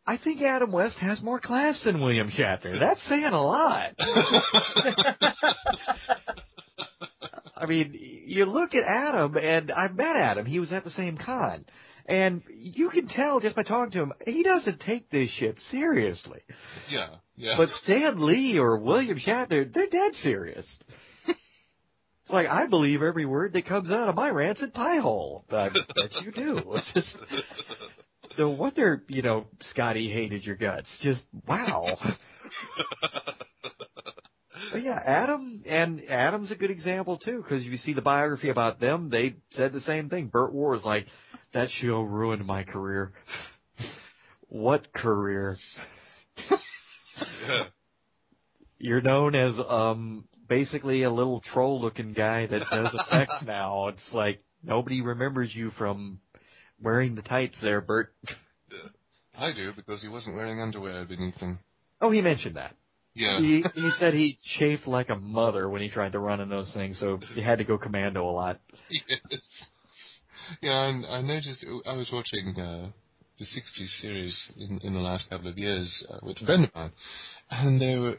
[0.07, 2.81] I think Adam West has more class than William Shatner.
[2.81, 3.95] That's saying a lot.
[7.57, 10.47] I mean, you look at Adam, and I've met Adam.
[10.47, 11.65] He was at the same con.
[12.07, 16.41] And you can tell just by talking to him, he doesn't take this shit seriously.
[16.89, 17.55] yeah, yeah.
[17.57, 20.67] But Stan Lee or William Shatner, they're dead serious.
[21.27, 25.45] It's like, I believe every word that comes out of my rancid pie hole.
[25.51, 26.63] I bet you do.
[26.75, 27.17] It's just,
[28.39, 30.89] no wonder, you know, Scotty hated your guts.
[31.03, 31.97] Just, wow.
[34.73, 38.51] But yeah, Adam and Adam's a good example too, because if you see the biography
[38.51, 40.29] about them, they said the same thing.
[40.29, 41.07] Burt Ward was like,
[41.53, 43.13] "That show ruined my career."
[44.49, 45.57] what career?
[46.51, 47.65] Yeah.
[48.79, 53.89] You're known as um basically a little troll-looking guy that does effects now.
[53.89, 56.21] It's like nobody remembers you from
[56.83, 58.13] wearing the tights there, Burt.
[59.37, 61.61] I do because he wasn't wearing underwear beneath them.
[62.01, 62.75] Oh, he mentioned that.
[63.15, 63.41] Yeah.
[63.41, 66.73] He he said he chafed like a mother when he tried to run in those
[66.73, 68.61] things, so he had to go commando a lot.
[68.91, 69.41] yes.
[70.61, 72.91] Yeah, and I noticed I was watching uh,
[73.39, 76.75] the 60s series in, in the last couple of years uh, with a friend of
[76.75, 76.93] mine,
[77.51, 78.19] and they were.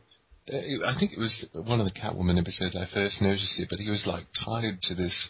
[0.51, 3.79] Uh, I think it was one of the Catwoman episodes I first noticed it, but
[3.79, 5.29] he was like tied to this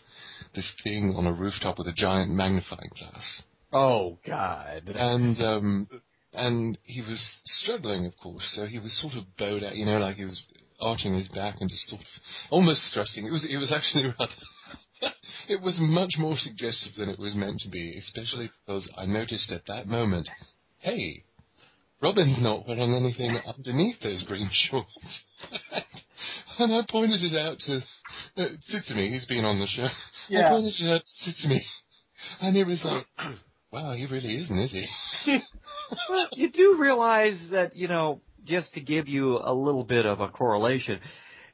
[0.56, 3.42] this thing on a rooftop with a giant magnifying glass,
[3.74, 4.84] Oh God.
[4.90, 5.88] and um,
[6.34, 8.44] and he was struggling, of course.
[8.56, 10.44] So he was sort of bowed out, you know, like he was
[10.80, 12.08] arching his back and just sort of
[12.50, 13.26] almost thrusting.
[13.26, 15.14] It was it was actually rather.
[15.50, 19.52] it was much more suggestive than it was meant to be, especially because I noticed
[19.52, 20.30] at that moment,
[20.80, 21.24] hey,
[22.02, 24.88] Robin's not wearing anything underneath those green shorts.
[26.60, 27.78] and I pointed it out to
[28.38, 29.88] uh, Tsitsumi, he's been on the show.
[30.38, 31.60] I pointed it out to Tsitsumi,
[32.42, 33.06] and he was like,
[33.72, 35.40] wow, he really isn't, is he?
[36.10, 40.22] Well, you do realize that, you know, just to give you a little bit of
[40.22, 41.02] a correlation,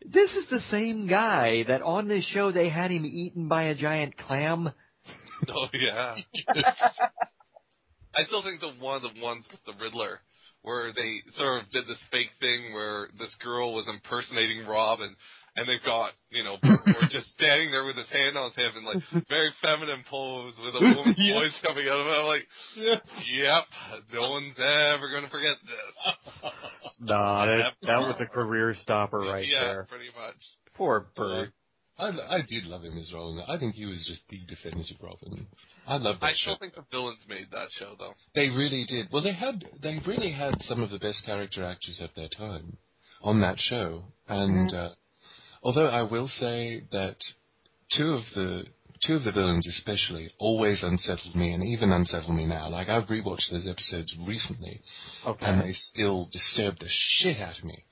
[0.05, 3.75] This is the same guy that on this show they had him eaten by a
[3.75, 4.71] giant clam.
[5.49, 6.15] Oh yeah.
[8.15, 10.19] I still think the one the ones with the Riddler,
[10.67, 15.15] where they sort of did this fake thing where this girl was impersonating Rob and
[15.55, 18.73] and they've got, you know, Burt just standing there with his hand on his hip
[18.75, 21.33] and like very feminine pose with a woman's Yeah.
[21.39, 22.19] voice coming out of it.
[22.19, 22.45] I'm like,
[22.77, 23.63] yep,
[24.13, 26.51] no one's ever gonna forget this.
[26.99, 29.87] Nah, that, that was a career stopper right yeah, there.
[29.89, 30.35] pretty much.
[30.75, 31.49] Poor Burt.
[31.99, 33.41] I, I did love him as Robin.
[33.47, 35.47] I think he was just the definitive Robin.
[35.87, 36.51] I love that show.
[36.51, 36.55] I show.
[36.55, 38.13] still think the villains made that show though.
[38.35, 39.07] They really did.
[39.11, 42.77] Well, they had they really had some of the best character actors of their time
[43.21, 44.03] on that show.
[44.27, 44.89] And uh,
[45.63, 47.15] although I will say that
[47.95, 48.65] two of the
[49.05, 52.69] two of the villains especially always unsettled me and even unsettle me now.
[52.69, 54.81] Like I've rewatched those episodes recently
[55.25, 55.45] Okay.
[55.45, 57.83] and they still disturb the shit out of me.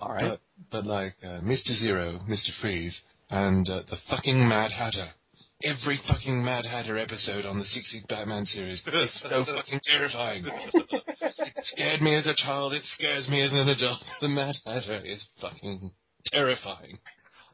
[0.00, 0.22] All right.
[0.22, 1.74] But, but like uh, Mr.
[1.78, 2.48] Zero, Mr.
[2.60, 2.98] Freeze,
[3.30, 5.08] and uh, the fucking Mad Hatter.
[5.62, 10.44] Every fucking Mad Hatter episode on the 60s Batman series is so fucking terrifying.
[10.46, 14.00] It scared me as a child, it scares me as an adult.
[14.20, 15.90] The Mad Hatter is fucking
[16.26, 16.98] terrifying.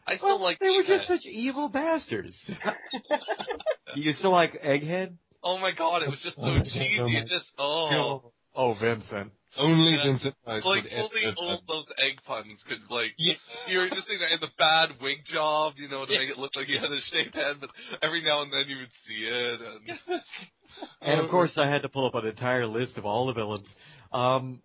[0.06, 0.86] I still Well, like they were Egghead.
[0.86, 2.36] just such evil bastards.
[3.94, 5.16] you still like Egghead?
[5.42, 6.98] Oh my god, it was just so Oh, cheesy.
[7.00, 8.32] oh It just oh.
[8.54, 9.30] Oh, Vincent.
[9.56, 10.04] Only Yeah.
[10.04, 13.34] Vincent Price Like only ever- all those egg puns could like Yeah.
[13.66, 16.38] you were just saying that in the bad wig job, you know, to make it
[16.38, 17.70] look like he had a shaved head, but
[18.02, 20.22] every now and then you would see it and
[21.02, 23.68] And of course, I had to pull up an entire list of all the villains.
[24.12, 24.62] Um,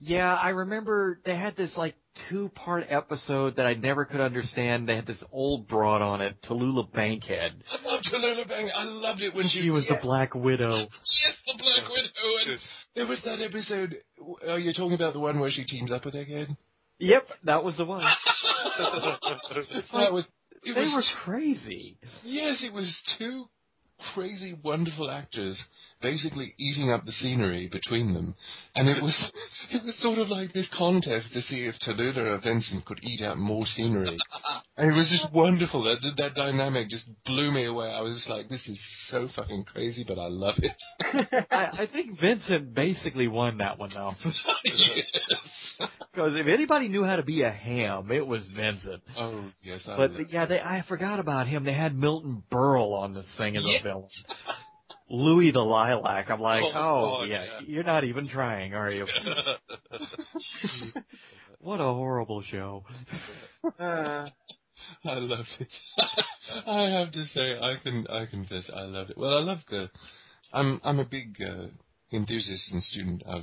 [0.00, 1.94] yeah, I remember they had this like
[2.30, 4.88] two-part episode that I never could understand.
[4.88, 7.52] They had this old broad on it, Tallulah Bankhead.
[7.70, 8.70] I loved Tallulah Bang.
[8.74, 10.78] I loved it when she, She was the Black Widow.
[10.78, 12.52] Yes, the Black Widow.
[12.52, 12.60] And
[12.96, 13.98] there was that episode.
[14.42, 16.56] Are oh, you talking about the one where she teams up with Egghead?
[16.98, 18.00] Yep, that was the one.
[18.78, 20.24] that was.
[20.64, 21.98] It They was were crazy.
[22.24, 23.44] Yes, it was two
[24.14, 25.62] crazy, wonderful actors
[26.02, 28.34] basically eating up the scenery between them,
[28.74, 29.32] and it was
[29.70, 33.22] it was sort of like this contest to see if Tallulah or Vincent could eat
[33.22, 34.16] up more scenery,
[34.76, 35.84] and it was just wonderful.
[35.84, 37.88] That that dynamic just blew me away.
[37.88, 40.76] I was just like, this is so fucking crazy, but I love it.
[41.50, 44.12] I, I think Vincent basically won that one though.
[44.64, 45.12] yes.
[46.12, 49.02] Because if anybody knew how to be a ham, it was Vincent.
[49.16, 51.64] Oh yes, I But yeah, they, I forgot about him.
[51.64, 53.80] They had Milton Berle on this thing as Yeah.
[53.80, 54.08] a villain.
[55.08, 56.30] Louis the Lilac.
[56.30, 57.60] I'm like, Oh, oh, God, yeah, yeah.
[57.66, 59.06] you're not even trying, are you?
[61.60, 62.84] what a horrible show.
[63.78, 64.28] Uh,
[65.04, 65.72] I loved it.
[66.66, 69.18] I have to say, I can, I confess, I loved it.
[69.18, 69.90] Well, I love the.
[70.52, 71.66] I'm, I'm a big uh,
[72.12, 73.42] enthusiast and student of,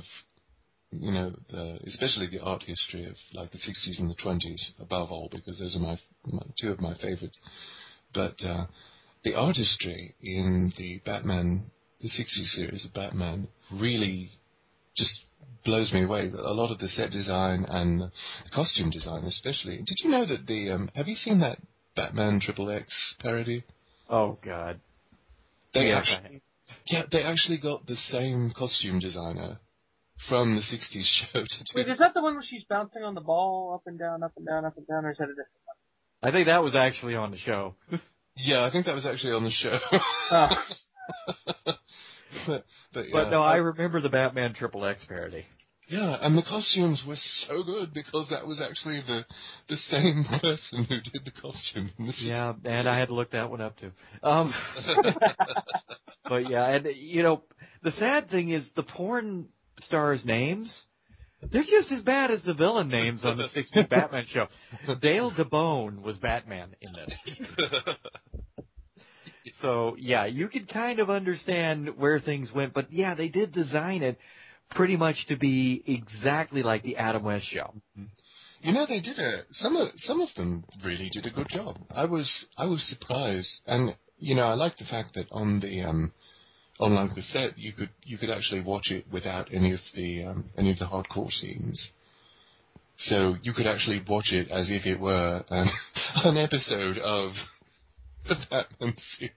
[0.90, 5.10] you know, the, especially the art history of like the 60s and the 20s, above
[5.10, 7.40] all, because those are my, my two of my favorites.
[8.12, 8.66] But uh,
[9.24, 11.70] the artistry in the Batman,
[12.00, 14.30] the 60s series of Batman, really
[14.94, 15.22] just
[15.64, 16.30] blows me away.
[16.30, 18.10] A lot of the set design and the
[18.54, 19.78] costume design, especially.
[19.78, 20.70] Did you know that the?
[20.70, 21.58] Um, have you seen that
[21.96, 23.64] Batman Triple X parody?
[24.08, 24.80] Oh God.
[25.72, 26.42] They Yes, actually,
[26.86, 29.58] yeah, they actually got the same costume designer
[30.28, 31.02] from the '60s
[31.32, 31.72] show to do.
[31.74, 34.32] wait, is that the one where she's bouncing on the ball up and down, up
[34.36, 35.76] and down, up and down, or is that a different one?
[36.30, 37.74] I think that was actually on the show.
[38.36, 39.78] Yeah, I think that was actually on the show.
[40.30, 41.76] one?
[42.46, 43.10] but, but, yeah.
[43.12, 45.44] But no, I remember the Batman Triple X parody.
[45.88, 49.24] Yeah, and the costumes were so good because that was actually the
[49.68, 51.90] the same person who did the costume.
[51.98, 52.22] in the 60s.
[52.26, 53.90] Yeah, and I had to look that one up too.
[54.22, 54.52] Um,
[56.28, 57.42] but yeah, and you know,
[57.82, 59.48] the sad thing is the porn
[59.82, 60.74] stars' names.
[61.50, 64.46] They're just as bad as the villain names on the 60s Batman show.
[65.00, 67.96] Dale DaBone was Batman in this.
[69.60, 74.02] So yeah, you can kind of understand where things went, but yeah, they did design
[74.02, 74.18] it
[74.70, 77.72] pretty much to be exactly like the Adam West show.
[78.60, 81.78] You know, they did a some of some of them really did a good job.
[81.90, 85.82] I was I was surprised, and you know, I like the fact that on the
[85.82, 86.12] um,
[86.80, 90.24] on like the set, you could you could actually watch it without any of the
[90.24, 91.90] um, any of the hardcore scenes.
[92.96, 95.68] So you could actually watch it as if it were an,
[96.16, 97.32] an episode of
[98.28, 99.32] the Batman series.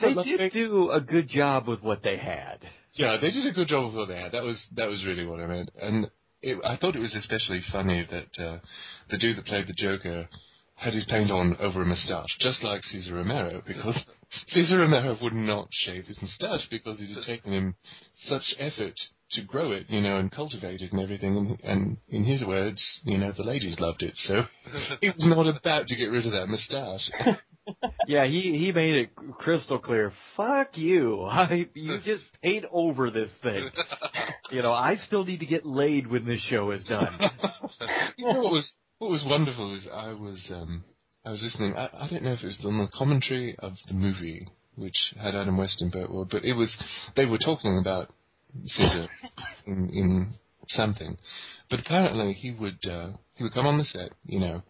[0.00, 2.58] They did like- do a good job with what they had.
[2.94, 4.32] Yeah, they did a good job with what they had.
[4.32, 6.10] That was that was really what I meant, and
[6.42, 8.58] it, I thought it was especially funny that uh,
[9.10, 10.28] the dude that played the Joker
[10.74, 14.02] had his paint on over a moustache, just like Cesar Romero, because
[14.48, 17.74] Cesar Romero would not shave his moustache because it had taken him
[18.14, 18.94] such effort
[19.32, 21.36] to grow it, you know, and cultivate it and everything.
[21.36, 24.42] And, and in his words, you know, the ladies loved it, so
[25.00, 27.10] he was not about to get rid of that moustache.
[28.06, 30.12] yeah, he he made it crystal clear.
[30.36, 31.22] Fuck you!
[31.30, 33.70] I, you just paint over this thing.
[34.50, 37.18] You know, I still need to get laid when this show is done.
[38.16, 40.84] you know what was what was wonderful is I was um
[41.24, 41.74] I was listening.
[41.76, 45.34] I, I don't know if it was on the commentary of the movie which had
[45.34, 46.76] Adam West and Burt Ward, but it was
[47.14, 48.12] they were talking about
[48.64, 49.08] Cesar
[49.66, 50.34] in, in
[50.68, 51.18] something.
[51.68, 54.62] But apparently he would uh, he would come on the set, you know,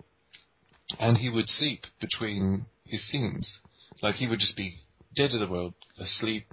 [0.99, 3.61] and he would sleep between his scenes.
[4.03, 4.81] Like he would just be
[5.15, 6.47] dead to the world, asleep,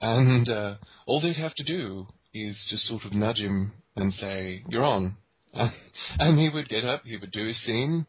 [0.00, 0.74] and uh,
[1.06, 5.16] all they'd have to do is just sort of nudge him and say, "You're on,"
[5.54, 8.06] and he would get up, he would do his scene,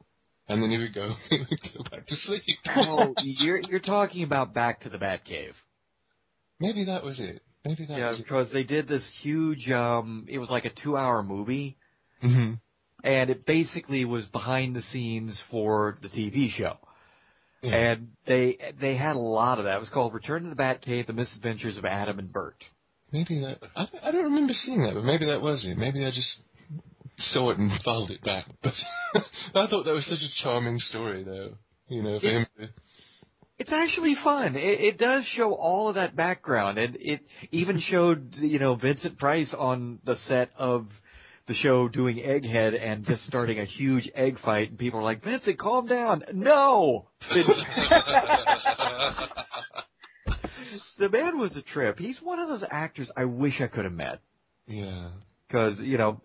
[0.51, 2.43] and then he would go, he would go back to sleep.
[2.75, 5.53] oh, you're you're talking about Back to the Batcave.
[6.59, 7.41] Maybe that was it.
[7.65, 7.99] Maybe that was it.
[7.99, 8.53] yeah, because it.
[8.53, 9.69] they did this huge.
[9.71, 11.77] um It was like a two-hour movie,
[12.21, 12.53] hmm
[13.03, 16.77] and it basically was behind the scenes for the TV show.
[17.63, 17.75] Yeah.
[17.75, 19.77] And they they had a lot of that.
[19.77, 22.63] It was called Return to the Batcave: The Misadventures of Adam and Burt.
[23.11, 23.59] Maybe that.
[23.75, 25.77] I, I don't remember seeing that, but maybe that was it.
[25.77, 26.37] Maybe I just
[27.21, 28.45] saw it and filed it back.
[28.61, 28.73] But
[29.55, 31.55] I thought that was such a charming story, though.
[31.87, 32.69] You know, for It's- him.
[33.59, 34.55] It's actually fun.
[34.55, 37.19] It, it does show all of that background, and it
[37.51, 40.87] even showed you know Vincent Price on the set of
[41.47, 45.23] the show doing Egghead and just starting a huge egg fight, and people are like,
[45.23, 46.23] Vincent, calm down.
[46.33, 47.07] No,
[50.97, 51.97] the man was a trip.
[51.99, 54.21] He's one of those actors I wish I could have met
[54.67, 55.09] Yeah.
[55.47, 56.21] because you know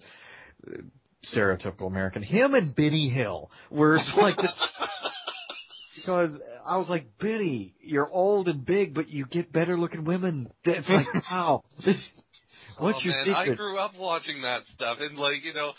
[1.35, 2.23] stereotypical American.
[2.23, 4.69] Him and Benny Hill were like this.
[5.97, 6.39] Because
[6.69, 10.51] I was like, Benny, you're old and big, but you get better looking women.
[10.65, 11.65] It's like, wow.
[12.79, 15.73] What's oh, your man, I grew up watching that stuff, and like you know,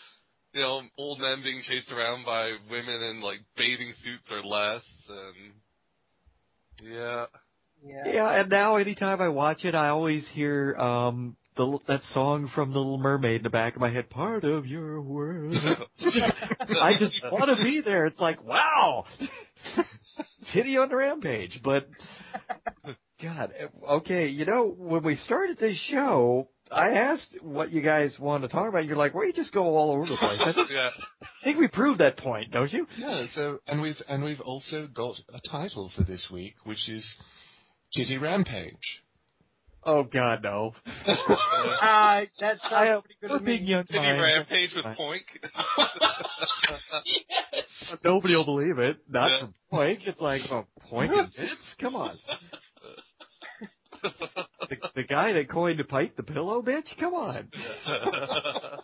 [0.54, 4.84] you know, old men being chased around by women in like bathing suits or less,
[5.08, 7.26] and yeah.
[7.86, 8.12] Yeah.
[8.12, 12.72] Yeah, and now anytime I watch it, I always hear um the that song from
[12.72, 14.10] The Little Mermaid in the back of my head.
[14.10, 15.56] Part of your world.
[16.82, 18.06] I just want to be there.
[18.06, 19.06] It's like, wow,
[20.54, 21.60] Titty on the rampage.
[21.64, 21.88] But
[23.22, 23.52] God,
[23.90, 28.50] okay, you know, when we started this show, I asked what you guys want to
[28.50, 28.86] talk about.
[28.86, 30.40] You're like, well, you just go all over the place.
[30.44, 30.90] I think- yeah.
[31.22, 32.86] I think we proved that point, don't you?
[32.98, 33.26] Yeah.
[33.34, 37.16] So, and we've and we've also got a title for this week, which is
[37.96, 39.02] Titty Rampage.
[39.90, 40.74] Oh God, no.
[41.80, 43.68] Uh, that I sounds am pretty good we're to big me.
[43.68, 44.22] young City minds.
[44.22, 45.26] Rampage with Poink.
[48.04, 48.98] Nobody will believe it.
[49.10, 49.40] Not Yeah.
[49.42, 50.08] from Poink.
[50.08, 51.76] It's like, oh, Poink and Vince?
[51.80, 52.18] Come on.
[54.02, 56.96] The, the guy that coined the pipe the pillow, bitch?
[57.00, 57.50] Come on.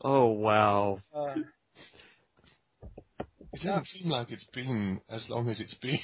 [0.00, 1.00] Oh, wow.
[1.14, 1.34] Uh,
[3.52, 5.98] It doesn't seem like it's been as long as it's been.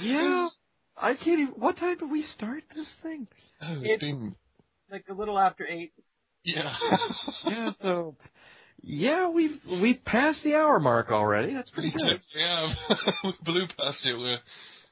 [0.00, 0.48] Yeah.
[0.96, 3.26] I can't even, what time did we start this thing?
[3.62, 4.34] oh, it's It- been.
[4.90, 5.92] like a little after eight.
[6.44, 6.74] Yeah.
[7.44, 8.16] Yeah, so,
[8.82, 11.52] yeah, we've, we've passed the hour mark already.
[11.54, 12.20] That's pretty good.
[12.34, 12.74] Yeah,
[13.24, 14.14] we blew past it.
[14.16, 14.38] We're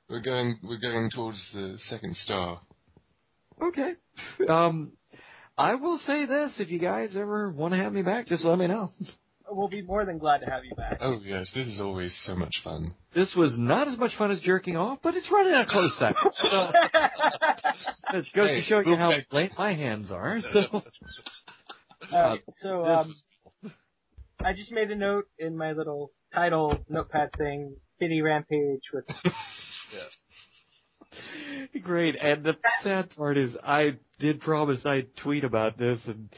[0.09, 2.60] we're going we're going towards the second star.
[3.62, 3.94] Okay.
[4.48, 4.93] Um,
[5.56, 8.59] I will say this, if you guys ever want to have me back, just let
[8.59, 8.90] me know.
[9.51, 10.99] We'll be more than glad to have you back.
[11.01, 12.95] Oh yes, this is always so much fun.
[13.15, 16.33] This was not as much fun as jerking off, but it's running a close second.
[16.35, 16.71] So,
[18.19, 19.27] it goes Hey, to show you how okay.
[19.31, 20.41] late my hands are.
[20.53, 20.83] So,
[22.12, 23.23] Alright, so this
[23.65, 23.73] um,
[24.45, 29.05] I just made a note in my little title notepad thing, City Rampage with
[31.82, 32.16] great.
[32.20, 36.28] And the sad part is, I did promise I'd tweet about this and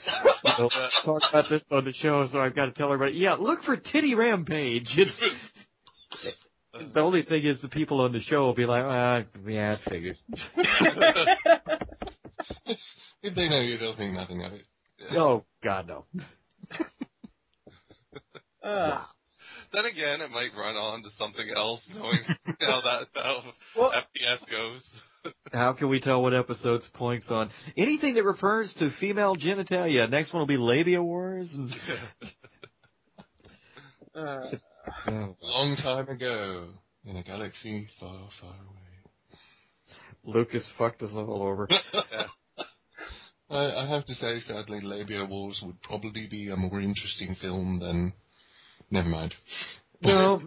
[0.44, 0.69] you know,
[1.05, 2.27] talk about this on the show.
[2.31, 4.89] So I've got to tell everybody, yeah, look for Titty Rampage.
[4.97, 5.19] It's,
[6.94, 9.81] the only thing is, the people on the show will be like, ah, yeah, it
[9.89, 10.20] figures.
[13.23, 14.62] If they know you, they'll think nothing of it.
[15.12, 16.05] Oh God, no.
[18.69, 19.05] uh,
[19.77, 22.20] Then again, it might run on to something else, knowing
[22.61, 23.43] how that how
[23.77, 24.82] well, FPS goes.
[25.53, 27.51] How can we tell what episode's points on?
[27.77, 30.09] Anything that refers to female genitalia.
[30.09, 31.51] Next one will be labia wars.
[31.53, 31.74] And,
[34.15, 34.51] uh,
[35.09, 36.69] oh, Long time ago,
[37.05, 39.36] in a galaxy far, far away.
[40.24, 41.69] Lucas fucked us all over.
[43.51, 47.78] I, I have to say, sadly, Labia Wars would probably be a more interesting film
[47.81, 48.15] than.
[48.91, 49.35] Never mind.
[50.03, 50.41] No,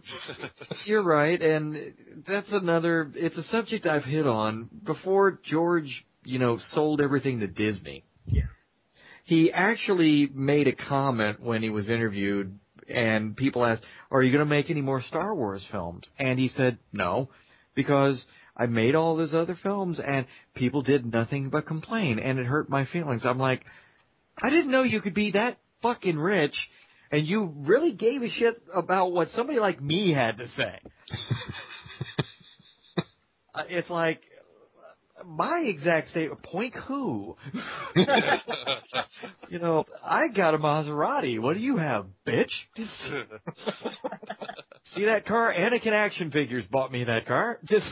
[0.85, 3.11] you're right, and that's another.
[3.15, 5.39] It's a subject I've hit on before.
[5.43, 8.03] George you know, sold everything to Disney.
[8.25, 8.43] Yeah.
[9.23, 14.45] He actually made a comment when he was interviewed and people asked, are you going
[14.45, 16.07] to make any more Star Wars films?
[16.17, 17.29] And he said, no,
[17.75, 18.25] because
[18.57, 20.25] I made all those other films and
[20.55, 23.21] people did nothing but complain and it hurt my feelings.
[23.25, 23.63] I'm like,
[24.41, 26.55] I didn't know you could be that fucking rich
[27.11, 30.79] and you really gave a shit about what somebody like me had to say.
[33.51, 34.21] Uh, it's like,
[35.25, 37.35] my exact statement, point who?
[39.49, 41.39] you know, I got a Maserati.
[41.39, 42.51] What do you have, bitch?
[44.93, 45.53] See that car?
[45.53, 47.59] Anakin action figures bought me that car.
[47.65, 47.87] Just,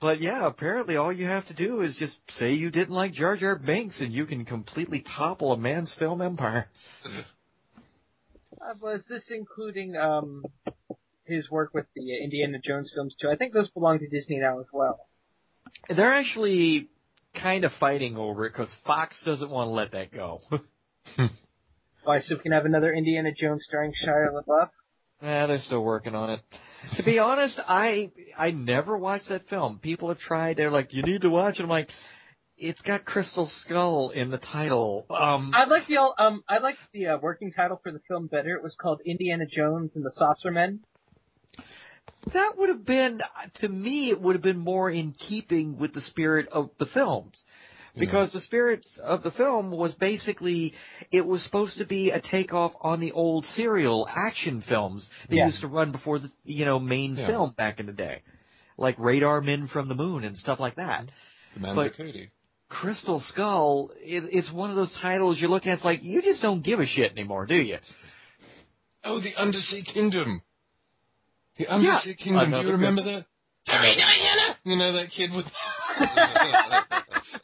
[0.00, 3.36] but yeah, apparently all you have to do is just say you didn't like Jar
[3.36, 6.68] Jar Binks, and you can completely topple a man's film empire.
[8.60, 10.44] Uh, was this including um
[11.24, 13.28] his work with the Indiana Jones films too?
[13.28, 14.98] I think those belong to Disney now as well.
[15.88, 16.88] They're actually
[17.40, 20.40] kind of fighting over it because Fox doesn't want to let that go.
[22.04, 22.20] Why?
[22.20, 24.70] So we can have another Indiana Jones starring Shia LaBeouf?
[25.22, 26.40] Yeah, they're still working on it.
[26.96, 29.80] To be honest, I I never watched that film.
[29.80, 30.56] People have tried.
[30.56, 31.62] They're like, you need to watch it.
[31.62, 31.90] I'm like,
[32.58, 35.06] it's got Crystal Skull in the title.
[35.10, 38.54] Um, I like the um I like the uh, working title for the film better.
[38.56, 40.80] It was called Indiana Jones and the Saucer Men.
[42.32, 43.20] that would have been
[43.60, 44.10] to me.
[44.10, 47.42] It would have been more in keeping with the spirit of the films.
[47.96, 50.72] Because the spirit of the film was basically,
[51.10, 55.46] it was supposed to be a takeoff on the old serial action films that Yeah.
[55.46, 57.26] used to run before the, you know, main Yeah.
[57.26, 58.22] film back in the day.
[58.76, 61.06] Like Radar Men from the Moon and stuff like that.
[61.54, 62.30] The man But- Cody.
[62.68, 66.42] Crystal Skull, it, it's one of those titles you look at, it's like, you just
[66.42, 67.78] don't give a shit anymore, do you?
[69.04, 70.42] Oh, the Undersea Kingdom.
[71.56, 72.50] The Undersea Kingdom.
[72.50, 73.24] Do you remember that?
[73.66, 74.56] Another- Diana!
[74.64, 75.46] You know that kid with.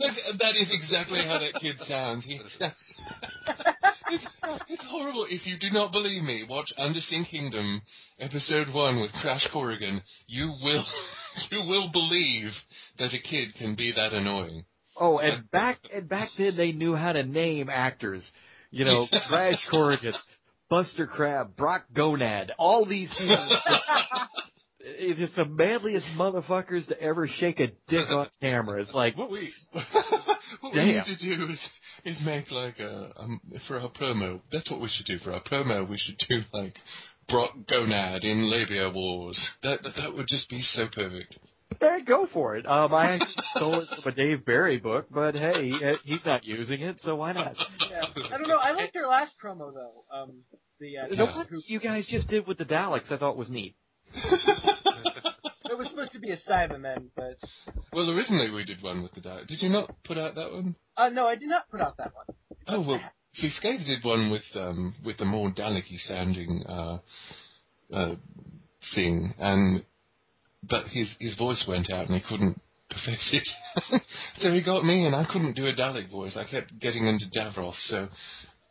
[0.01, 2.27] Like, uh, that is exactly how that kid sounds.
[4.11, 4.25] It's,
[4.69, 5.27] it's horrible.
[5.29, 7.81] If you do not believe me, watch Undersea Kingdom,
[8.21, 10.03] episode one with Crash Corrigan.
[10.27, 10.85] You will,
[11.51, 12.53] you will believe
[12.99, 14.65] that a kid can be that annoying.
[14.97, 18.25] Oh, and back and back then they knew how to name actors.
[18.71, 20.15] You know, Crash Corrigan,
[20.69, 23.61] Buster Crabbe, Brock Gonad, all these people.
[24.87, 28.83] It's just the manliest motherfuckers to ever shake a dick on camera.
[28.83, 31.59] It's like, What we, what we need to do is,
[32.05, 34.43] is make like a um, for our promo.
[34.53, 35.89] That's what we should do for our promo.
[35.89, 36.75] We should do like
[37.31, 39.43] Brock Gonad in Labia Wars.
[39.63, 41.35] That that would just be so perfect.
[42.07, 42.67] Go for it.
[42.67, 46.45] Um, I actually stole it from a Dave Barry book, but hey, eh, he's not
[46.45, 47.57] using it, so why not?
[47.91, 48.03] Yeah.
[48.33, 48.59] I don't know.
[48.59, 50.05] I liked your last promo though.
[50.13, 50.43] Um,
[50.81, 53.77] the uh, The one you guys just did with the Daleks, I thought was neat.
[54.15, 57.39] it was supposed to be a Cybermen, but
[57.93, 59.47] Well, originally we did one with the Dalek.
[59.49, 60.77] Did you not put out that one?
[60.97, 62.27] uh, no, I did not put out that one.
[62.67, 63.01] Oh well,
[63.35, 66.99] see, Scave did one with um with the more Dalek-y sounding uh,
[67.93, 68.15] uh
[68.95, 69.85] thing, and
[70.69, 72.61] but his his voice went out and he couldn't
[72.91, 74.03] perfect it,
[74.39, 76.37] so he got me, and I couldn't do a Dalek voice.
[76.37, 78.09] I kept getting into Davros, so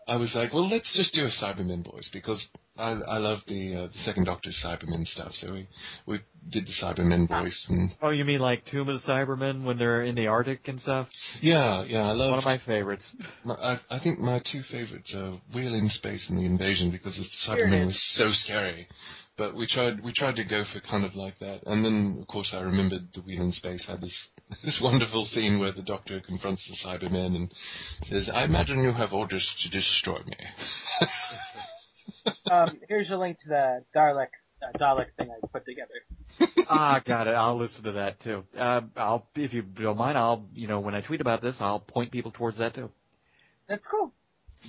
[0.07, 2.45] I was like, well, let's just do a Cyberman voice because
[2.77, 5.67] I I love the uh, the Second Doctor's Cyberman stuff, so we
[6.05, 9.77] we did the Cyberman voice, and Oh, you mean like Tomb of the Cybermen when
[9.77, 11.07] they're in the Arctic and stuff?
[11.41, 13.05] yeah, yeah, I love One of my favorites.
[13.45, 17.15] My, I, I think my two favorites are Wheel in Space and The Invasion because
[17.17, 18.87] the Here Cybermen was so scary.
[19.35, 22.27] But we tried we tried to go for kind of like that, and then of
[22.27, 24.27] course I remembered the Wheel in Space had this
[24.64, 27.53] this wonderful scene where the Doctor confronts the Cybermen and
[28.03, 30.38] says, "I imagine you have orders to destroy me."
[32.51, 34.27] Um, here's a link to the Dalek
[34.61, 35.93] uh, Dalek thing I put together.
[36.69, 37.31] ah, got it.
[37.31, 38.43] I'll listen to that too.
[38.57, 41.80] Uh, I'll, if you don't mind, I'll, you know, when I tweet about this, I'll
[41.80, 42.89] point people towards that too.
[43.68, 44.14] That's cool.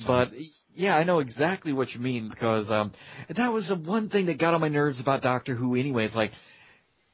[0.06, 0.28] But
[0.74, 2.92] yeah, I know exactly what you mean because um,
[3.34, 5.76] that was the one thing that got on my nerves about Doctor Who.
[5.76, 6.32] Anyways, like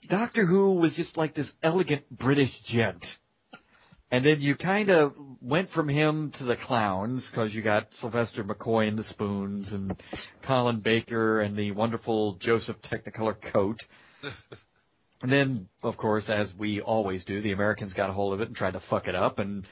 [0.09, 3.05] Doctor Who was just like this elegant British gent,
[4.11, 5.12] and then you kind of
[5.43, 9.94] went from him to the clowns because you got Sylvester McCoy and the Spoons and
[10.47, 13.77] Colin Baker and the wonderful Joseph Technicolor coat.
[15.23, 18.48] And then, of course, as we always do, the Americans got a hold of it
[18.48, 19.66] and tried to fuck it up, and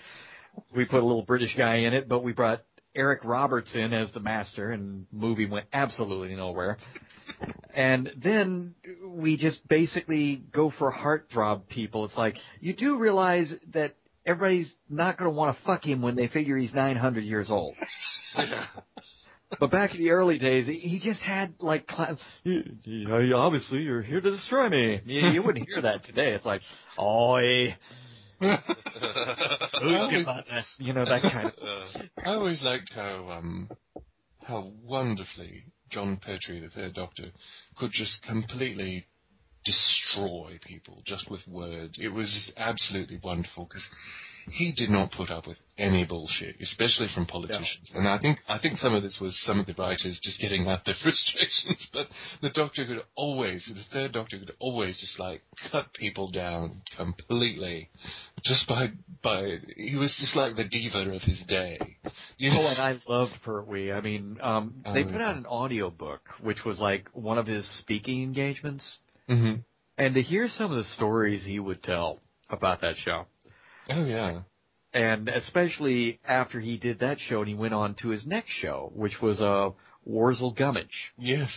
[0.76, 2.60] we put a little British guy in it, but we brought
[2.94, 6.78] Eric Roberts as the master, and movie went absolutely nowhere.
[7.74, 8.74] And then
[9.04, 12.04] we just basically go for heartthrob people.
[12.04, 13.94] It's like, you do realize that
[14.26, 17.74] everybody's not going to want to fuck him when they figure he's 900 years old.
[19.58, 24.20] But back in the early days, he just had like, cla- "Yeah, obviously you're here
[24.20, 25.00] to destroy me.
[25.06, 26.32] You, you wouldn't hear that today.
[26.34, 26.60] It's like,
[26.98, 27.74] oi,
[28.42, 30.26] always-
[30.78, 31.54] you know that kind of.
[31.62, 31.84] Uh,
[32.24, 33.68] I always liked how um,
[34.42, 37.30] how wonderfully Jon Pertwee, the Third Doctor,
[37.76, 39.06] could just completely
[39.64, 41.94] destroy people just with words.
[42.00, 43.86] It was just absolutely wonderful because
[44.52, 47.90] he did not put up with any bullshit, especially from politicians.
[47.94, 50.66] And I think I think some of this was some of the writers just getting
[50.66, 51.88] out their frustrations.
[51.92, 52.08] But
[52.42, 57.90] the Doctor could always, the Third Doctor could always just like cut people down completely,
[58.44, 58.88] just by
[59.22, 59.58] by.
[59.76, 61.78] He was just like the diva of his day.
[62.36, 63.92] You Oh, and I loved Pertwee.
[63.92, 67.46] I mean, um, they Oh, put out an audio book, which was like one of
[67.46, 68.84] his speaking engagements,
[69.28, 69.54] hmm
[69.96, 72.20] and to hear some of the stories he would tell
[72.50, 73.26] about that show,
[73.88, 74.40] Oh yeah.
[74.92, 78.90] and especially after he did that show, and he went on to his next show,
[78.94, 79.70] which was uh,
[80.08, 81.50] Worzel Gummidge, Yes.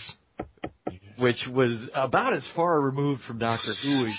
[1.17, 4.13] which was about as far removed from Doctor Who as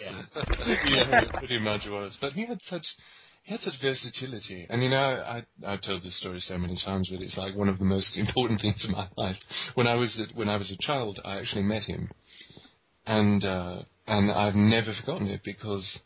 [0.00, 2.16] yeah, it pretty much was.
[2.20, 2.84] But he had such
[3.44, 4.66] he had such versatility.
[4.68, 7.68] And you know, I I've told this story so many times, but it's like one
[7.68, 9.36] of the most important things in my life.
[9.74, 12.10] When I was a- when I was a child, I actually met him,
[13.06, 15.98] and uh, and I've never forgotten it because.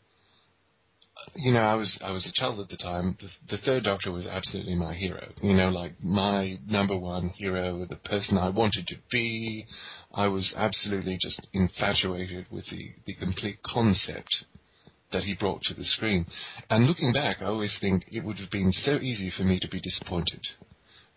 [1.35, 3.17] You know, I was I was a child at the time.
[3.19, 5.31] The, the third Doctor was absolutely my hero.
[5.41, 9.65] You know, like my number one hero, the person I wanted to be.
[10.13, 14.45] I was absolutely just infatuated with the, the complete concept
[15.11, 16.25] that he brought to the screen.
[16.69, 19.67] And looking back, I always think it would have been so easy for me to
[19.67, 20.41] be disappointed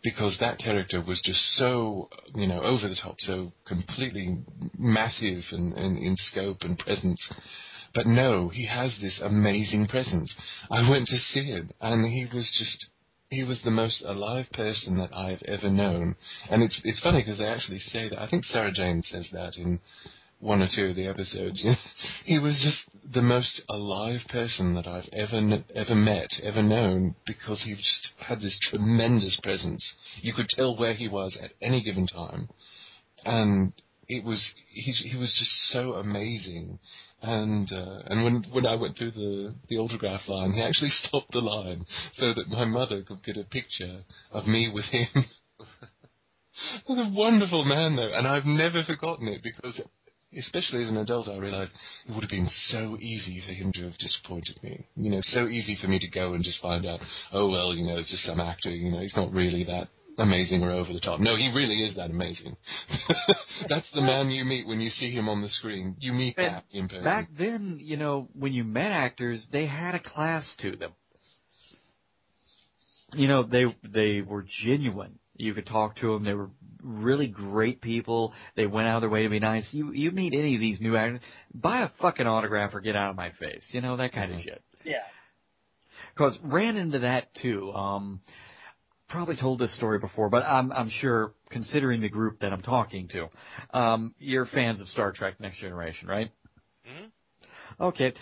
[0.03, 4.39] because that character was just so, you know, over the top, so completely
[4.79, 7.33] massive and, and in scope and presence.
[7.95, 10.35] But no, he has this amazing presence.
[10.71, 12.87] I went to see him, and he was just.
[13.31, 16.17] He was the most alive person that I've ever known,
[16.51, 18.21] and it's it's funny because they actually say that.
[18.21, 19.79] I think Sarah Jane says that in
[20.41, 21.65] one or two of the episodes.
[22.25, 27.63] he was just the most alive person that I've ever ever met, ever known, because
[27.63, 29.95] he just had this tremendous presence.
[30.23, 32.49] You could tell where he was at any given time,
[33.25, 33.73] and
[34.09, 36.79] it was he, he was just so amazing.
[37.23, 41.33] And uh, and when when I went through the the autograph line, he actually stopped
[41.33, 41.85] the line
[42.15, 45.09] so that my mother could get a picture of me with him.
[46.89, 49.81] Was a wonderful man, though, and I've never forgotten it because
[50.37, 51.73] especially as an adult, I realized
[52.07, 54.87] it would have been so easy for him to have disappointed me.
[54.97, 57.01] You know, so easy for me to go and just find out,
[57.33, 58.71] oh well, you know, it's just some actor.
[58.71, 59.89] You know, he's not really that
[60.19, 61.21] amazing or over the top.
[61.21, 62.57] No, he really is that amazing.
[63.69, 65.97] That's the man you meet when you see him on the screen.
[65.99, 67.05] You meet And that in person.
[67.05, 70.93] back then, you know, when you met actors, they had a class to them.
[73.15, 75.19] You know, they they were genuine.
[75.37, 76.25] You could talk to them.
[76.25, 76.51] They were
[76.83, 78.33] really great people.
[78.57, 79.67] They went out of their way to be nice.
[79.73, 81.21] You you meet any of these new actors,
[81.53, 83.69] buy a fucking autograph or get out of my face.
[83.73, 84.37] You know that kind Mhm.
[84.37, 84.63] of shit.
[84.85, 85.03] Yeah.
[86.15, 87.73] Because ran into that too.
[87.73, 88.21] Um,
[89.11, 93.09] probably told this story before, but I'm I'm sure considering the group that I'm talking
[93.09, 93.29] to,
[93.79, 96.31] um, you're fans of Star Trek: Next Generation, right?
[96.89, 97.11] Mhm.
[97.81, 98.13] Okay.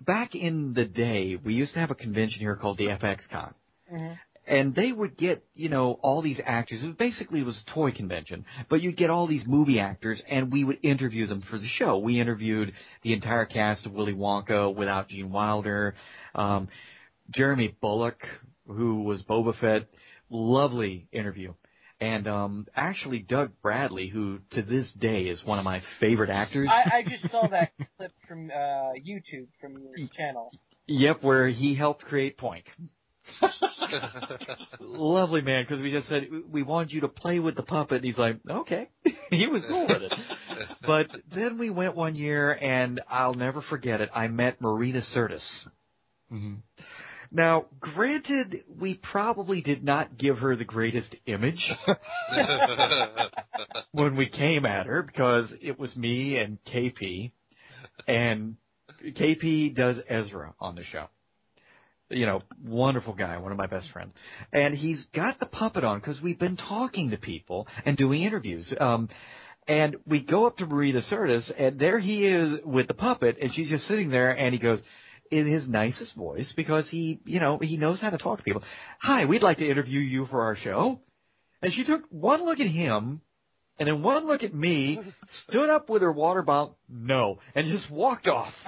[0.00, 3.54] Back in the day, we used to have a convention here called the FX Con.
[3.88, 4.12] hmm
[4.48, 6.82] And they would get, you know, all these actors.
[6.82, 10.22] It was basically it was a toy convention, but you'd get all these movie actors,
[10.28, 11.98] and we would interview them for the show.
[11.98, 12.72] We interviewed
[13.02, 15.94] the entire cast of Willy Wonka without Gene Wilder,
[16.34, 16.68] um,
[17.30, 18.22] Jeremy Bulloch,
[18.68, 19.88] who was Boba Fett.
[20.30, 21.54] Lovely interview.
[22.00, 26.68] And um, actually, Doug Bradley, who to this day is one of my favorite actors.
[26.70, 30.52] I, I just saw that clip from uh, YouTube from your channel.
[30.86, 32.64] Yep, where he helped create Poink.
[34.80, 37.96] Lovely man, because we just said we wanted you to play with the puppet.
[37.96, 38.88] And he's like, okay,
[39.30, 40.12] he was cool with it.
[40.86, 44.10] But then we went one year, and I'll never forget it.
[44.14, 45.44] I met Marina Sirtis.
[46.32, 46.58] Mhm.
[47.30, 51.70] Now, granted, we probably did not give her the greatest image
[53.92, 57.32] when we came at her because it was me and KP,
[58.06, 58.56] and
[59.02, 61.06] KP does Ezra on the show.
[62.08, 64.12] You know, wonderful guy, one of my best friends,
[64.52, 68.72] and he's got the puppet on because we've been talking to people and doing interviews.
[68.78, 69.08] Um,
[69.66, 73.52] and we go up to Marina Sirtis, and there he is with the puppet, and
[73.52, 74.80] she's just sitting there, and he goes,
[75.30, 78.62] in his nicest voice, because he, you know, he knows how to talk to people.
[79.00, 81.00] Hi, we'd like to interview you for our show.
[81.62, 83.20] And she took one look at him,
[83.78, 85.00] and then one look at me,
[85.48, 88.52] stood up with her water bottle, no, and just walked off.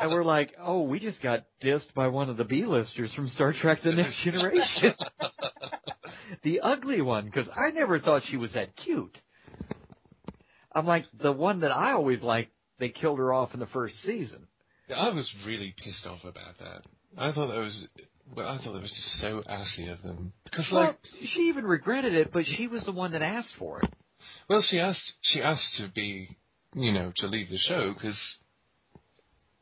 [0.00, 3.54] And we're like, oh, we just got dissed by one of the B-listers from Star
[3.54, 4.92] Trek The Next Generation.
[6.42, 9.16] the ugly one, because I never thought she was that cute.
[10.72, 13.94] I'm like, the one that I always liked, they killed her off in the first
[14.02, 14.46] season.
[14.94, 16.82] I was really pissed off about that.
[17.16, 17.76] I thought that was,
[18.34, 20.32] well, I thought that was just so assy of them.
[20.44, 23.80] Because Well, like, she even regretted it, but she was the one that asked for
[23.80, 23.88] it.
[24.48, 26.36] well, she asked, she asked to be,
[26.74, 28.18] you know, to leave the show because,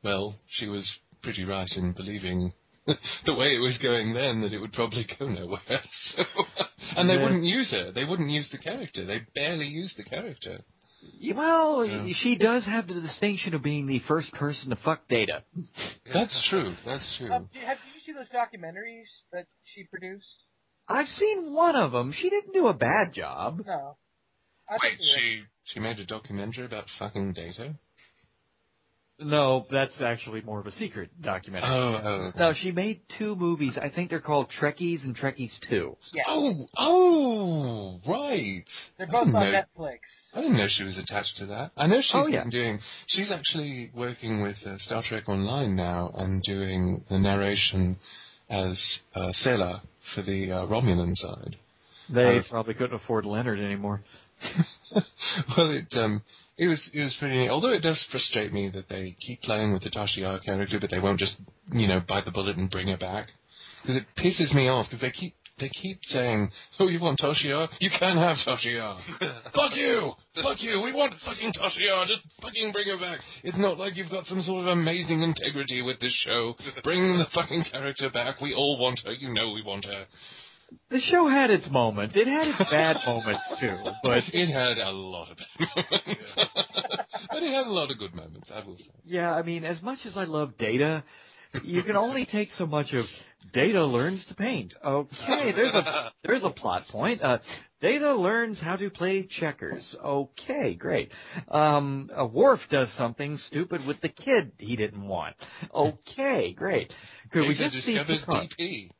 [0.02, 0.90] well, she was
[1.22, 2.52] pretty right in believing
[2.86, 5.60] the way it was going then that it would probably go nowhere.
[6.16, 6.24] So,
[6.96, 7.22] and they Yeah.
[7.22, 7.92] wouldn't use her.
[7.92, 9.04] They wouldn't use the character.
[9.06, 10.58] They barely used the character.
[11.18, 12.12] Yeah, Well, Yeah.
[12.14, 15.42] she does have the distinction of being the first person to fuck Data.
[16.12, 16.74] That's true.
[16.84, 17.32] That's true.
[17.32, 20.26] Um, have, did you see those documentaries that she produced?
[20.88, 22.12] I've seen one of them.
[22.12, 23.62] She didn't do a bad job.
[23.66, 23.96] No.
[24.68, 25.42] I Wait, think she
[25.74, 27.74] she made a documentary about fucking data?
[29.24, 31.70] No, that's actually more of a secret documentary.
[31.70, 32.38] Oh, oh, okay.
[32.38, 33.78] No, she made two movies.
[33.80, 35.96] I think they're called Trekkies and Trekkies 2.
[36.14, 38.64] Yeah, Oh, oh, right.
[38.98, 39.98] they're I both didn't on know- Netflix.
[40.34, 41.72] I didn't know she was attached to that.
[41.76, 42.42] I know she's Oh, yeah.
[42.42, 42.80] been doing.
[43.08, 47.96] She's actually working with uh, Star Trek Online now and doing the narration
[48.50, 49.80] as uh, Sela
[50.14, 51.56] for the uh, Romulan side.
[52.10, 54.02] They Uh, probably couldn't afford Leonard anymore.
[55.56, 56.22] well, it um,
[56.58, 57.48] it was it was pretty neat.
[57.48, 60.90] Although it does frustrate me that they keep playing with the Tasha Yar character, but
[60.90, 61.36] they won't just
[61.72, 63.28] you know bite the bullet and bring her back
[63.82, 65.34] because it pisses me off because they keep.
[65.60, 66.50] They keep saying,
[66.80, 67.68] "Oh, you want Tasha Yar?
[67.78, 68.98] You can have Tasha Yar.
[69.54, 70.12] Fuck you!
[70.42, 70.80] Fuck you!
[70.80, 72.06] We want fucking Tasha Yar.
[72.06, 73.20] Just fucking bring her back.
[73.44, 76.54] It's not like you've got some sort of amazing integrity with this show.
[76.82, 78.40] Bring the fucking character back.
[78.40, 79.12] We all want her.
[79.12, 80.06] You know we want her.
[80.90, 82.16] The show had its moments.
[82.16, 86.32] It had its bad moments too, but it had a lot of bad moments,
[87.30, 88.50] but it had a lot of good moments.
[88.52, 88.90] I will say.
[89.04, 91.04] yeah, I mean, as much as I love Data,
[91.62, 93.06] you can only take so much of
[93.52, 94.74] Data learns to paint.
[94.84, 97.22] Okay, there's a there's a plot point.
[97.22, 97.38] Uh,
[97.80, 99.96] Data learns how to play checkers.
[100.02, 101.10] Okay, great.
[101.48, 105.34] Um, a Worf does something stupid with the kid he didn't want.
[105.74, 106.92] Okay, great.
[107.32, 107.98] Could we just see?
[107.98, 108.90] DP.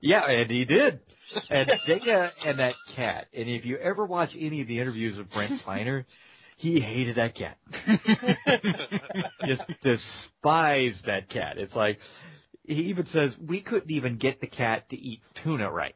[0.00, 1.00] Yeah, and he did.
[1.50, 3.26] And Data and that cat.
[3.32, 6.04] And if you ever watch any of the interviews with Brent Spiner,
[6.56, 7.58] he hated that cat.
[9.46, 11.58] Just despised that cat.
[11.58, 11.98] It's like
[12.64, 15.94] he even says we couldn't even get the cat to eat tuna right.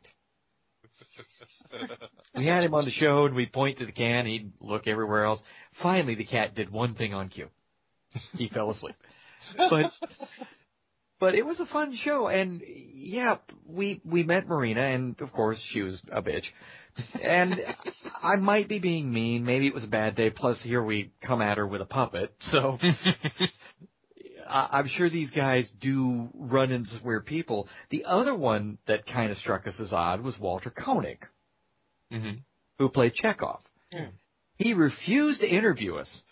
[2.34, 5.24] We had him on the show and we'd point to the can, he'd look everywhere
[5.24, 5.40] else.
[5.82, 7.48] Finally the cat did one thing on cue.
[8.36, 8.94] He fell asleep.
[9.56, 9.90] But
[11.22, 15.64] but it was a fun show and yeah, we we met Marina and of course
[15.70, 16.42] she was a bitch.
[17.22, 17.54] And
[18.22, 21.40] I might be being mean, maybe it was a bad day, plus here we come
[21.40, 22.76] at her with a puppet, so
[24.48, 27.68] I- I'm sure these guys do run into weird people.
[27.90, 31.24] The other one that kind of struck us as odd was Walter Koenig,
[32.10, 32.30] hmm
[32.80, 33.60] who played Chekov.
[33.92, 34.06] Hmm.
[34.56, 36.22] He refused to interview us.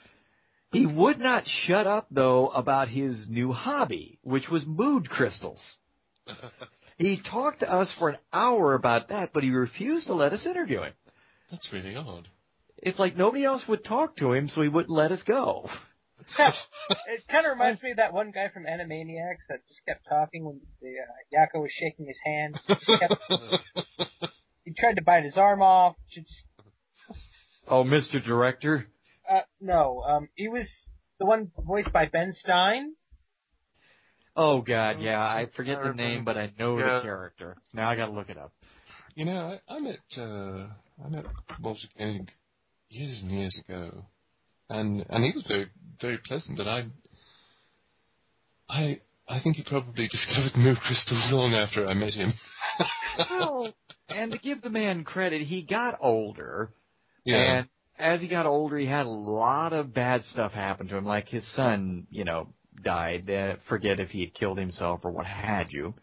[0.72, 5.60] He would not shut up, though, about his new hobby, which was mood crystals.
[7.01, 10.44] He talked to us for an hour about that, but he refused to let us
[10.44, 10.92] interview him.
[11.51, 12.28] That's really odd.
[12.76, 15.66] It's like nobody else would talk to him, so he wouldn't let us go.
[16.38, 20.44] it kind of reminds me of that one guy from Animaniacs that just kept talking
[20.44, 22.60] when the uh, Yakko was shaking his hand.
[22.68, 23.14] Just kept,
[24.66, 25.97] he tried to bite his arm off.
[26.12, 26.28] Just
[27.66, 28.22] Oh, Mr.
[28.22, 28.86] Director.
[29.31, 30.69] Uh, no, um, he was
[31.19, 32.94] the one voiced by Ben Stein.
[34.36, 36.97] Oh God, yeah, I forget the name, but I know Yeah.
[36.97, 37.57] the character.
[37.73, 38.52] Now I gotta look it up.
[39.15, 40.69] You know, I, I met uh,
[41.05, 41.24] I met
[41.61, 42.31] Walter Koenig
[42.89, 44.05] years and years ago,
[44.69, 45.66] and and he was very
[46.01, 46.57] very pleasant.
[46.57, 46.86] But I
[48.69, 52.32] I I think he probably discovered mood crystals long after I met him.
[53.31, 53.74] Well,
[54.09, 56.73] and to give the man credit, he got older,
[57.24, 57.59] yeah.
[57.59, 57.69] and
[58.01, 61.05] as he got older, he had a lot of bad stuff happen to him.
[61.05, 62.48] Like his son, you know,
[62.82, 63.31] died.
[63.31, 65.94] Uh, forget if he had killed himself or what had you.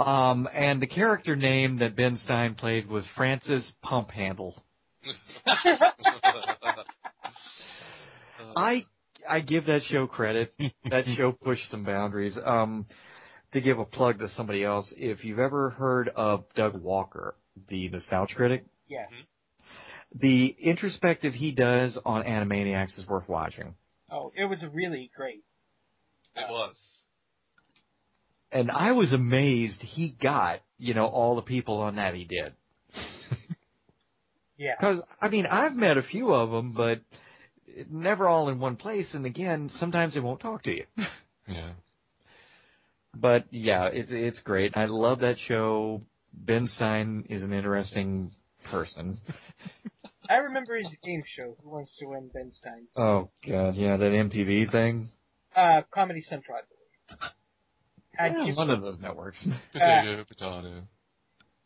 [0.00, 4.54] Um, and the character name that Ben Stein played was Francis Pump Handle.
[8.56, 8.84] I
[9.28, 10.52] I give that show credit.
[10.90, 12.38] that show pushed some boundaries.
[12.42, 12.86] Um,
[13.52, 17.34] to give a plug to somebody else, if you've ever heard of Doug Walker,
[17.68, 19.10] the nostalgia critic, Yes.
[20.14, 23.74] The introspective he does on Animaniacs is worth watching.
[24.10, 25.42] Oh, it was really great.
[26.34, 26.76] It uh, was.
[28.50, 32.54] And I was amazed he got, you know, all the people on that he did.
[34.58, 34.74] Yeah.
[34.78, 37.00] Because, I mean, I've met a few of them, but
[37.88, 39.08] never all in one place.
[39.14, 40.84] And again, sometimes they won't talk to you.
[41.48, 41.70] yeah.
[43.14, 44.76] But yeah, it's it's great.
[44.76, 46.02] I love that show.
[46.34, 48.32] Ben Stein is an interesting
[48.70, 49.18] person.
[50.28, 52.90] I remember his game show, Who Wants to Win Ben Stein's.
[52.96, 55.08] Oh god, yeah, that MTV thing.
[55.56, 57.32] Uh, Comedy Central, I believe.
[58.14, 59.42] Had Yeah, one of those networks.
[59.72, 60.82] Potato, potato.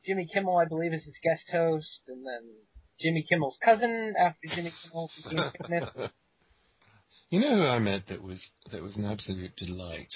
[0.07, 2.51] Jimmy Kimmel, I believe, is his guest host, and then
[3.01, 5.99] Jimmy Kimmel's cousin after Jimmy Kimmel became famous.
[7.31, 10.13] You know who I met that was that was an absolute delight,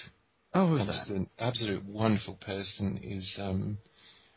[0.54, 0.92] Oh, who's that?
[0.92, 3.78] just an absolute wonderful person is um,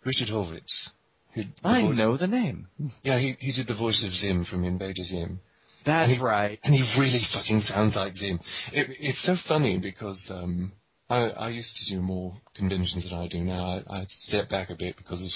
[0.06, 0.88] Richard Horvitz.
[1.34, 2.68] Who, I voice- know the name.
[3.04, 5.40] Yeah, he he did the voice of Zim from Invader Zim.
[5.86, 6.60] That's And he- right.
[6.64, 8.40] and he really fucking sounds like Zim.
[8.74, 10.74] It, it's so funny because um,
[11.10, 13.82] I, I used to do more conventions than I do now.
[13.90, 15.30] I, I stepped back a bit because of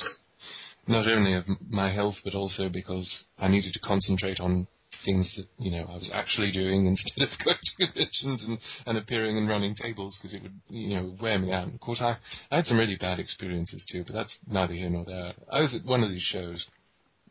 [0.88, 3.10] not only of my health, but also because
[3.40, 4.68] I needed to concentrate on
[5.06, 8.98] things that you know I was actually doing instead of going to conventions and, and
[8.98, 11.68] appearing and running tables because it would you know wear me out.
[11.74, 12.18] Of course, I,
[12.52, 15.34] I had some really bad experiences too, but that's neither here nor there.
[15.52, 16.66] I was at one of these shows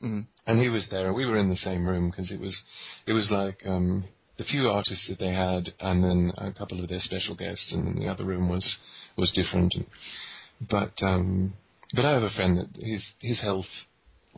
[0.03, 0.27] Mhm.
[0.47, 2.61] and he was there, and we were in the same room because it was,
[3.07, 4.05] it was like um,
[4.37, 7.87] the few artists that they had, and then a couple of their special guests, and
[7.87, 8.79] then the other room was
[9.17, 9.75] was different.
[9.75, 9.87] And,
[10.69, 11.55] but um,
[11.95, 13.71] but I have a friend that his his health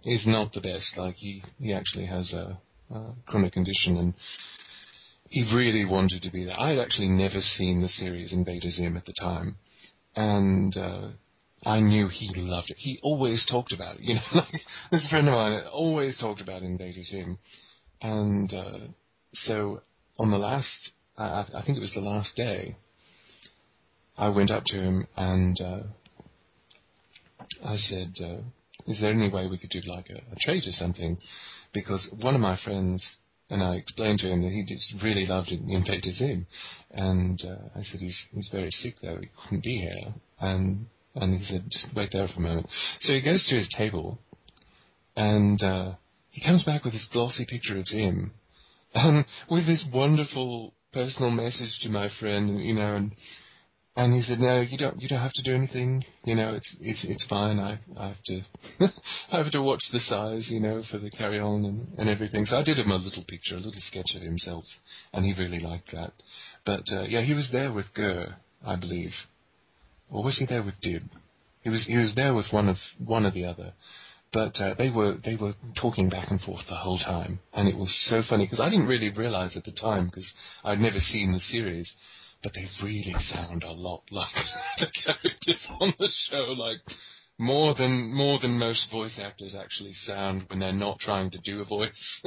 [0.04, 0.96] is not the best.
[0.98, 2.58] Like he he actually has a,
[2.94, 4.14] a chronic condition, and
[5.28, 6.58] he really wanted to be there.
[6.58, 9.56] I had actually never seen the series Invader Zim at the time,
[10.16, 10.76] and.
[10.76, 11.08] Uh,
[11.66, 12.76] I knew he loved it.
[12.78, 14.02] He always talked about it.
[14.02, 14.60] You know, like
[14.90, 17.38] this friend of mine always talked about Invader Zim,
[18.02, 18.78] and uh,
[19.32, 19.80] so
[20.18, 22.76] on the last, I, I I think it was the last day,
[24.16, 25.82] I went up to him and uh,
[27.64, 28.42] I said, uh,
[28.86, 31.18] "Is there any way we could do like a, a trade or something?"
[31.74, 33.16] Because one of my friends
[33.50, 36.46] and I explained to him that he just really loved Invader Zim,
[36.90, 41.38] and uh, I said he's he's very sick though, he couldn't be here, and and
[41.38, 42.68] he said, just wait there for a moment.
[43.00, 44.18] So he goes to his table,
[45.16, 45.92] and uh,
[46.30, 48.32] he comes back with this glossy picture of Zim,
[48.94, 53.12] and with this wonderful personal message to my friend, you know, and
[53.96, 56.76] and he said, no, you don't, you don't have to do anything, you know, it's
[56.80, 57.58] it's it's fine.
[57.60, 58.40] I I have to
[59.30, 62.46] I have to watch the size, you know, for the carry on and, and everything.
[62.46, 64.64] So I did him a little picture, a little sketch of himself,
[65.12, 66.12] and he really liked that.
[66.64, 69.12] But uh, yeah, he was there with GIR, I believe
[70.10, 71.02] or was he there with Dib?
[71.62, 73.72] He was he was there with one of one or the other,
[74.32, 77.76] but uh, they were they were talking back and forth the whole time, and it
[77.76, 81.32] was so funny because I didn't really realize at the time because I'd never seen
[81.32, 81.92] the series,
[82.44, 84.28] but they really sound a lot like
[84.78, 86.76] the characters on the show, like
[87.38, 91.62] more than more than most voice actors actually sound when they're not trying to do
[91.62, 92.22] a voice.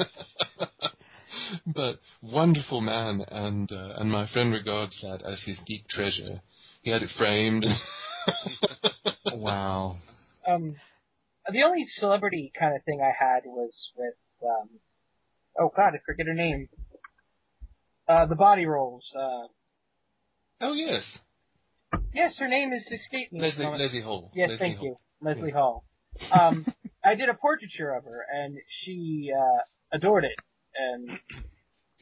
[1.67, 6.41] but wonderful man, and uh, and my friend regards that as his deep treasure.
[6.81, 7.65] He had it framed.
[9.33, 9.97] Wow.
[10.45, 10.75] Um,
[11.49, 14.69] the only celebrity kind of thing I had was with, um,
[15.59, 16.67] oh god, I forget her name.
[18.07, 19.05] Uh, the body rolls.
[19.17, 19.47] Uh,
[20.61, 21.03] oh yes,
[22.13, 23.39] yes, her name is escaping.
[23.41, 24.31] Leslie Leslie Hall.
[24.33, 24.85] Yes, Leslie thank Hall.
[24.87, 25.83] you, Leslie Hall.
[26.31, 26.65] Um,
[27.03, 30.35] I did a portraiture of her, and she uh, adored it.
[30.79, 31.09] And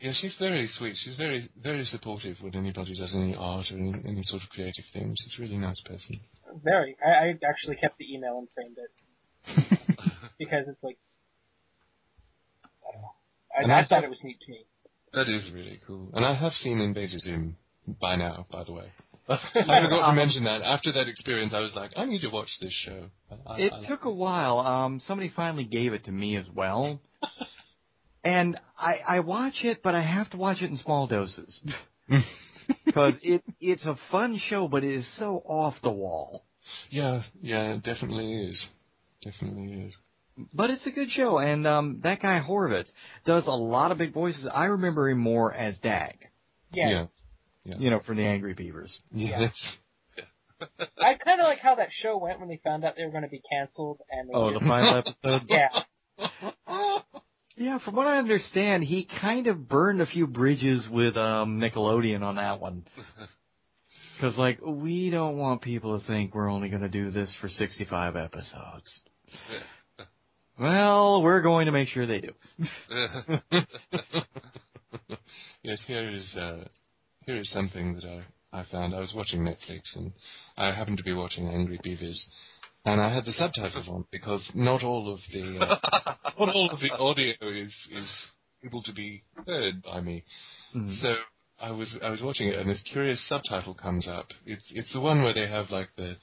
[0.02, 0.95] Yeah, she's very sweet.
[1.03, 4.86] She's very very supportive when anybody does any art or any, any sort of creative
[4.94, 5.15] thing.
[5.22, 6.19] She's a really nice person.
[6.64, 8.91] very, I, I actually kept the email and framed it
[10.40, 10.98] because it's like,
[12.88, 13.73] I don't know.
[13.73, 14.65] I, I I thought thought- it was neat to me.
[15.14, 16.10] That is really cool.
[16.14, 17.56] And I have seen Invader Zim
[18.02, 18.91] by now, by the way.
[19.30, 20.62] I forgot to mention that.
[20.62, 23.10] After that experience, I was like, I need to watch this show.
[23.48, 24.60] I, It I like took a while.
[24.60, 26.99] Um, somebody finally gave it to me as well.
[28.24, 31.60] and I, I watch it, but I have to watch it in small doses.
[32.86, 36.44] Because it, it's a fun show, but it is so off the wall.
[36.90, 38.68] Yeah, yeah, it definitely is.
[39.24, 39.94] Definitely is.
[40.53, 42.90] But it's a good show, and um, that guy Horvitz
[43.26, 44.49] does a lot of big voices.
[44.52, 46.18] I remember him more as Dag,
[46.74, 46.90] Yes.
[46.90, 47.06] Yeah.
[47.66, 48.98] You know, from the Angry Beavers.
[49.12, 49.54] Yes.
[50.62, 53.24] I kind of like how that show went when they found out they were going
[53.24, 54.00] to be canceled.
[54.10, 55.42] And Oh, the final episode.
[55.50, 57.00] yeah,
[57.58, 62.22] Yeah, from what I understand, he kind of burned a few bridges with um, Nickelodeon
[62.22, 62.86] on that one.
[64.16, 67.50] Because, like, we don't want people to think we're only going to do this for
[67.50, 69.02] 65 episodes.
[70.58, 72.32] Well, we're going to make sure they do.
[75.64, 76.64] yes, here is uh,
[77.26, 78.93] here is something that I, I found.
[78.95, 80.11] I was watching Netflix and
[80.57, 82.26] I happened to be watching Angry Beavers,
[82.85, 86.80] and I had the subtitles on because not all of the uh, not all of
[86.80, 88.10] the audio is is
[88.64, 90.23] able to be heard by me.
[90.76, 91.02] Mhm.
[91.02, 91.15] So
[91.60, 94.27] I was I was watching it, and this curious subtitle comes up.
[94.45, 96.15] It's it's the one where they have like the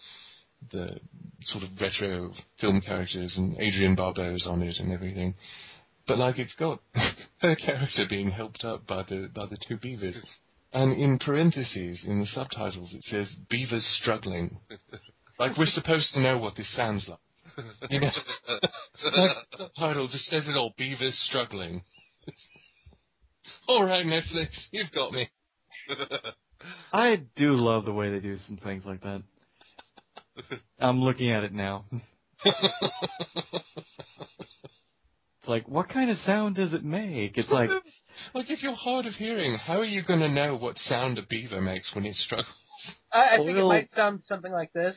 [0.70, 1.00] the
[1.42, 5.34] sort of retro film characters and Adrienne Barbeau's on it and everything.
[6.06, 6.80] But like it's got
[7.40, 10.20] her character being helped up by the by the two beavers.
[10.73, 14.59] and in parentheses in the subtitles it says "Beaver's struggling."
[15.39, 17.19] like we're supposed to know what this sounds like.
[17.90, 18.11] You know,
[18.49, 18.62] like
[19.05, 20.73] the subtitle just says it all.
[20.78, 21.82] Beaver's struggling.
[23.69, 25.31] all right, Netflix, you've got me.
[26.93, 29.23] I do love the way they do some things like that.
[30.78, 31.85] I'm looking at it now.
[35.43, 37.36] It's like, what kind of sound does it make?
[37.36, 37.69] It's like,
[38.34, 41.22] like if you're hard of hearing, how are you going to know what sound a
[41.22, 42.47] beaver makes when it struggles?
[43.12, 44.97] I, I think it Well- might sound something like this.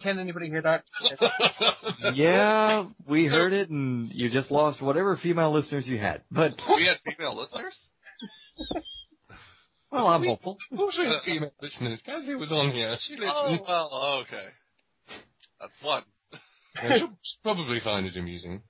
[0.00, 0.84] Can anybody hear that?
[2.14, 6.22] yeah, we heard it, and you just lost whatever female listeners you had.
[6.30, 7.76] But we had female listeners.
[9.90, 10.56] well, I'm hopeful.
[10.70, 12.00] Who's with female listeners?
[12.06, 12.96] Cassie was on here.
[13.00, 13.66] She Oh listened.
[13.66, 14.44] well, okay.
[15.60, 16.04] That's one.
[16.76, 17.10] Yeah, she'll
[17.42, 18.62] probably find it amusing.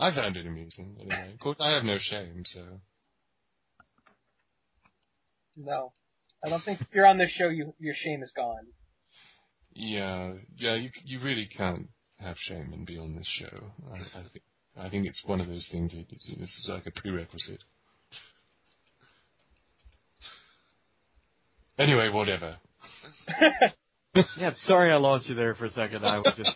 [0.00, 1.30] I found it amusing, anyway.
[1.34, 2.60] Of course, I have no shame, so.
[5.56, 5.92] no.
[6.42, 8.66] I don't think if you're on this show, you, your shame is gone.
[9.74, 13.72] Yeah, yeah, you you really can't have shame and be on this show.
[13.92, 14.44] I, I think
[14.76, 15.92] I think it's one of those things.
[15.92, 17.62] That it's, it's like a prerequisite.
[21.78, 22.56] Anyway, whatever.
[24.36, 26.04] Yeah, sorry I lost you there for a second.
[26.04, 26.50] I was just,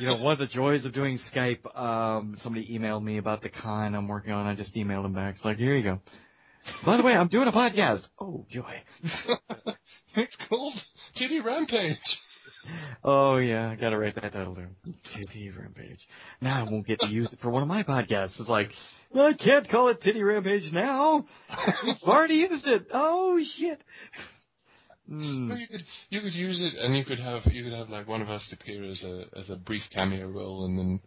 [0.00, 1.64] you know, one of the joys of doing Skype.
[1.78, 4.46] Um, somebody emailed me about the con I'm working on.
[4.46, 5.36] I just emailed them back.
[5.36, 6.00] It's like, here you go.
[6.84, 8.02] By the way, I'm doing a podcast.
[8.20, 8.82] Oh, joy.
[10.16, 10.74] It's called
[11.16, 11.96] Titty Rampage.
[13.04, 14.74] Oh yeah, I gotta write that title down.
[15.14, 16.00] Titty Rampage.
[16.40, 18.38] Now I won't get to use it for one of my podcasts.
[18.38, 18.70] It's like,
[19.14, 21.24] I can't call it Titty Rampage now.
[21.48, 22.88] I've already used it.
[22.92, 23.82] Oh shit.
[25.10, 25.48] Hmm.
[25.48, 28.06] Well, you could you could use it, and you could have you could have like
[28.06, 31.00] one of us appear as a as a brief cameo role, and then.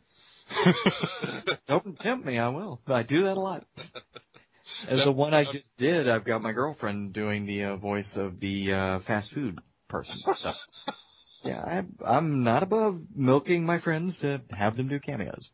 [1.70, 2.82] Don't tempt me, I will.
[2.86, 3.66] I do that a lot.
[4.90, 8.40] As the one I just did, I've got my girlfriend doing the uh, voice of
[8.42, 10.16] the uh, fast food person.
[10.38, 10.52] So,
[11.46, 15.48] yeah, I'm, I'm not above milking my friends to have them do cameos.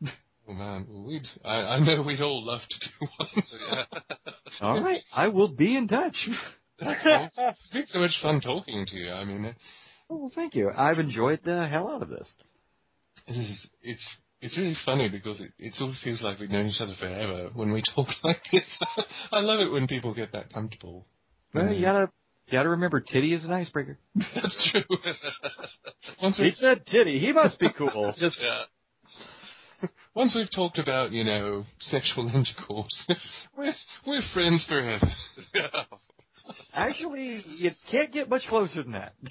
[0.48, 3.44] Oh man, we'd I, I know we'd all love to do one.
[3.68, 3.84] Yeah.
[4.60, 6.16] All right, I will be in touch.
[6.80, 9.10] It's been so much fun talking to you.
[9.12, 9.54] I mean,
[10.08, 10.70] Oh, well, thank you.
[10.76, 12.32] I've enjoyed the hell out of this.
[13.28, 16.66] it is it's it's really funny because it, it sort of feels like we've known
[16.66, 18.64] each other forever when we talk like this.
[19.30, 21.06] I love it when people get that comfortable.
[21.54, 21.76] Well, mm.
[21.78, 22.10] you gotta,
[22.46, 23.98] you gotta remember, titty is an icebreaker.
[24.14, 24.82] That's true.
[26.22, 27.18] once He we've said titty.
[27.18, 28.14] He must be cool.
[28.18, 28.62] Just Yeah.
[30.14, 33.06] once we've talked about you know sexual intercourse,
[33.56, 33.74] we're
[34.06, 35.06] we're friends forever.
[36.50, 36.64] Yeah.
[36.74, 39.14] actually, you can't get much closer than that.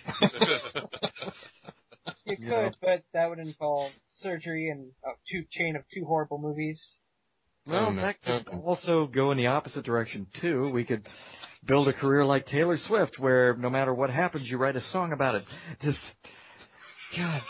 [2.25, 2.71] You could, You know.
[2.81, 3.91] but that would involve
[4.21, 6.81] surgery and a two chain of two horrible movies.
[7.67, 8.57] Well, Oh, that could Okay.
[8.63, 10.69] also go in the opposite direction too.
[10.71, 11.07] We could
[11.65, 15.11] build a career like Taylor Swift, where no matter what happens, you write a song
[15.13, 15.43] about it.
[15.81, 15.99] Just,
[17.15, 17.41] God,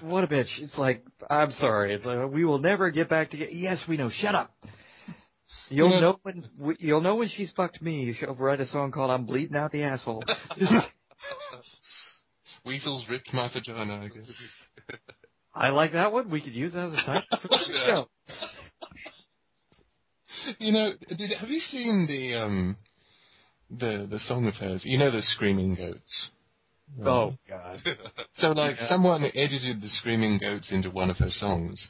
[0.00, 0.48] what a bitch!
[0.60, 1.94] It's like, I'm sorry.
[1.94, 3.50] It's like we will never get back together.
[3.52, 4.10] Yes, we know.
[4.10, 4.52] Shut up.
[5.68, 6.00] You'll Yeah.
[6.00, 6.48] know when
[6.78, 8.12] you'll know when she's fucked me.
[8.18, 10.24] She'll write a song called "I'm Bleeding Out the Asshole."
[12.64, 14.02] Weasels ripped my vagina.
[14.04, 14.30] I guess.
[15.54, 16.30] I like that one.
[16.30, 18.08] We could use that as a title for the show.
[20.58, 22.76] You know, did have you seen the um
[23.70, 24.82] the the song of hers?
[24.84, 26.28] You know the Screaming Goats.
[27.04, 27.78] Oh God.
[28.36, 28.88] So like Yeah.
[28.88, 31.88] someone edited the Screaming Goats into one of her songs,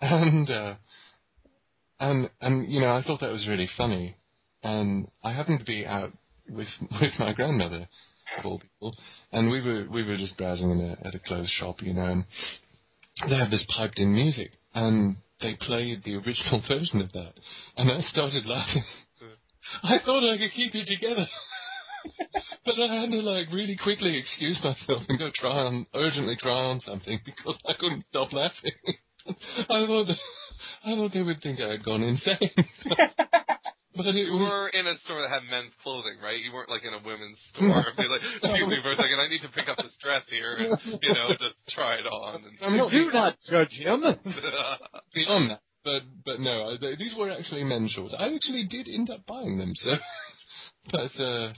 [0.00, 0.74] and uh,
[2.00, 4.16] and and you know I thought that was really funny,
[4.62, 6.12] and I happened to be out
[6.48, 6.68] with
[7.00, 7.88] with my grandmother,
[8.38, 8.94] of all people,
[9.32, 12.06] and we were we were just browsing in a, at a clothes shop, you know,
[12.06, 12.24] and
[13.28, 17.34] they had this piped in music, and they played the original version of that,
[17.76, 18.84] and I started laughing.
[19.20, 19.86] Hmm.
[19.86, 21.26] I thought I could keep it together.
[22.64, 26.64] But I had to like really quickly excuse myself and go try on urgently try
[26.64, 28.72] on something because I couldn't stop laughing.
[29.70, 30.08] I thought
[30.84, 32.38] I thought they would think I had gone insane.
[33.96, 36.40] but it You was were in a store that had men's clothing, right?
[36.40, 37.84] You weren't like in a women's store.
[37.96, 40.56] Be like, excuse me for a second, I need to pick up this dress here
[40.56, 42.42] and you know just try it on.
[42.44, 42.56] And...
[42.60, 44.04] I'm not Do not judge him.
[44.04, 44.18] And...
[45.14, 45.60] beyond that.
[45.84, 48.14] But but no, I, they, these were actually men's shorts.
[48.18, 49.72] I actually did end up buying them.
[49.76, 49.92] So,
[50.92, 51.52] but uh,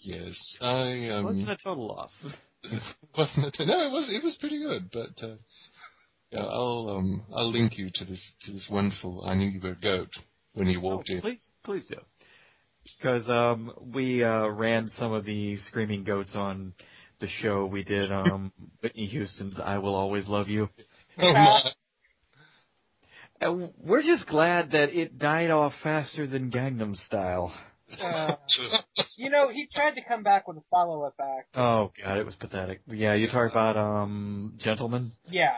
[0.00, 2.26] yes, I um, Wasn't a total loss.
[3.16, 3.66] wasn't it?
[3.66, 4.08] No, it was.
[4.10, 4.90] It was pretty good.
[4.90, 5.36] But uh,
[6.30, 9.24] yeah, I'll um, I'll link you to this to this wonderful.
[9.26, 10.10] I knew you were a goat
[10.52, 11.20] when you walked Oh, in.
[11.20, 11.96] Please, please do.
[12.96, 16.74] Because um, we uh, ran some of the Screaming Goats on
[17.20, 17.66] the show.
[17.66, 18.52] We did um,
[18.82, 20.68] Whitney Houston's "I Will Always Love You."
[21.20, 21.62] Oh my!
[23.40, 27.52] And we're just glad that it died off faster than Gangnam Style.
[28.00, 28.36] Uh,
[29.16, 31.48] you know, he tried to come back with a follow-up act.
[31.56, 32.82] Oh god, it was pathetic.
[32.86, 35.12] Yeah, you talk about um gentlemen.
[35.28, 35.54] Yeah.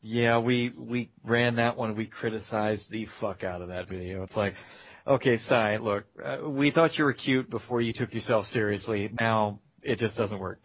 [0.00, 1.96] Yeah, we we ran that one.
[1.96, 4.22] We criticized the fuck out of that video.
[4.22, 4.54] It's like,
[5.06, 9.10] okay, Psy, look, uh, we thought you were cute before you took yourself seriously.
[9.18, 10.60] Now it just doesn't work.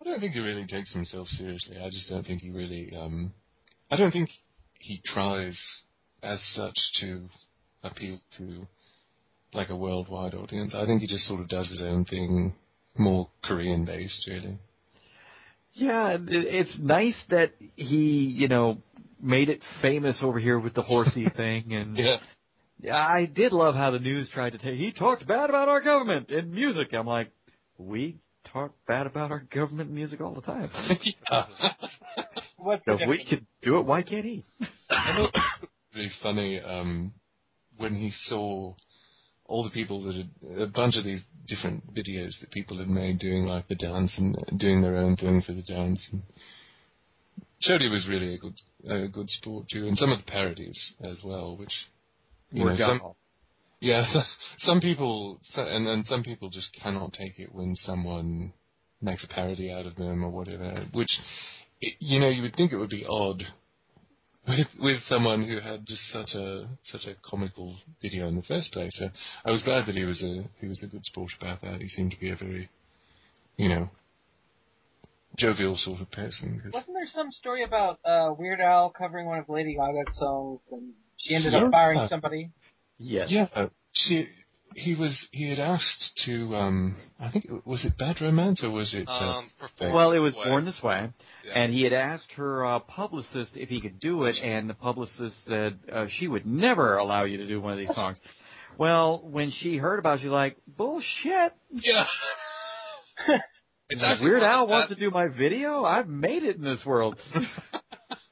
[0.00, 1.76] I don't think he really takes himself seriously.
[1.78, 2.92] I just don't think he really.
[2.96, 3.32] Um,
[3.90, 4.30] I don't think
[4.78, 5.58] he tries
[6.22, 7.28] as such to
[7.82, 8.66] appeal to
[9.52, 10.72] like a worldwide audience.
[10.74, 12.54] I think he just sort of does his own thing,
[12.96, 14.58] more Korean based, really.
[15.74, 18.78] Yeah, it- it's nice that he, you know,
[19.20, 22.18] made it famous over here with the horsey thing, and Yeah.
[22.92, 24.76] I did love how the news tried to take.
[24.76, 26.92] He talked bad about our government in music.
[26.92, 27.30] I'm like,
[27.78, 28.18] we
[28.52, 30.68] talk bad about our government in music all the time.
[32.56, 34.44] What's So the if we could do it, why can't he?
[34.90, 37.12] I thought it was really funny um,
[37.76, 38.74] when he saw
[39.46, 43.18] all the people that had a bunch of these different videos that people had made
[43.18, 46.06] doing like the dance and uh, doing their own thing for the dance.
[46.12, 46.22] And
[47.60, 48.54] Jody was really a good
[48.88, 51.72] a good sport too, and some of the parodies as well, which
[52.50, 53.00] you Were know, some,
[53.80, 54.20] yeah, so,
[54.58, 58.52] some people and and some people just cannot take it when someone
[59.00, 60.86] makes a parody out of them or whatever.
[60.92, 61.18] Which
[61.80, 63.44] it, you know you would think it would be odd
[64.48, 68.72] with with someone who had just such a such a comical video in the first
[68.72, 68.90] place.
[68.98, 69.08] So
[69.44, 71.80] I was glad that he was a he was a good sport about that.
[71.80, 72.68] He seemed to be a very
[73.56, 73.90] you know
[75.38, 76.60] jovial sort of person.
[76.60, 80.68] 'cause- Wasn't there some story about uh, Weird Al covering one of Lady Gaga's songs
[80.72, 81.64] and she ended Yeah.
[81.64, 82.50] up firing somebody?
[82.98, 83.30] Yes.
[83.30, 84.28] Yeah, uh, she
[84.76, 88.92] he was he had asked to um I think was it Bad Romance or was
[88.94, 90.44] it uh, Um, performance Well, it was way.
[90.44, 91.08] born this way,
[91.44, 91.52] Yeah.
[91.54, 95.36] and he had asked her uh, publicist if he could do it, and the publicist
[95.46, 98.18] said uh, she would never allow you to do one of these songs.
[98.78, 101.52] Well, when she heard about it, she's like, "Bullshit!
[101.70, 102.06] yeah.
[103.90, 105.84] it's Like, Weird Al the wants to do my video.
[105.84, 107.16] I've made it in this world."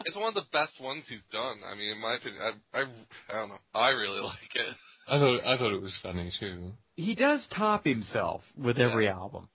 [0.07, 1.57] It's one of the best ones he's done.
[1.71, 2.41] I mean, in my opinion,
[2.73, 2.83] I, I,
[3.29, 3.59] I don't know.
[3.75, 4.75] I really like it.
[5.09, 6.73] I thought I thought it was funny too.
[6.97, 8.89] he does top himself with Yeah.
[8.91, 9.49] every album.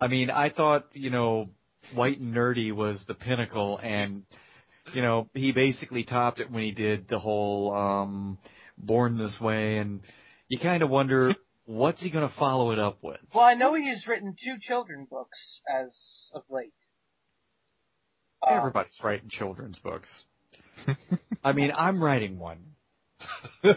[0.00, 1.50] I mean, I thought, you know,
[1.94, 4.24] White and Nerdy was the pinnacle and
[4.92, 8.38] you know, he basically topped it when he did the whole um
[8.78, 10.00] Born This Way and
[10.48, 11.34] you kind of wonder
[11.66, 13.18] what's he going to follow it up with.
[13.34, 15.90] Well, I know he's written two children books as
[16.34, 16.74] of late.
[18.46, 20.08] Uh, Everybody's writing children's books.
[21.42, 22.73] I mean, I'm writing one.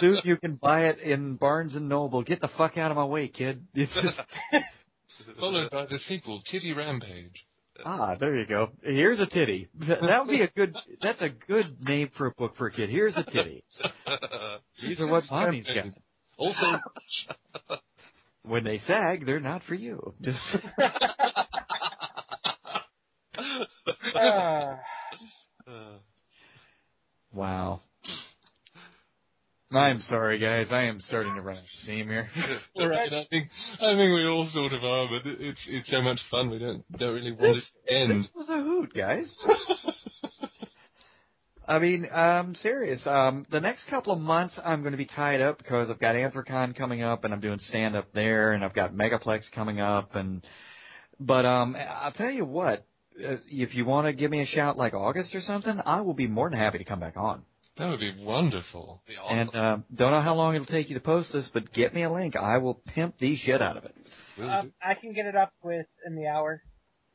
[0.00, 2.22] Soon you can buy it in Barnes and Noble.
[2.22, 3.66] Get the fuck out of my way, kid.
[3.74, 4.20] It's just
[5.40, 7.46] Followed by the sequel, Titty Rampage.
[7.84, 8.70] Ah, there you go.
[8.82, 9.68] Here's a titty.
[9.88, 10.76] That would be a good.
[11.00, 12.90] That's a good name for a book for a kid.
[12.90, 13.64] Here's a titty.
[14.82, 15.86] These are what mommy's got.
[16.36, 16.66] Also,
[18.44, 20.12] When they sag, they're not for you.
[20.20, 20.40] Just
[24.14, 24.76] uh,
[25.66, 25.98] Uh,
[27.32, 27.80] wow.
[29.74, 30.66] I'm sorry, guys.
[30.70, 32.28] I am starting to run out of steam here.
[32.76, 33.48] all right, I think
[33.80, 36.50] I think we all sort of are, but it's it's so much fun.
[36.50, 38.20] We don't don't really want This- it to end.
[38.24, 39.34] This was a hoot, guys.
[41.66, 43.06] I mean, I'm serious.
[43.06, 46.16] Um, the next couple of months, I'm going to be tied up because I've got
[46.16, 50.16] Anthrocon coming up, and I'm doing stand up there, and I've got Megaplex coming up,
[50.16, 50.44] and
[51.20, 52.84] but um, I'll tell you what.
[53.18, 56.14] Uh, If you want to give me a shout like August or something, I will
[56.14, 57.44] be more than happy to come back on.
[57.78, 59.02] That would be wonderful.
[59.06, 59.38] be awesome.
[59.38, 62.02] And uh, don't know how long it'll take you to post this, but get me
[62.02, 62.36] a link.
[62.36, 63.94] I will pimp the shit out of it.
[64.38, 64.62] Will uh.
[64.82, 66.62] I can get it up with in the hour.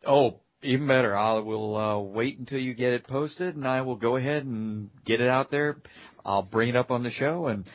[0.06, 1.16] Oh, even better.
[1.16, 4.90] I will uh, wait until you get it posted, and I will go ahead and
[5.06, 5.78] get it out there.
[6.26, 7.66] I'll bring it up on the show, and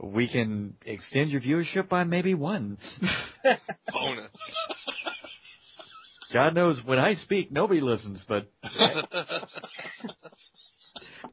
[0.00, 2.78] we can extend your viewership by maybe one.
[3.92, 4.32] Bonus.
[6.32, 8.50] God knows when I speak, nobody listens, but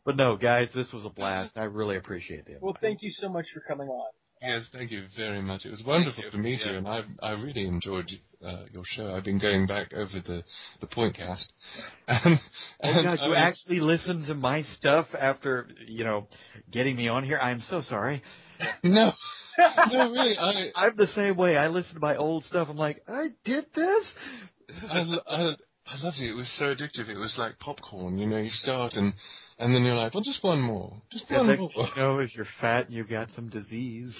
[0.05, 1.57] but no, guys, this was a blast.
[1.57, 2.59] I really appreciate it.
[2.61, 4.11] Well, thank you so much for coming on.
[4.41, 5.65] Yes, thank you very much.
[5.65, 6.73] It was wonderful to meet Yeah.
[6.73, 8.09] you, and I I really enjoyed
[8.45, 9.15] uh, your show.
[9.15, 10.43] I've been going back over the
[10.81, 11.45] the Pointcast,
[12.07, 12.39] and,
[12.83, 16.27] Oh God, you was- actually listened to my stuff after you know
[16.69, 17.39] getting me on here.
[17.39, 18.21] I'm so sorry.
[18.83, 19.13] no,
[19.91, 21.57] no, really, I I'm the same way.
[21.57, 22.67] I listen to my old stuff.
[22.69, 24.13] I'm like, I did this.
[24.89, 25.55] I, I,
[25.87, 26.29] I loved it.
[26.29, 27.09] It was so addictive.
[27.09, 28.17] It was like popcorn.
[28.17, 29.13] You know, you start and
[29.59, 31.71] and then you're like, well, just one more, just The one next more.
[31.75, 34.15] you know is you're fat and you've got some disease.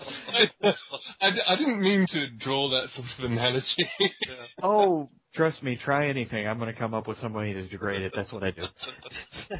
[0.00, 0.50] I,
[1.20, 3.88] I, I didn't mean to draw that sort of analogy.
[4.62, 6.46] Oh, Trust me, try anything.
[6.46, 8.12] I'm going to come up with some way to degrade it.
[8.14, 8.62] That's what I do.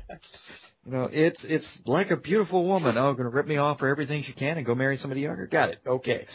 [0.86, 2.96] you know, it's it's like a beautiful woman.
[2.96, 5.48] Oh, going to rip me off for everything she can and go marry somebody younger.
[5.48, 5.80] Got it.
[5.84, 6.26] Okay.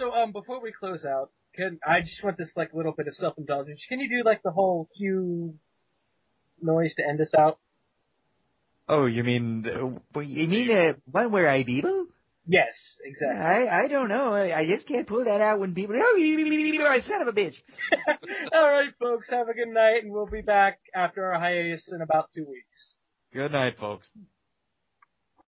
[0.00, 3.14] So um, before we close out, can I just want this like little bit of
[3.14, 3.84] self indulgence?
[3.88, 5.54] Can you do like the whole cue
[6.60, 7.58] noise to end us out?
[8.88, 12.06] Oh, you mean uh, you mean uh, one where I beeble?
[12.46, 12.72] Yes,
[13.04, 13.38] exactly.
[13.40, 14.32] I I don't know.
[14.32, 15.94] I, I just can't pull that out when people.
[15.96, 17.54] Oh, son of a bitch!
[18.52, 19.28] All right, folks.
[19.30, 22.94] Have a good night, and we'll be back after our hiatus in about two weeks.
[23.32, 24.08] Good night, folks.